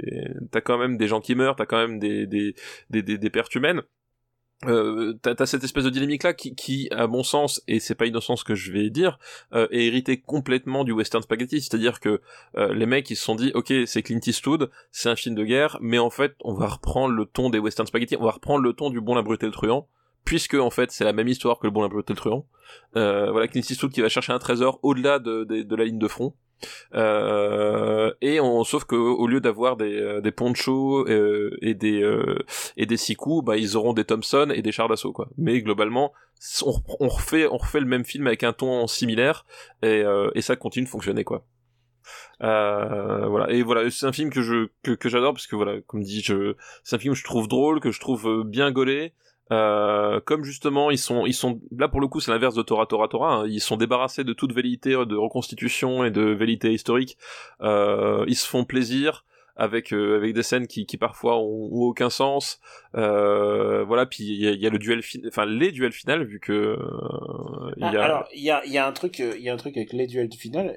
[0.51, 2.55] t'as quand même des gens qui meurent t'as quand même des des,
[2.89, 3.81] des, des pertes humaines
[4.67, 8.05] euh, t'as cette espèce de dynamique là qui, qui à mon sens et c'est pas
[8.05, 9.19] innocent ce que je vais dire
[9.53, 11.61] euh, est hérité complètement du western spaghetti.
[11.61, 12.21] C'est-à-dire que
[12.57, 15.43] euh, les mecs ils se sont dit ok c'est Clint Eastwood c'est un film de
[15.43, 18.63] guerre mais en fait on va reprendre le ton des western spaghetti on va reprendre
[18.63, 19.87] le ton du bon la brute et le truand
[20.23, 22.45] puisque en fait c'est la même histoire que le bon la brute et le truand.
[22.95, 25.99] Euh, voilà Clint Eastwood qui va chercher un trésor au-delà de, de, de la ligne
[25.99, 26.33] de front
[26.93, 32.01] euh, et on sauf que au lieu d'avoir des, euh, des ponchos euh, et des
[32.01, 32.39] euh,
[32.77, 32.97] et des
[33.43, 35.29] bah ils auront des Thompson et des chars d'assaut quoi.
[35.37, 36.13] Mais globalement
[36.65, 39.45] on, refait on refait le même film avec un ton similaire
[39.83, 40.03] et,
[40.33, 41.45] et ça continue de fonctionner quoi.
[42.39, 43.49] Voilà.
[43.49, 46.23] Et voilà c'est un film que je que, j'adore parce que voilà comme dit
[46.83, 49.13] c'est un film que je trouve drôle que je trouve bien gaulé
[49.51, 52.85] euh, comme justement ils sont ils sont là pour le coup c'est l'inverse de Tora
[52.87, 53.47] Tora Tora hein.
[53.47, 57.17] ils sont débarrassés de toute velléité de reconstitution et de velléité historique
[57.61, 59.23] euh, ils se font plaisir
[59.57, 62.59] avec euh, avec des scènes qui, qui parfois ont, ont aucun sens
[62.95, 66.23] euh, voilà puis il y a, y a le duel fin- enfin les duels finales
[66.25, 66.77] vu que euh,
[67.77, 69.49] il Ah, y a Alors, il y a, il y a un truc, il y
[69.49, 70.75] a un truc avec les duels du final.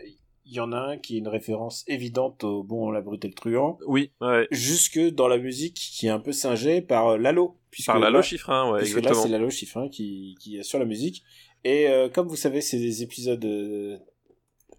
[0.51, 3.29] Il y en a un qui est une référence évidente au bon, la brute et
[3.29, 7.58] le truand, oui ouais jusque dans la musique qui est un peu singée par Lalo.
[7.71, 10.37] Puisque par la là- loge chiffre hein, ouais que là, exactement c'est Lalo Chiffrin qui,
[10.41, 11.23] qui assure la musique.
[11.65, 13.99] Et euh, comme vous savez, c'est des épisodes euh,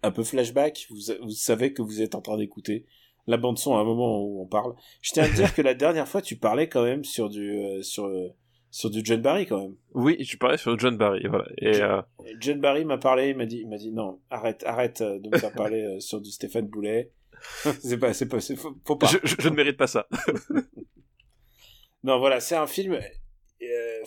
[0.02, 0.86] un peu flashback.
[0.90, 2.86] Vous, vous savez que vous êtes en train d'écouter
[3.26, 4.74] la bande son à un moment où on parle.
[5.02, 7.82] Je tiens à dire que la dernière fois, tu parlais quand même sur du euh,
[7.82, 8.10] sur
[8.72, 9.74] sur du John Barry quand même.
[9.94, 12.00] oui je parlais sur John Barry voilà et euh,
[12.38, 15.36] John Barry m'a parlé, il m'a dit, il m'a dit non, arrête, arrête de me
[15.38, 17.10] faire parler euh, sur du Stéphane Boulet.
[17.82, 19.08] c'est pas, c'est pas, c'est faut, faut pas.
[19.08, 20.06] je, je- je ne mérite pas ça
[22.04, 22.94] Non, voilà, c'est un film.
[22.94, 24.04] euh,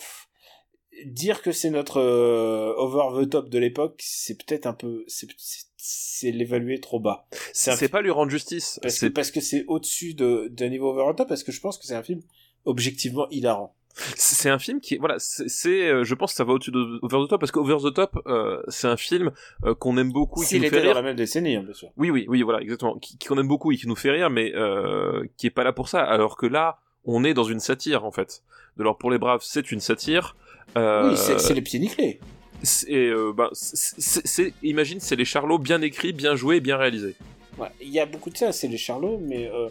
[1.06, 6.30] dire que c'est notre euh, over the top de l'époque, c'est peut-être un peu, c'est,
[6.30, 7.26] l'évaluer trop bas.
[7.52, 10.90] C'est pas lui rendre justice parce que c'est parce que c'est au-dessus de d'un niveau
[10.90, 12.22] over the top, parce que je pense que c'est un film
[12.64, 13.74] objectivement hilarant.
[14.16, 17.26] c'est un film qui voilà c'est euh, je pense que ça va au-dessus de Over
[17.26, 19.30] the Top parce que Over the Top euh, c'est un film
[19.64, 21.74] euh, qu'on aime beaucoup S'il nous fait était dans rire la même décennie, hein, bien
[21.74, 21.90] sûr.
[21.96, 24.52] oui oui oui voilà exactement qui qu'on aime beaucoup et qui nous fait rire mais
[24.56, 28.04] euh, qui est pas là pour ça alors que là on est dans une satire
[28.04, 28.42] en fait
[28.76, 30.36] de l'or pour les braves c'est une satire
[30.76, 32.18] euh, Oui, c'est, les pieds nickelés.
[32.62, 37.14] c'est euh, ben, c'est- imagine c'est les charlots bien écrits bien joués bien réalisés
[37.56, 39.68] Ouais, il y a beaucoup de ça, c'est les Charlots, mais euh,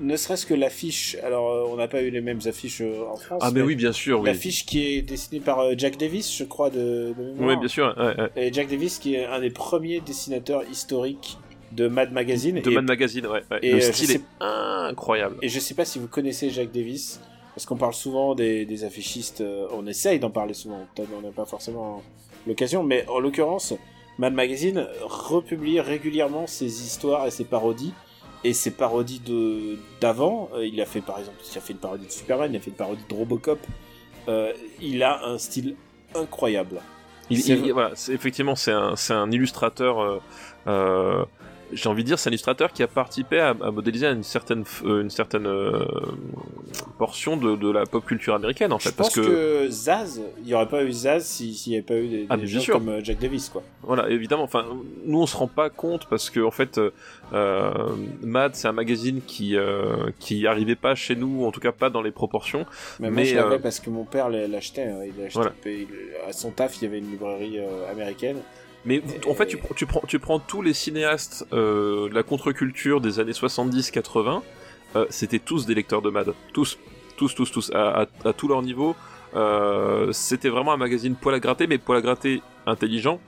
[0.00, 1.16] ne serait-ce que l'affiche.
[1.24, 3.40] Alors, on n'a pas eu les mêmes affiches en France.
[3.44, 6.70] ah mais oui bien sûr oui L'affiche qui est dessinée par Jack Davis, je crois,
[6.70, 8.30] de, oui bien sûr ouais, ouais.
[8.36, 11.38] Et Jack Davis, qui est un des premiers dessinateurs historiques
[11.74, 12.60] de Mad Magazine.
[12.60, 13.58] de et, Mad Magazine ouais, ouais.
[13.62, 16.70] et, le euh, style sais- est incroyable et je sais pas si vous connaissez Jack
[16.72, 17.20] Davis,
[17.54, 21.20] parce qu'on parle souvent des, des affichistes, euh, on essaye d'en parler souvent, peut-être on
[21.22, 22.02] n'a pas forcément
[22.46, 23.74] l'occasion, mais en l'occurrence,
[24.18, 27.92] Mad Magazine republie régulièrement ses histoires et ses parodies.
[28.46, 31.78] Et ses parodies de d'avant, euh, il a fait par exemple, il a fait une
[31.78, 33.58] parodie de Superman, il a fait une parodie de Robocop.
[34.28, 34.52] Euh,
[34.82, 35.76] il a un style
[36.14, 36.82] incroyable.
[37.30, 40.20] Il, il- voilà, effectivement, c'est un, illustrateur
[40.66, 41.24] euh,
[41.72, 44.64] j'ai envie de dire, c'est un illustrateur qui a participé à, à modéliser une certaine,
[44.84, 45.84] euh, une certaine euh,
[46.98, 48.90] portion de, de la pop culture américaine, en fait.
[48.90, 49.68] Je pense parce que...
[49.70, 52.36] Zaz, il n'y aurait pas eu Zaz si- s'il n'y avait pas eu des, Ah,
[52.36, 52.74] des gens sûr.
[52.74, 53.62] comme euh, Jack Davis, quoi.
[53.82, 54.42] Voilà, évidemment.
[54.44, 54.64] Enfin,
[55.04, 56.80] nous on se rend pas compte parce que en fait,
[57.32, 57.70] euh,
[58.22, 59.56] Mad, c'est un magazine qui
[60.18, 62.64] qui arrivait pas chez nous, en tout cas pas dans les proportions.
[63.00, 64.84] Mais, moi, Mais, je l'avais parce que mon père l'achetait.
[64.84, 65.00] hein.
[65.04, 65.52] Il Voilà.
[65.66, 65.86] il-
[66.26, 67.58] à son taf, il y avait une librairie
[67.90, 68.38] américaine.
[68.86, 69.56] Mais en fait, tu,
[69.86, 70.02] prends-
[70.38, 74.42] tous les cinéastes euh, de la contre-culture des années 70-80,
[74.96, 76.78] euh, c'était tous des lecteurs de Mad, tous,
[77.16, 78.94] tous, tous, tous, à, à, à tout niveau.
[79.34, 83.20] Euh, c'était vraiment un magazine poil à gratter, mais poil à gratter intelligent,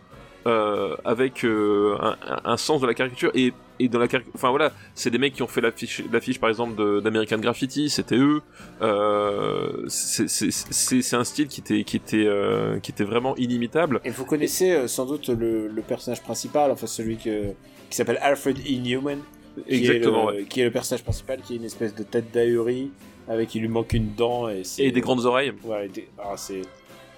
[1.04, 5.18] avec un- un sens de la caricature et, et dans la enfin voilà, c'est des
[5.18, 8.40] mecs qui ont fait l'affiche, l'affiche par exemple d'American Graffiti, c'était eux.
[8.82, 14.00] Euh, c'est- un style qui était qui était euh, qui était vraiment inimitable.
[14.04, 17.50] Et vous connaissez euh, sans doute le, le personnage principal, enfin celui que,
[17.90, 18.78] qui s'appelle Alfred E.
[18.80, 19.18] Newman.
[19.66, 20.30] Qui Exactement.
[20.30, 20.46] Est le, ouais.
[20.48, 22.90] Qui est le personnage principal, qui est une espèce de tête d'ahurie,
[23.28, 24.48] avec il lui manque une dent.
[24.48, 25.52] Et, des grandes oreilles.
[25.64, 26.60] Ouais, des- ah, c'est.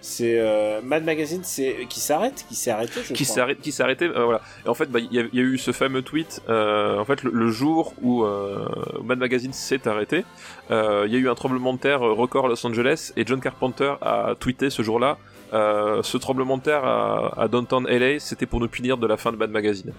[0.00, 3.82] C'est euh, Mad Magazine, c'est qui s'arrête, qui s'est arrêté, je qui arrêté, qui s'est
[3.82, 4.40] arrêté, euh, voilà.
[4.64, 6.40] Et en fait, bah, il y, a- il y a eu ce fameux tweet.
[6.48, 8.66] euh, en fait, le, le jour où euh,
[9.04, 10.24] Mad Magazine s'est arrêté,
[10.70, 13.26] euh, il y a eu un tremblement de terre euh, record à Los Angeles et
[13.26, 15.18] John Carpenter a tweeté ce jour-là.
[15.52, 19.16] euh, ce tremblement de terre à, à downtown LA, c'était pour nous punir de la
[19.16, 19.92] fin de Mad Magazine.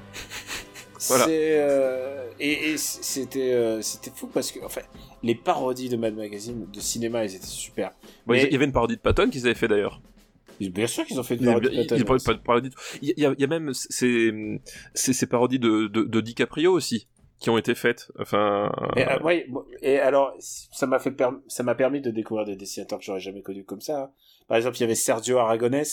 [1.07, 1.25] Voilà.
[1.29, 4.85] Euh, et, et c'était euh, c'était fou parce que en fait
[5.23, 7.91] les parodies de Mad Magazine de cinéma ils étaient super.
[8.25, 10.01] Bon, Mais- Il y avait une parodie de Patton qu'ils avaient fait d'ailleurs.
[10.59, 12.17] Bien sûr qu'ils ont fait une parodie de Patton, il y a ouais.
[12.25, 14.59] pas de parodie de- il y a, il y a même ces,
[14.93, 17.07] ces, ces parodies de, de, de DiCaprio aussi
[17.39, 18.11] qui ont été faites.
[18.19, 19.47] Enfin, Et, euh, ouais,
[19.81, 21.15] et alors, ça m'a fait
[21.47, 24.01] ça m'a permis de découvrir des dessinateurs que j'aurais jamais connus comme ça.
[24.03, 24.09] hein.
[24.49, 25.83] Par exemple, il y avait Sergio Aragonés,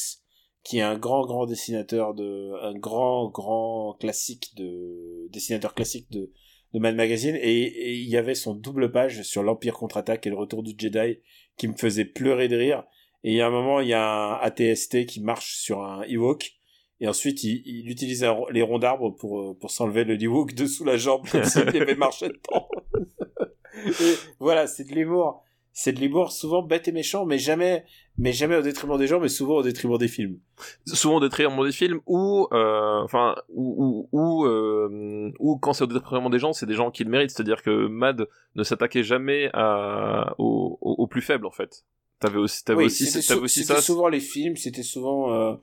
[0.66, 6.32] qui est un grand, grand dessinateur de, un grand, grand classique de, dessinateur classique de,
[6.74, 10.34] de Mad Magazine, et, il y avait son double page sur l'Empire contre-attaque et le
[10.34, 11.20] retour du Jedi,
[11.56, 12.82] qui me faisait pleurer de rire.
[13.22, 16.02] Et il y a un moment, il y a un ATST qui marche sur un
[16.02, 16.56] Ewok,
[16.98, 20.82] et ensuite, il, il utilise les ronds d'arbres pour, euh, pour s'enlever le Ewok dessous
[20.82, 22.68] la jambe, comme s'il avait marché dedans.
[23.86, 25.44] Et voilà, c'est de l'humour.
[25.78, 27.84] C'est de l'humour souvent bête et méchant, mais jamais,
[28.16, 30.38] mais jamais au détriment des gens, mais souvent au détriment des films.
[30.86, 35.84] souvent au détriment des films ou euh, enfin ou ou ou, euh, ou quand c'est
[35.84, 39.02] au détriment des gens c'est des gens qui le méritent c'est-à-dire que Mad ne s'attaquait
[39.02, 41.84] jamais à aux, aux, aux plus faibles en fait
[42.20, 45.54] t'avais aussi t'avais Oui, aussi t'avais aussi c'était ça souvent les films, c'était souvent, euh,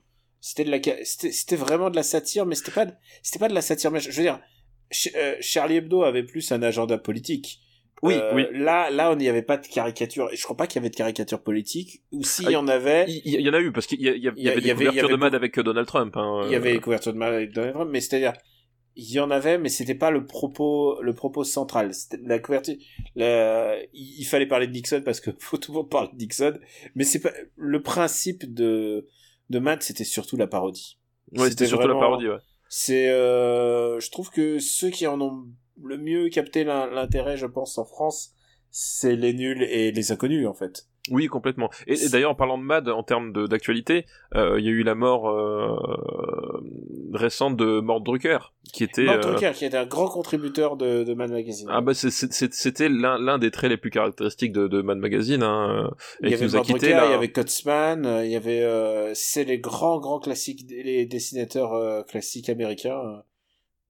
[0.42, 3.56] c'était de la, c'était vraiment de la satire, mais c'était pas, de- c'était pas de
[3.56, 3.90] la satire.
[3.90, 4.40] Mais je veux dire,
[4.92, 7.62] Ch- Charlie Hebdo avait plus un agenda politique.
[8.04, 8.46] Oui, Euh, oui.
[8.52, 10.30] Là, là, on n'y avait pas de caricature.
[10.34, 12.04] Je crois pas qu'il y avait de caricature politique.
[12.12, 14.20] Ou s'il Ah, y en avait, il, y en a eu parce qu'il y, avait
[14.20, 16.74] des avait- couvertures avait de Mad avec euh, Donald Trump hein, il y avait euh,
[16.74, 18.34] les couvertures de mal avec Donald Trump, mais c'est-à-dire,
[18.96, 21.92] il y en avait, mais c'était pas le propos, le propos central.
[22.26, 22.76] La couverture,
[23.16, 26.60] la- il fallait parler de Nixon parce que faut tout le monde parler de Nixon,
[26.96, 29.08] mais c'est pas, le principe de,
[29.50, 31.00] de Matt, c'était surtout la parodie.
[31.38, 32.38] ouais c'était surtout vraiment- la parodie ouais.
[32.70, 35.46] C'est, euh, je trouve que ceux qui en ont
[35.82, 38.34] le mieux capté l'in- l'intérêt, je pense, en France,
[38.70, 40.88] c'est les nuls et les inconnus, en fait.
[41.12, 41.70] Oui, complètement.
[41.86, 44.06] Et, et d'ailleurs, en parlant de Mad, en termes d'actualité,
[44.36, 45.76] euh, il y a eu la mort euh,
[47.14, 48.38] récente de Mort Drucker,
[48.72, 49.04] qui était...
[49.04, 51.68] Mark euh, Drucker, qui était un grand contributeur de, de Mad Magazine.
[51.70, 55.92] Ah bah c'était l'un des traits les plus caractéristiques de, de Mad Magazine, hein,
[56.22, 57.06] Il et y qui avait nous a Mark quitté Drucker, là.
[57.08, 57.28] il y avait
[58.08, 63.24] euh, il y avait c'est les grands grands classiques, les dessinateurs classiques américains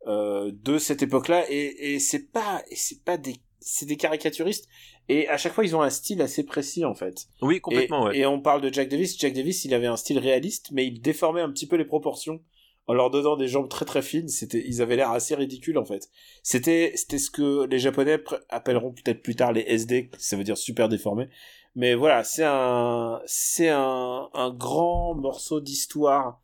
[0.08, 4.68] euh, de cette époque-là et, et c'est pas c'est pas des c'est des caricaturistes
[5.08, 7.28] et à chaque fois ils ont un style assez précis en fait.
[7.42, 8.18] Oui, complètement, et, ouais.
[8.20, 11.02] et on parle de Jack Davis, Jack Davis il avait un style réaliste mais il
[11.02, 12.42] déformait un petit peu les proportions
[12.88, 15.86] en leur donnant des jambes très très fines, c'était ils avaient l'air assez ridicules en
[15.86, 16.10] fait.
[16.42, 20.58] C'était c'était ce que les japonais appelleront peut-être plus tard les SD, ça veut dire
[20.58, 21.30] super déformé.
[21.76, 26.43] Mais voilà, c'est un c'est un un grand morceau d'histoire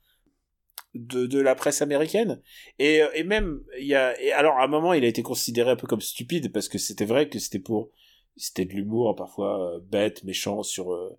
[0.99, 2.41] de, de la presse américaine
[2.77, 5.71] et, et même il y a et alors à un moment il a été considéré
[5.71, 7.89] un peu comme stupide parce que c'était vrai que c'était pour
[8.35, 11.17] c'était de l'humour parfois euh, bête méchant sur euh,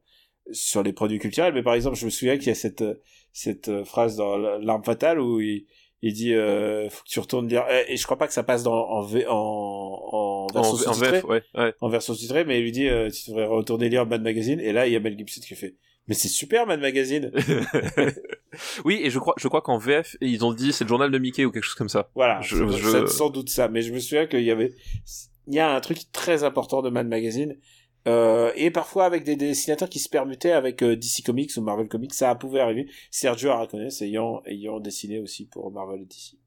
[0.52, 2.84] sur les produits culturels mais par exemple je me souviens qu'il y a cette
[3.32, 5.66] cette euh, phrase dans l'arme fatale où il
[6.02, 8.62] il dit euh, faut que tu retournes lire et je crois pas que ça passe
[8.62, 11.74] dans en V, en en version En, en sous-titrée VF, ouais, ouais.
[11.80, 14.60] en version titrée, mais il lui dit euh, tu devrais retourner lire Mad Magazine.
[14.60, 15.76] Et là, il y a Mel Gibson qui fait
[16.10, 17.30] mais c'est super Mad Magazine.
[18.84, 21.18] oui, et je crois, je crois qu'en VF, ils ont dit c'est le journal de
[21.18, 22.10] Mickey ou quelque chose comme ça.
[22.14, 23.68] voilà, Je- je- sans doute ça.
[23.68, 24.74] Mais je me souviens qu'il y avait
[25.46, 27.56] il y a un truc très important de Mad Magazine.
[28.08, 31.86] Euh, et parfois avec des dessinateurs qui se permutaient avec euh, DC Comics ou Marvel
[31.86, 32.88] Comics, ça pouvait arriver.
[33.10, 36.38] Sergio Araconés ayant ayant dessiné aussi pour Marvel et DC.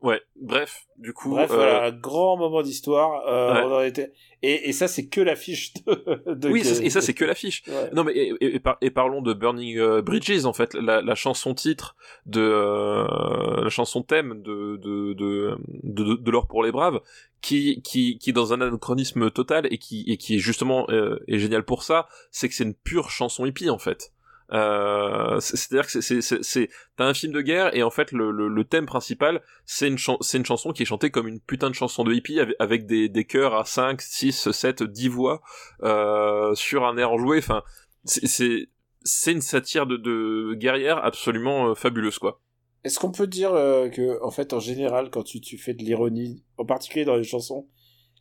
[0.00, 1.30] Ouais, bref, du coup.
[1.30, 3.26] Bref, euh, voilà, un grand moment d'histoire.
[3.26, 3.62] Euh, Ouais.
[3.64, 4.12] on en était...
[4.42, 7.64] et, et ça, c'est que l'affiche de, de- Oui, et ça c'est que l'affiche.
[7.66, 7.90] Ouais.
[7.92, 11.02] Non mais et, et- et par- et parlons de Burning euh, Bridges en fait, la,
[11.02, 11.96] la chanson titre
[12.26, 17.00] de euh, la chanson thème de de de de, de, de l'or pour les braves,
[17.40, 21.18] qui qui qui est dans un anachronisme total et qui et qui est justement euh,
[21.26, 24.12] est génial pour ça, c'est que c'est une pure chanson hippie en fait.
[24.52, 28.48] Euh, c'est- c'est-à-dire que c'est t'as un film de guerre et en fait le le,
[28.48, 31.74] le thème principal c'est une c'est une chanson qui est chantée comme une putain de
[31.74, 35.42] chanson de hippie avec, des des chœurs à 5, 6, 7, 10 voix
[35.82, 37.62] euh, sur un air enjoué enfin
[38.04, 38.68] c'est c'est
[39.02, 42.40] c'est une satire de, de guerrière absolument euh, fabuleuse quoi.
[42.84, 45.82] Est-ce qu'on peut dire euh, que, en fait, en général, quand tu, tu fais de
[45.82, 47.66] l'ironie, en particulier dans les chansons,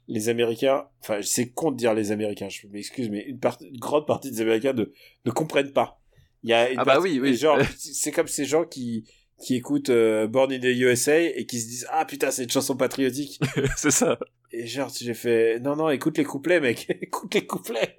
[0.08, 3.78] les Américains, enfin, c'est con de dire les Américains, je m'excuse, mais une, part- une
[3.78, 4.86] grande partie des Américains ne,
[5.26, 6.00] ne comprennent pas.
[6.44, 7.36] Il y a une Ah bah oui, oui.
[7.36, 9.06] Genre, c'est comme ces gens qui,
[9.42, 12.50] qui écoutent euh, Born in the USA et qui se disent, ah putain, c'est une
[12.50, 13.40] chanson patriotique.
[13.76, 14.18] c'est ça.
[14.52, 17.98] Et genre, j'ai fait, non, non, écoute les couplets, mec, écoute les couplets.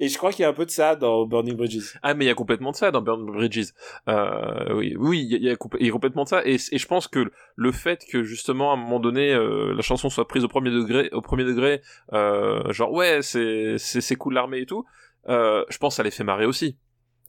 [0.00, 1.96] Et je crois qu'il y a un peu de ça dans Burning Bridges.
[2.02, 3.68] Ah mais il y a complètement de ça dans Burn Bridges.
[4.08, 6.42] Euh, oui, oui, il y a, il y complètement de ça.
[6.44, 9.82] Et, et je pense que le fait que justement à un moment donné euh, la
[9.82, 11.82] chanson soit prise au premier degré, au premier degré,
[12.12, 14.84] euh, genre ouais c'est c'est c'est cool l'armée et tout,
[15.28, 16.76] euh, je pense que ça les fait marrer aussi.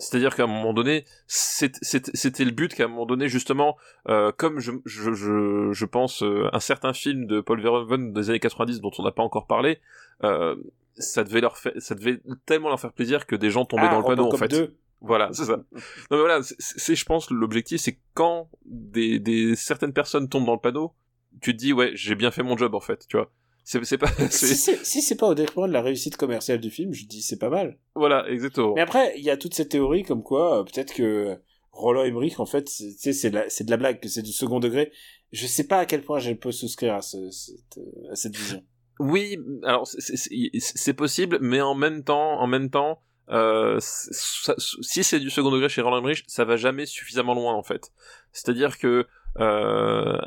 [0.02, 3.78] C'est-à-dire qu'à un moment donné, c'était le but qu'à un moment donné, justement,
[4.10, 8.30] euh, comme je, je, je, je pense euh, un certain film de Paul Verhoeven des
[8.32, 9.80] années 90 dont on n'a pas encore parlé,
[10.23, 10.56] euh,
[10.98, 13.91] ça devait leur faire, ça devait tellement leur faire plaisir que des gens tombaient Ah,
[13.91, 14.48] dans le panneau en fait.
[14.48, 14.76] 2.
[15.02, 15.57] Voilà, c'est ça.
[16.11, 20.45] Non mais voilà, c'est- c'est je pense l'objectif c'est quand des, des certaines personnes tombent
[20.45, 20.94] dans le panneau,
[21.41, 23.32] tu te dis ouais, j'ai bien fait mon job en fait, tu vois.
[23.63, 26.93] C'est c'est pas Si c'est si pas au détriment de la réussite commerciale du film,
[26.93, 27.77] je dis c'est pas mal.
[27.95, 28.73] voilà, exactement.
[28.75, 31.38] Mais après, il y a toute cette théorie comme quoi euh, peut-être que
[31.71, 34.91] Roland Emmerich, en fait, c'est- de, la- de la blague, que c'est du second degré.
[35.31, 38.35] Je sais pas à quel point je peux souscrire à, ce, cette, euh, à cette
[38.35, 38.61] vision.
[38.99, 45.19] Oui, alors c'est- possible, mais en même temps, en même temps, euh, ça- si c'est
[45.19, 47.91] du second degré chez Roland Emmerich, ça va jamais suffisamment loin en fait.
[48.33, 49.07] C'est-à-dire que
[49.39, 50.17] euh,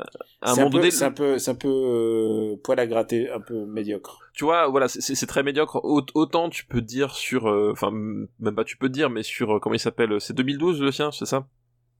[0.41, 2.79] à un C'est un, moment peu- donné, c'est un peu, c'est un peu euh, poil
[2.79, 4.19] à gratter, un peu médiocre.
[4.33, 5.79] tu vois, voilà, c'est- très médiocre.
[5.83, 9.59] Au- Autant tu peux dire sur, euh, enfin même pas tu peux dire, mais sur
[9.61, 11.47] comment il s'appelle, c'est 2012 le sien, c'est ça?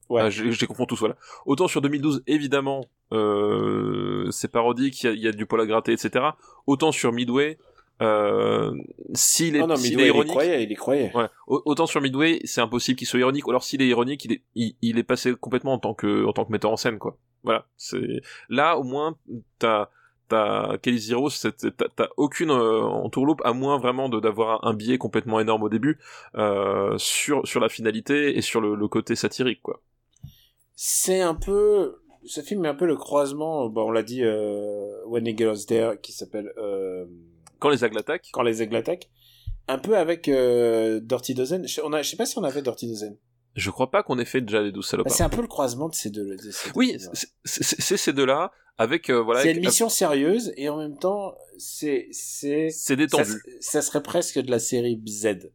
[0.08, 0.22] Ouais.
[0.22, 1.16] Ah, je, je les confonds tous, voilà.
[1.46, 5.92] Autant sur 2012, évidemment, euh, c'est parodique, il y y a du poil à gratter,
[5.92, 6.24] etc.
[6.66, 7.58] Autant sur Midway,
[8.02, 8.72] euh,
[9.14, 11.16] s'il est, non, non, s'il Midway, est il y ironique, croyait, il y croyait.
[11.16, 11.26] Ouais.
[11.46, 13.46] Au- Autant sur Midway, c'est impossible qu'il soit ironique.
[13.46, 16.24] Ou alors s'il est ironique, il est, il, il est passé complètement en tant que,
[16.26, 17.16] en tant que metteur en scène, quoi.
[17.42, 17.66] Voilà.
[17.76, 19.16] C'est là au moins
[19.58, 19.88] t'as
[20.28, 21.52] t'as Kelly Zero, t'as
[21.94, 25.68] t'as aucune euh, entourloupe à moins vraiment de d'avoir un, un biais complètement énorme au
[25.68, 25.98] début
[26.34, 29.80] euh, sur sur la finalité et sur le, le côté satirique, quoi.
[30.74, 34.90] C'est un peu, ce film est un peu le croisement, bon, on l'a dit, euh,
[35.06, 35.24] When
[35.66, 37.06] There, qui s'appelle, euh,
[37.58, 39.08] Quand les aigles attaquent, Quand les aigles attaquent.
[39.68, 41.66] Un peu avec euh, Dirty Dozen.
[41.66, 43.16] Je, on a, je sais pas si on a fait Dirty Dozen.
[43.56, 45.12] je crois pas qu'on ait fait déjà les douze Bah, salopards.
[45.12, 46.36] c'est un peu le croisement de ces deux.
[46.36, 47.14] de ces deux oui, ouais.
[47.44, 49.40] c'est- ces deux-là avec euh, voilà.
[49.42, 53.42] c'est une mission sérieuse et en même temps, c'est c'est c'est ça, détendu.
[53.60, 55.50] ça serait presque de la série Z.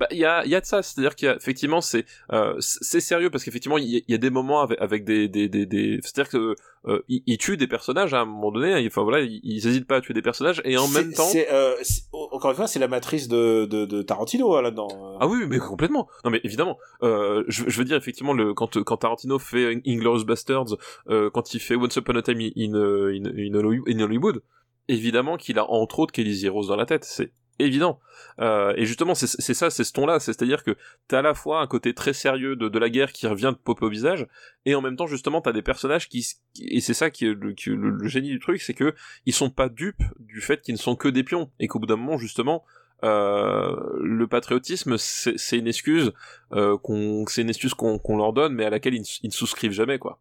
[0.00, 3.44] Bah, il y a, y a de ça, c'est-à-dire qu'effectivement, c'est, euh, c'est sérieux parce
[3.44, 6.54] qu'effectivement, il y, y a des moments avec, avec des, des, des, des- c'est-à-dire que
[6.86, 8.72] euh, ils, ils tuent des personnages à un moment donné.
[8.72, 11.28] hein, Enfin voilà, ils, ils hésitent pas à tuer des personnages et en même temps.
[11.50, 11.74] euh,
[12.12, 15.18] encore une fois, c'est la matrice de, de, de Tarantino hein, là-dedans.
[15.20, 16.08] Ah oui, mais complètement.
[16.24, 16.78] Non, mais évidemment.
[17.02, 20.76] Euh, je, je veux dire effectivement, le quand quand Tarantino fait Inglourious Basterds,
[21.10, 24.42] euh, quand il fait Once Upon a Time in, in, in, Hollywood- in Hollywood,
[24.88, 27.04] évidemment qu'il a entre autres Kelly Zeros dans la tête.
[27.04, 28.00] C'est évident.
[28.40, 30.20] Euh, et justement, c'est ça, c'est ce ton-là.
[30.20, 30.76] C'est-à-dire que
[31.08, 33.86] t'as à la fois un côté très sérieux de, la guerre qui revient de popper
[33.86, 34.26] au visage,
[34.64, 36.26] et en même temps, justement, t'as des personnages qui,
[36.60, 40.02] et c'est ça qui est le, génie du truc, c'est que ils sont pas dupes
[40.18, 42.64] du fait qu'ils ne sont que des pions, et qu'au bout d'un moment, justement,
[43.04, 46.12] euh, le patriotisme, c'est une excuse
[46.52, 49.98] euh, qu'on, c'est une excuse qu'on leur donne, mais à laquelle ils ne souscrivent jamais,
[49.98, 50.20] quoi.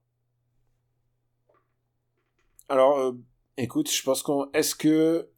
[2.68, 3.12] Alors, euh,
[3.58, 4.50] écoute, je pense qu'on.
[4.54, 5.30] Est-ce que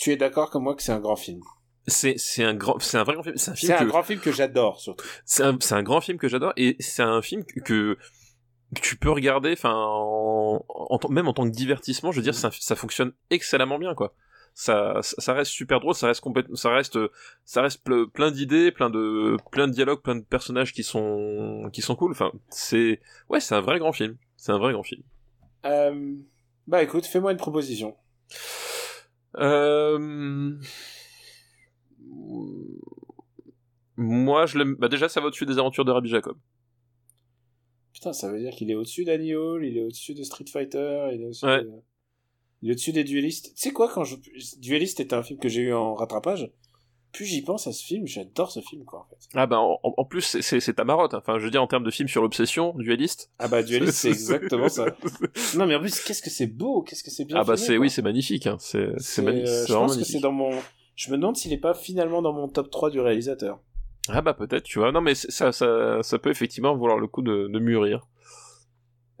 [0.00, 1.40] tu es d'accord comme moi que c'est un grand film?
[1.86, 3.36] C'est c'est un grand, c'est un vrai grand film.
[3.36, 5.04] C'est un film C'est un que- grand film que j'adore surtout.
[5.24, 7.96] c'est un, c'est un grand film que j'adore et c'est un film que, que
[8.80, 12.34] tu peux regarder enfin en, en tant- même en tant que divertissement je veux dire
[12.34, 14.14] ça, ça fonctionne excellemment bien quoi
[14.54, 16.98] ça, ça ça reste super drôle ça reste complètement ça reste
[17.44, 21.68] ça reste ple- plein d'idées plein de plein de dialogues plein de personnages qui sont
[21.72, 24.82] qui sont cool enfin c'est ouais c'est un vrai grand film c'est un vrai grand
[24.84, 25.02] film
[25.66, 26.14] Euh,
[26.66, 27.96] bah écoute, fais-moi une proposition.
[29.36, 30.58] Euh...
[33.96, 36.36] moi je l'aime bah déjà ça va au-dessus des aventures de Rabbi Jacob
[37.92, 41.10] Putain, ça veut dire qu'il est au-dessus d'Annie Hall, il est au-dessus de Street Fighter,
[41.12, 41.62] il est au-dessus Ouais.
[41.64, 41.70] de-
[42.62, 43.54] il est au-dessus des duellistes.
[43.54, 44.16] Tu sais quoi, quand je...
[44.58, 46.50] Dueliste était un film que j'ai eu en rattrapage.
[47.12, 49.16] Plus j'y pense à ce film, j'adore ce film, quoi, en fait.
[49.34, 51.14] Ah bah en, en plus c'est- ta marotte.
[51.14, 53.30] Enfin je veux dire en termes de film sur l'obsession, dualiste.
[53.40, 54.86] Ah bah, Dueliste, c'est exactement ça.
[55.56, 57.76] Non, mais en plus, qu'est-ce que c'est beau, qu'est-ce que c'est bien Ah bah c'est
[57.78, 58.46] oui c'est magnifique.
[58.46, 58.56] Hein.
[58.60, 59.48] C'est c'est magnifique.
[59.48, 60.50] euh, je pense que c'est dans mon...
[60.94, 63.58] Je me demande s'il est pas finalement dans mon top 3 du réalisateur.
[64.08, 64.92] Ah bah peut-être tu vois.
[64.92, 68.06] Non mais ça ça ça peut effectivement vouloir le coup de, de mûrir.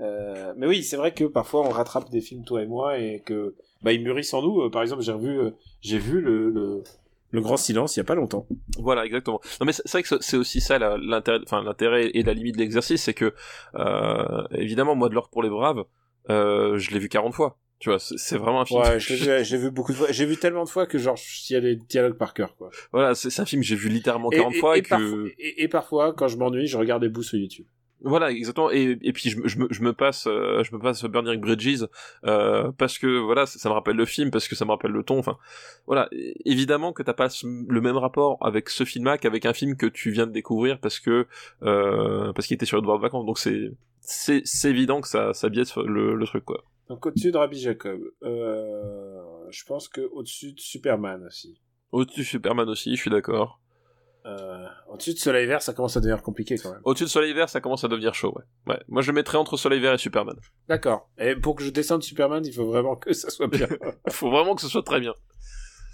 [0.00, 3.20] Euh, mais oui, c'est vrai que parfois on rattrape des films toi et moi et
[3.20, 4.62] que bah ils mûrissent en nous.
[4.62, 5.38] Euh, par exemple, j'ai revu,
[5.82, 6.82] j'ai vu le, le
[7.30, 8.46] le Grand Silence il y a pas longtemps.
[8.78, 9.40] Voilà, exactement.
[9.60, 12.56] Non, mais c'est c'est vrai que c'est aussi ça l'intérêt, enfin l'intérêt et la limite
[12.56, 13.34] de l'exercice, c'est que
[13.76, 15.84] euh, évidemment, moi de l'or pour les braves,
[16.28, 17.58] euh, je l'ai vu 40 fois.
[17.78, 18.80] Tu vois, c'est vraiment un film.
[18.82, 19.14] Ouais, je
[19.54, 20.08] l'ai vu, beaucoup de fois.
[20.12, 21.16] J'ai vu tellement de fois que genre
[21.48, 22.68] il y a des dialogues par cœur quoi.
[22.92, 24.88] Voilà, c'est un film que j'ai vu littéralement Et, 40 et- fois et, et que
[24.90, 27.64] parfois, et- et parfois, quand je m'ennuie, je regarde des bouts sur YouTube.
[28.02, 28.70] Voilà, exactement.
[28.70, 31.40] Et, et puis je, me- je me je me passe euh, je me passe Burning
[31.40, 31.86] Bridges
[32.24, 34.92] euh, parce que voilà, ça, ça me rappelle le film, parce que ça me rappelle
[34.92, 35.18] le ton.
[35.18, 35.36] Enfin,
[35.86, 36.08] voilà.
[36.44, 40.10] Évidemment que t'as pas le même rapport avec ce film-là qu'avec un film que tu
[40.10, 41.26] viens de découvrir parce que
[41.62, 43.26] euh, parce qu'il était sur le devoir de vacances.
[43.26, 43.70] Donc c'est
[44.00, 46.64] c'est c'est évident que ça ça biaise le, le truc quoi.
[46.88, 49.20] Donc au-dessus de Rabbi Jacob, euh,
[49.50, 51.60] je pense que au-dessus de Superman aussi.
[51.92, 53.60] Au-dessus de Superman aussi, je suis d'accord.
[54.26, 56.80] Euh, au-dessus de Soleil Vert, ça commence à devenir compliqué quand même.
[56.84, 58.44] Au-dessus de Soleil Vert, ça commence à devenir chaud, ouais.
[58.74, 58.80] Ouais.
[58.88, 60.36] Moi, je mettrais entre Soleil Vert et Superman.
[60.68, 61.08] D'accord.
[61.18, 63.66] Et pour que je descende Superman, il faut vraiment que ça soit bien.
[64.10, 65.14] Faut vraiment que ce soit très bien.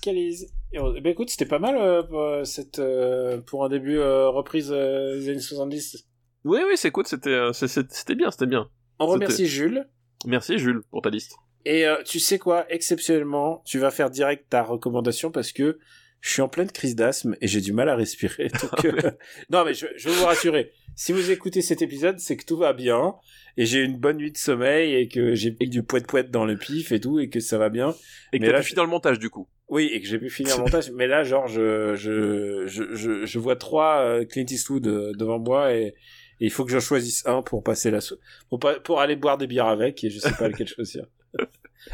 [0.02, 0.52] Calise.
[0.72, 3.98] Et on- Ben écoute, c'était pas mal euh, pour, euh, cette, euh, pour un début
[3.98, 6.04] euh, reprise euh, des années 70.
[6.44, 8.68] Oui, oui, c'est cool, c'était, euh, c'était bien, c'était bien.
[8.98, 9.88] On C'était- remercie Jules.
[10.26, 11.34] Merci, Jules, pour ta liste.
[11.64, 15.78] Et euh, tu sais quoi, exceptionnellement, tu vas faire direct ta recommandation parce que
[16.20, 18.48] je suis en pleine crise d'asthme et j'ai du mal à respirer.
[18.62, 19.10] Donc, euh,
[19.50, 20.72] non, mais je, je veux vous rassurer.
[20.94, 23.14] Si vous écoutez cet épisode, c'est que tout va bien
[23.58, 26.44] et j'ai une bonne nuit de sommeil et que j'ai mis du poète poète dans
[26.46, 27.94] le pif et tout et que ça va bien.
[28.32, 29.46] Et que Mais t'as là, pu je- finir le montage, du coup.
[29.68, 30.90] Oui, et que j'ai pu finir le montage.
[30.92, 35.74] Mais là, genre, je, je, je, je, vois trois euh, Clint Eastwood euh, devant moi
[35.74, 35.94] et, et
[36.40, 38.18] il faut que j'en choisisse un pour passer la so-
[38.48, 41.04] pour, pour aller boire des bières avec et je sais pas lequel choisir.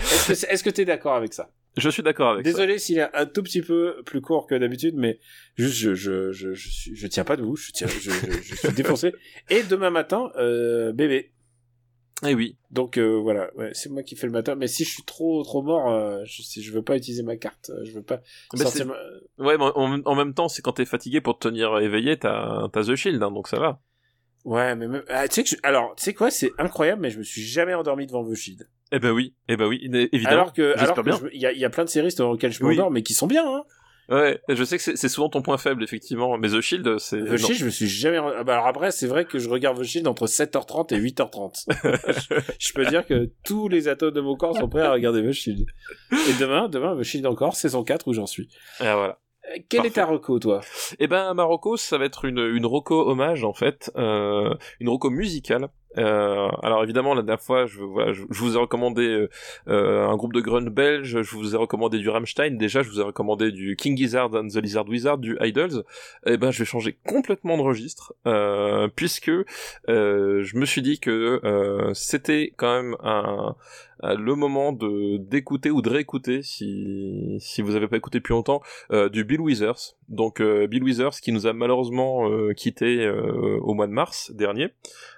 [0.00, 1.50] Est-ce que, est-ce que t'es d'accord avec ça?
[1.76, 2.52] Je suis d'accord avec ça.
[2.52, 5.18] Désolé s'il est un tout petit peu plus court que d'habitude, mais
[5.56, 8.54] juste je je je je, suis, je tiens pas debout, je tiens, je, je, je
[8.54, 9.14] suis défoncé.
[9.48, 11.32] Et demain matin, euh, bébé.
[12.24, 12.56] Eh oui.
[12.70, 14.54] Donc euh, voilà, ouais, c'est moi qui fais le matin.
[14.54, 17.36] Mais si je suis trop trop mort, euh, je, si je veux pas utiliser ma
[17.36, 18.20] carte, je veux pas.
[19.38, 22.84] Ouais, mais en, même temps, c'est quand t'es fatigué pour te tenir éveillé, t'as, t'as
[22.84, 23.80] The Shield, hein, donc ça va.
[24.44, 25.04] Ouais, mais même...
[25.08, 27.42] ah, tu sais que je- alors tu sais quoi, c'est incroyable, mais je me suis
[27.42, 28.68] jamais endormi devant The Shield.
[28.92, 29.80] Eh ben oui, eh ben oui,
[30.12, 30.32] évidemment.
[30.42, 32.76] Alors que alors il y y a plein de séries dans lesquelles je Oui.
[32.76, 33.44] m'endors, mais qui sont bien.
[33.44, 33.62] Hein.
[34.08, 37.18] Ouais, je sais que c'est, souvent ton point faible, effectivement, mais The Shield, c'est...
[37.24, 37.36] The.
[37.38, 38.18] Shield, je me suis jamais.
[38.18, 41.64] Ah bah alors après, c'est vrai que je regarde The Shield entre 7h30 et 8h30.
[42.28, 45.22] je, je peux dire que tous les atomes de mon corps sont prêts à regarder
[45.22, 45.64] The Shield.
[46.12, 48.48] Et demain, demain, The Shield encore, saison 4 où j'en suis.
[48.80, 49.18] Ah, voilà.
[49.46, 50.60] Euh, Quel est ta reco, toi?
[50.98, 55.10] Eh ben, Marocco, ça va être une, une roco hommage, en fait, euh, une roco
[55.10, 55.68] musicale.
[55.98, 59.28] Euh, alors évidemment, la dernière fois, je, voilà, je, je vous ai recommandé euh,
[59.68, 63.00] euh, un groupe de grunge belge, je vous ai recommandé du Rammstein, déjà, je vous
[63.00, 65.84] ai recommandé du King Gizzard and the Lizard Wizard, du Idols.
[66.26, 70.98] Eh ben, je vais changer complètement de registre, euh, puisque euh, je me suis dit
[70.98, 73.54] que euh, c'était quand même un-
[74.02, 78.62] le moment de d'écouter ou de réécouter, si si vous avez pas écouté depuis longtemps,
[78.92, 79.96] euh, du Bill Withers.
[80.08, 84.30] Donc euh, Bill Withers qui nous a malheureusement euh, quitté euh, au mois de mars
[84.32, 84.68] dernier,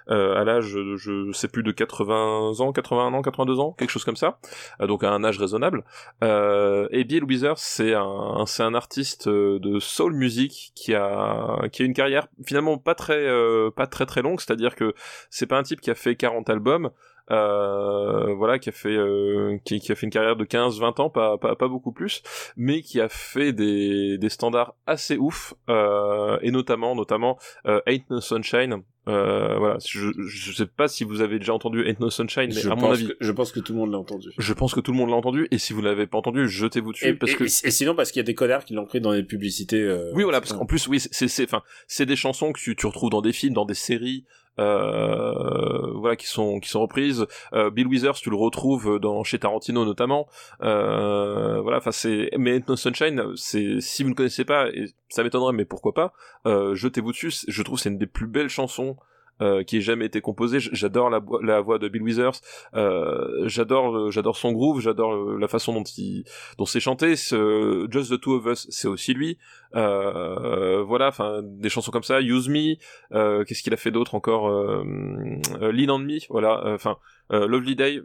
[0.09, 4.05] euh, à l'âge je sais plus de 80 ans, 81 ans, 82 ans, quelque chose
[4.05, 4.39] comme ça.
[4.81, 5.83] Euh, donc à un âge raisonnable.
[6.23, 11.67] Euh, et Bill Withers c'est un c'est un artiste euh, de soul music qui a
[11.71, 14.93] qui a une carrière finalement pas très euh, pas très très longue, c'est-à-dire que
[15.29, 16.91] c'est pas un type qui a fait 40 albums.
[17.31, 21.09] Euh, voilà, qui a fait euh, qui, qui a fait une carrière de 15-20 ans,
[21.09, 22.21] pas, pas pas beaucoup plus,
[22.55, 28.03] mais qui a fait des, des standards assez ouf, euh, et notamment notamment euh, Ain't
[28.09, 28.83] No Sunshine.
[29.07, 32.61] Euh, voilà, je, je sais pas si vous avez déjà entendu Ain't No Sunshine, mais
[32.61, 34.29] je, à mon pense avis, que, je pense que tout le monde l'a entendu.
[34.37, 36.91] je pense que tout le monde l'a entendu, et si vous l'avez pas entendu, jetez-vous
[36.91, 38.85] dessus, Et, parce et- que et sinon, parce qu'il y a des connards qui l'ont
[38.85, 39.81] pris dans les publicités.
[39.81, 42.75] euh, oui, voilà, parce qu'en plus, oui, c'est, c'est, enfin, c'est des chansons que tu,
[42.75, 44.25] tu retrouves dans des films, dans des séries,
[44.57, 47.25] voilà, qui sont, qui sont reprises.
[47.53, 50.27] Euh, Bill Withers, tu le retrouves dans chez Tarantino notamment.
[50.61, 55.23] Euh, voilà, enfin, c'est, mais No Sunshine, c'est, si vous ne connaissez pas, et ça
[55.23, 56.13] m'étonnerait, mais pourquoi pas,
[56.45, 57.33] euh, jetez-vous dessus.
[57.47, 58.97] Je trouve c'est une des plus belles chansons.
[59.41, 60.59] Euh, qui ait jamais été composé.
[60.59, 62.39] J'adore la, la voix de Bill Withers.
[62.75, 64.81] Euh, j'adore, euh, j'adore son groove.
[64.81, 66.23] J'adore euh, la façon dont il,
[66.57, 67.15] dont c'est chanté.
[67.15, 69.37] Ce Just the Two of Us, c'est aussi lui.
[69.75, 72.21] Euh, voilà, enfin des chansons comme ça.
[72.21, 72.75] Use Me.
[73.13, 76.19] euh, Qu'est-ce qu'il a fait d'autre encore Lean on Me.
[76.29, 76.63] Voilà.
[76.73, 76.97] Enfin,
[77.29, 78.01] Lovely Day.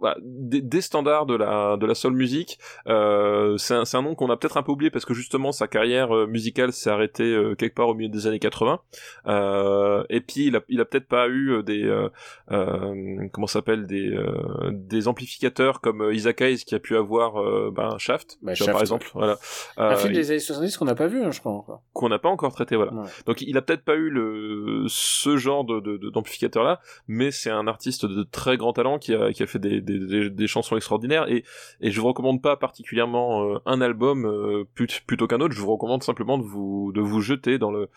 [0.00, 2.58] Voilà, des, des standards de la de la soul music.
[2.86, 5.52] Euh, c'est un, c'est un nom qu'on a peut-être un peu oublié parce que justement
[5.52, 8.80] sa carrière euh, musicale s'est arrêtée euh, quelque part au milieu des années 80.
[9.26, 12.08] Euh, et puis il a, il a peut-être pas eu euh, des euh,
[12.52, 17.34] euh, comment s'appelle des euh, des amplificateurs comme Isaac Hayes qui a pu avoir
[17.72, 19.10] ben, Shaft, Bah, tu vois, Shaft, par exemple.
[19.14, 19.36] Voilà.
[19.76, 21.82] Un film des années 70 qu'on n'a pas vu, hein, je crois encore.
[21.92, 23.06] qu'on n'a pas encore traité voilà Ouais.
[23.26, 27.66] donc il a peut-être pas eu le ce genre de- d'amplificateur là mais c'est un
[27.66, 31.44] artiste de très grand talent qui a qui a fait des des, chansons extraordinaires et
[31.80, 35.60] et je vous recommande pas particulièrement euh, un album euh, plut- plutôt qu'un autre je
[35.60, 37.88] vous recommande simplement de vous de vous jeter dans le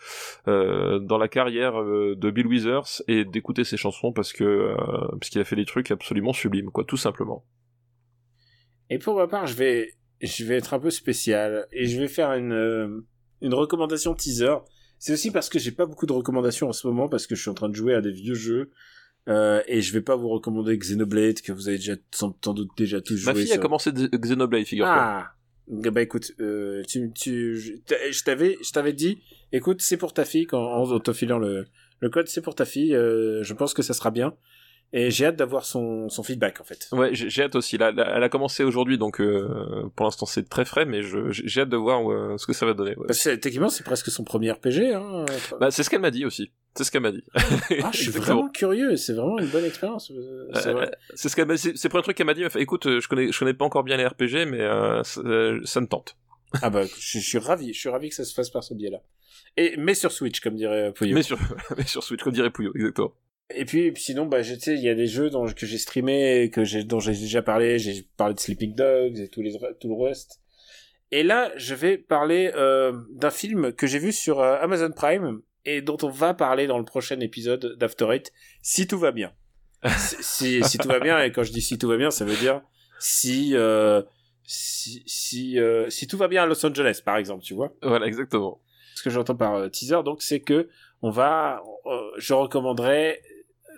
[0.48, 4.74] euh, dans la carrière de Bill Withers et d'écouter ses chansons parce que
[5.18, 7.44] parce qu'il a fait des trucs absolument sublimes quoi tout simplement
[8.90, 12.08] Et pour ma part, je vais, je vais être un peu spécial et je vais
[12.08, 13.04] faire une,
[13.40, 14.56] une recommandation teaser.
[14.98, 17.40] C'est aussi parce que j'ai pas beaucoup de recommandations en ce moment parce que je
[17.40, 18.70] suis en train de jouer à des vieux jeux.
[19.28, 22.70] Euh, et je vais pas vous recommander Xenoblade que vous avez déjà sans, sans doute
[22.76, 23.32] déjà tous joué.
[23.32, 25.32] ma fille a commencé de- Xenoblade figure-toi Ah.
[25.68, 29.20] Bah écoute, euh, tu, tu, je t'a- je t'avais, je t'avais dit,
[29.52, 31.66] écoute, c'est pour ta fille quand en te filant le,
[32.00, 32.94] le code, c'est pour ta fille.
[32.96, 34.34] euh, je pense que ça sera bien.
[34.94, 36.86] Et j'ai hâte d'avoir son, son feedback en fait.
[36.92, 37.78] Ouais, j'ai hâte aussi.
[37.78, 41.00] Là, elle a commencé aujourd'hui, donc euh, pour l'instant c'est très frais, mais
[41.30, 42.94] j'ai hâte de voir euh, ce que ça va donner.
[42.96, 43.06] ouais.
[43.06, 44.92] Que techniquement, c'est presque son premier RPG.
[44.94, 45.24] Hein.
[45.58, 46.52] Bah, c'est ce qu'elle m'a dit aussi.
[46.76, 47.24] C'est ce qu'elle m'a dit.
[47.82, 48.96] Ah, je suis vraiment curieux.
[48.96, 50.10] C'est vraiment une bonne expérience.
[50.10, 50.90] euh, C'est Euh, vrai.
[51.14, 51.58] C'est ce qu'elle.
[51.58, 52.44] C'est pour un truc qu'elle m'a dit.
[52.56, 55.20] Écoute, je connais, je connais pas encore bien les RPG, mais euh, ça,
[55.64, 56.16] ça me tente.
[56.60, 57.72] Ah bah, je, je suis ravi.
[57.72, 58.98] Je suis ravi que ça se fasse par ce biais-là.
[59.56, 61.14] Et mais sur Switch, comme dirait Pouillot.
[61.14, 61.38] Mais sur,
[61.78, 63.12] mais sur Switch, comme dirait Pouillot, exactement.
[63.54, 66.50] Et puis sinon, bah, je- sais, il y a des jeux dont, que j'ai streamé,
[66.50, 67.78] que j'ai, dont j'ai déjà parlé.
[67.78, 70.40] J'ai parlé de Sleeping Dogs et tous les, tout le reste.
[71.10, 75.42] Et là, je vais parler euh, d'un film que j'ai vu sur euh, Amazon Prime
[75.64, 79.32] et dont on va parler dans le prochain épisode d'After Eight, si tout va bien.
[79.98, 82.24] si, si, si tout va bien, et quand je dis si tout va bien, ça
[82.24, 82.62] veut dire
[82.98, 84.00] si euh,
[84.44, 85.58] si si,
[85.88, 87.74] si tout va bien à Los Angeles, par exemple, tu vois.
[87.82, 88.60] Voilà, exactement.
[88.94, 90.68] Ce que j'entends par teaser, donc, c'est que
[91.02, 91.62] on va,
[92.18, 93.20] je recommanderais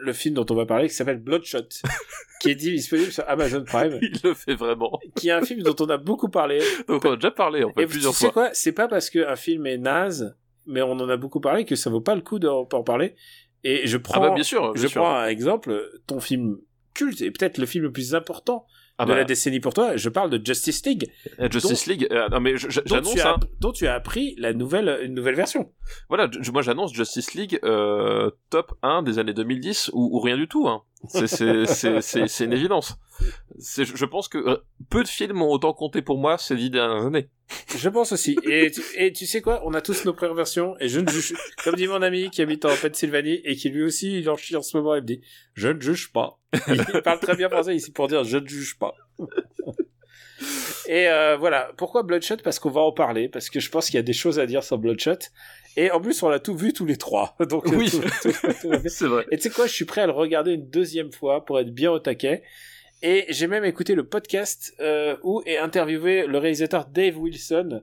[0.01, 1.69] le film dont on va parler qui s'appelle Bloodshot,
[2.41, 4.99] qui est disponible sur Amazon Prime, Il le fait vraiment.
[5.17, 6.61] qui est un film dont on a beaucoup parlé.
[6.89, 8.47] Donc on a déjà parlé en fait Et plusieurs tu sais fois.
[8.47, 11.77] quoi C'est pas parce qu'un film est naze, mais on en a beaucoup parlé que
[11.77, 13.15] ça vaut pas le coup d'en d'en parler.
[13.63, 15.01] Et je Ah prends, bah bien sûr, bien je sûr.
[15.01, 16.59] prends un exemple, ton film
[16.93, 18.67] culte et peut-être le film le plus important
[18.99, 19.97] Ah de bah, la décennie pour toi.
[19.97, 21.11] Je parle de Justice League,
[21.41, 22.07] euh, Justice League.
[22.13, 23.41] euh, non mais dont j'annonce as, hein.
[23.61, 25.73] dont tu as appris la nouvelle, une nouvelle version.
[26.09, 30.47] Voilà, moi j'annonce Justice League euh, top 1 des années 2010 ou, ou rien du
[30.47, 30.69] tout.
[30.69, 30.83] Hein.
[31.09, 32.97] C'est une évidence.
[33.59, 34.57] Je pense que euh,
[34.91, 37.29] peu de films ont autant compté pour moi ces dix dernières années.
[37.77, 38.37] Je pense aussi.
[38.45, 39.63] Et tu, et tu sais quoi?
[39.65, 40.75] On a tous nos premières versions.
[40.81, 43.83] Et je ne juge, comme dit mon ami qui habite en Pennsylvanie et qui lui
[43.83, 45.21] aussi il en chie en ce moment, il me dit
[45.55, 46.41] je ne juge pas.
[46.69, 48.95] Il parle très bien français ici pour dire je ne juge pas.
[50.89, 51.71] Et euh, voilà.
[51.77, 52.37] Pourquoi Bloodshot?
[52.43, 53.29] Parce qu'on va en parler.
[53.29, 55.19] Parce que je pense qu'il y a des choses à dire sur Bloodshot.
[55.77, 57.37] Et en plus, on l'a tout vu tous les trois.
[57.49, 57.89] Donc euh, Oui.
[58.89, 59.27] C'est vrai.
[59.31, 61.71] Et tu sais quoi, je suis prêt à le regarder une deuxième fois pour être
[61.71, 62.43] bien au taquet.
[63.03, 67.83] Et j'ai même écouté le podcast euh, où est interviewé le réalisateur Dave Wilson.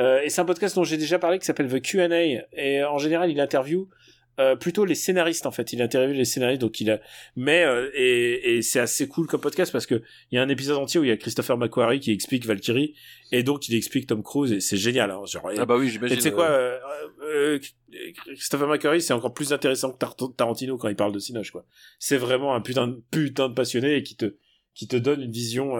[0.00, 2.44] Euh, et c'est un podcast dont j'ai déjà parlé qui s'appelle The Q&A.
[2.52, 3.88] Et en général, il interviewe
[4.38, 5.72] euh, plutôt les scénaristes en fait.
[5.72, 7.00] Il interviewe les scénaristes, donc il a.
[7.36, 10.48] Mais euh, et, et c'est assez cool comme podcast parce que il y a un
[10.48, 12.94] épisode entier où il y a Christopher McQuarrie qui explique Valkyrie
[13.30, 15.10] et donc il explique Tom Cruise et c'est génial.
[15.10, 16.16] hein, genre, Ah bah oui, et j'imagine.
[16.16, 16.78] tu sais quoi, euh,
[17.22, 17.58] euh,
[17.94, 18.02] euh,
[18.34, 21.64] Christopher McQuarrie, c'est encore plus intéressant que Tar- Tarantino quand il parle de Cinoche, quoi.
[21.98, 24.36] C'est vraiment un putain de, putain de passionné et qui te,
[24.74, 25.76] qui te donne une vision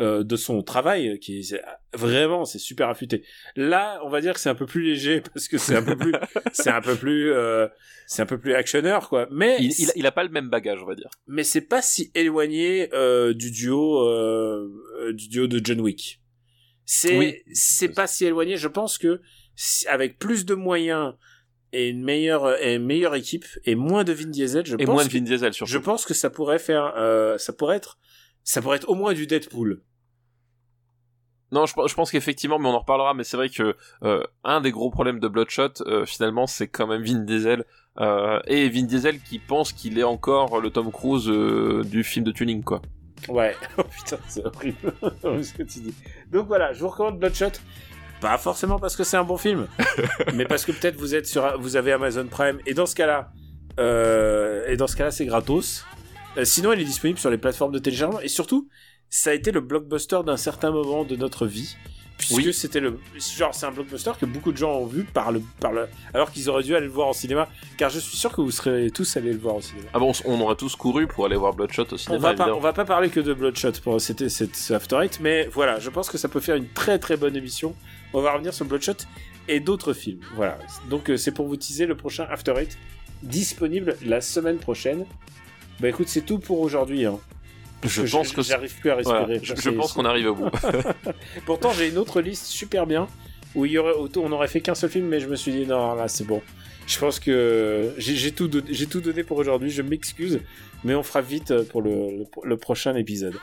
[0.00, 1.60] euh, de son travail qui est
[1.92, 3.24] vraiment, c'est super affûté.
[3.56, 5.96] Là, on va dire que c'est un peu plus léger parce que c'est un peu
[5.96, 6.12] plus,
[6.52, 7.66] c'est un peu plus, euh,
[8.06, 9.26] c'est un peu plus actionneur, quoi.
[9.32, 11.10] Mais il, il, il a pas le même bagage, on va dire.
[11.26, 14.04] mais c'est pas si éloigné euh, du duo
[15.12, 16.20] du duo de John Wick.
[16.84, 17.36] C'est Oui.
[17.52, 18.56] c'est pas si éloigné.
[18.56, 19.20] Je pense que
[19.88, 21.14] avec plus de moyens
[21.72, 24.94] et une meilleure et une meilleure équipe et moins de Vin Diesel, je Et pense
[24.94, 25.72] moins de que, Vin Diesel surtout.
[25.72, 26.94] je pense que ça pourrait faire
[27.38, 27.98] ça pourrait être
[28.48, 29.82] ça pourrait être au moins du Deadpool.
[31.52, 33.12] Non, je, je pense qu'effectivement, mais on en reparlera.
[33.12, 36.86] Mais c'est vrai que euh, un des gros problèmes de Bloodshot, euh, finalement, c'est quand
[36.86, 37.64] même Vin Diesel
[38.00, 42.32] euh, et Vin Diesel qui pense qu'il est encore le Tom Cruise du film de
[42.32, 42.80] tuning, quoi.
[43.28, 43.54] Ouais.
[43.76, 44.94] Oh putain, c'est horrible
[45.42, 45.94] ce que tu dis.
[46.32, 47.52] Donc voilà, je vous recommande Bloodshot.
[48.22, 49.68] Pas forcément parce que c'est un bon film,
[50.34, 53.30] mais parce que peut-être vous êtes sur, vous avez Amazon Prime et dans ce cas-là,
[53.78, 55.84] et dans ce cas-là, c'est gratos.
[56.38, 58.20] Euh, sinon, il est disponible sur les plateformes de téléchargement.
[58.20, 58.68] Et surtout,
[59.10, 61.76] ça a été le blockbuster d'un certain moment de notre vie.
[62.16, 62.52] Puisque Oui.
[62.52, 62.98] c'était le.
[63.36, 65.40] Genre, c'est un blockbuster que beaucoup de gens ont vu par le.
[65.60, 67.48] Par le alors qu'ils auraient dû aller le voir en cinéma.
[67.76, 69.86] Car je suis sûr que vous serez tous allés le voir au cinéma.
[69.94, 72.34] Ah bon, on, on aurait tous couru pour aller voir Bloodshot au On cinéma, va,
[72.34, 75.78] pas, on va pas parler que de Bloodshot pour c'était ce After Eight, mais voilà,
[75.78, 77.76] je pense que ça peut faire une très très bonne émission.
[78.12, 78.94] On va revenir sur Bloodshot
[79.46, 80.20] et d'autres films.
[80.34, 80.58] Voilà.
[80.90, 82.76] Donc euh, c'est pour vous teaser le prochain After Eight
[83.22, 85.04] disponible la semaine prochaine.
[85.80, 87.06] Bah écoute, c'est tout pour aujourd'hui.
[87.06, 87.18] Hein.
[87.84, 89.24] Je pense que j'arrive plus à respirer.
[89.26, 90.50] Voilà, je, pense qu'on arrive au bout.
[91.46, 93.06] Pourtant, j'ai une autre liste super bien
[93.54, 95.66] où il y aurait, on aurait fait qu'un seul film, mais je me suis dit
[95.66, 96.42] non, là c'est bon.
[96.86, 99.70] Je pense que j'ai tout, don- j'ai tout donné pour aujourd'hui.
[99.70, 100.40] Je m'excuse,
[100.84, 103.34] mais on fera vite pour le, prochain épisode.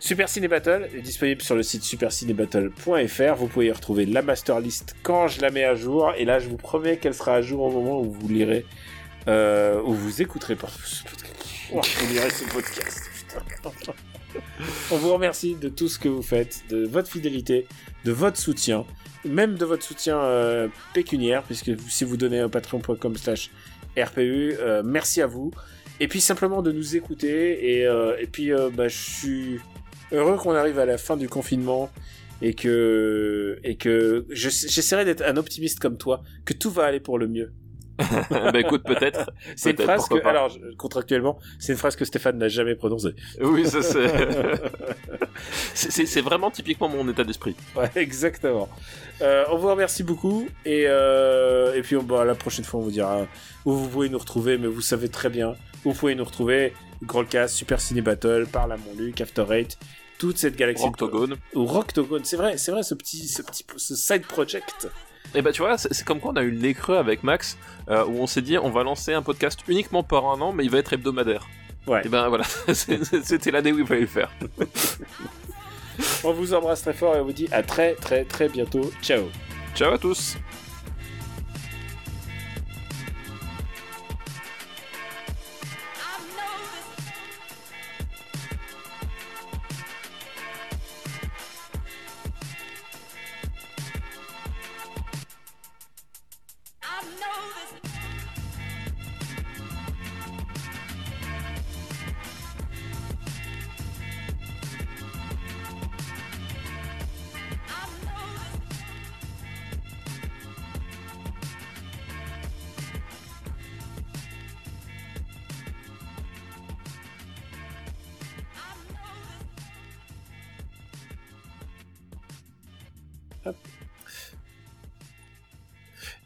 [0.00, 3.34] Super Ciné Battle est disponible sur le site supercinébattle.fr.
[3.36, 6.12] Vous pouvez y retrouver la master list quand je la mets à jour.
[6.16, 8.66] Et là, je vous promets qu'elle sera à jour au moment où vous lirez,
[9.28, 11.23] euh, où vous écouterez ce podcast.
[12.30, 13.10] Ce podcast.
[14.90, 17.66] On vous remercie de tout ce que vous faites, de votre fidélité,
[18.04, 18.84] de votre soutien,
[19.24, 23.50] même de votre soutien euh, pécuniaire, puisque si vous donnez à patreon.com slash
[23.98, 25.52] RPU, euh, merci à vous.
[26.00, 29.60] Et puis simplement de nous écouter, et, euh, et puis bah, je suis
[30.12, 31.90] heureux qu'on arrive à la fin du confinement,
[32.42, 37.00] et que, et que je- j'essaierai d'être un optimiste comme toi, que tout va aller
[37.00, 37.52] pour le mieux.
[38.30, 39.30] bah écoute, peut-être.
[39.56, 40.30] C'est une phrase que, pas.
[40.30, 43.14] alors, contractuellement, c'est une phrase que Stéphane n'a jamais prononcée.
[43.40, 43.82] Oui, ça
[45.74, 46.06] c'est.
[46.06, 47.54] c'est- vraiment typiquement mon état d'esprit.
[47.76, 48.68] Ouais, exactement.
[49.20, 52.82] Euh, on vous remercie beaucoup et, euh, et puis on, bah, la prochaine fois on
[52.82, 53.26] vous dira
[53.64, 55.54] où vous pouvez nous retrouver, mais vous savez très bien
[55.84, 56.72] où vous pouvez nous retrouver.
[57.02, 59.78] Grandcast, Super Ciné Battle, Parle à mon Luc, After Eight,
[60.18, 60.84] toute cette galaxie.
[60.86, 61.36] Octogone.
[61.54, 64.88] Ou Rocktogone, c'est vrai, c'est vrai ce petit, ce petit, ce side project.
[65.34, 67.58] Et bah tu vois, c'est comme quoi on a eu le nez creux avec Max,
[67.88, 70.64] euh, où on s'est dit on va lancer un podcast uniquement par un an, mais
[70.64, 71.48] il va être hebdomadaire.
[71.86, 72.02] Ouais.
[72.04, 74.30] Et ben voilà, c'était l'année où il fallait le faire.
[76.24, 78.90] On vous embrasse très fort et on vous dit à très très très bientôt.
[79.00, 79.24] Ciao.
[79.76, 80.36] Ciao à tous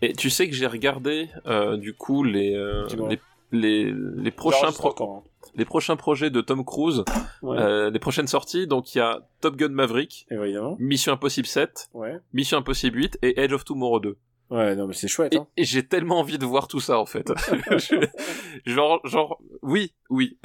[0.02, 3.18] Et tu sais que j'ai regardé euh, du coup les, euh, les,
[3.52, 7.22] les, les prochains pro- encore, les prochains projets de Tom Cruise, hein.
[7.42, 8.66] Ouais, euh, les prochaines sorties.
[8.66, 10.76] Donc il y a Top Gun Maverick, évidemment.
[10.78, 12.18] Mission Impossible 7, Ouais.
[12.32, 14.16] Mission Impossible 8 et Edge of Tomorrow 2.
[14.50, 15.34] Ouais, non mais c'est chouette.
[15.34, 15.46] Et, Hein.
[15.58, 17.30] et j'ai tellement envie de voir tout ça en fait.
[18.66, 20.38] Genre, genre, oui, oui.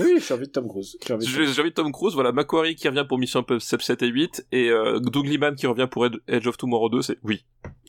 [0.00, 0.96] oui, j'ai envie de Tom Cruise.
[1.06, 1.26] J'ai envie
[1.60, 4.68] envie de Tom Cruise, voilà, Macquarie qui revient pour Mission Impossible 7 et 8 et
[4.70, 7.44] euh, Doug Liman qui revient pour Ed- Edge of Tomorrow 2, c'est oui.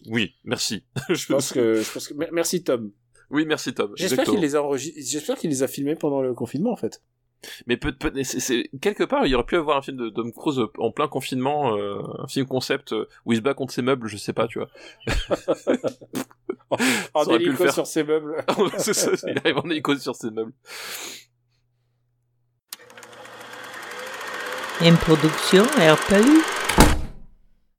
[0.08, 0.84] Oui, merci.
[1.10, 2.92] Je pense que, je pense que, mer- merci Tom.
[3.32, 3.92] Oui, merci Tom.
[3.96, 7.02] J'espère qu'il les a enregistrés, j'espère qu'il les a filmés pendant le confinement, en fait.
[7.68, 10.10] Mais peut, peut, c'est, c'est- quelque part, il y aurait pu avoir un film de
[10.10, 13.74] Tom Cruise en plein confinement, euh, un film concept euh, où il se bat contre
[13.74, 14.70] ses meubles, je sais pas, tu vois.
[16.70, 16.78] En
[17.24, 17.74] Ça aurait pu le hélico faire.
[17.74, 18.44] sur ses meubles.
[18.78, 20.54] c'est ça, il arrive en hélico sur ses meubles.
[24.82, 26.42] Une production RPU.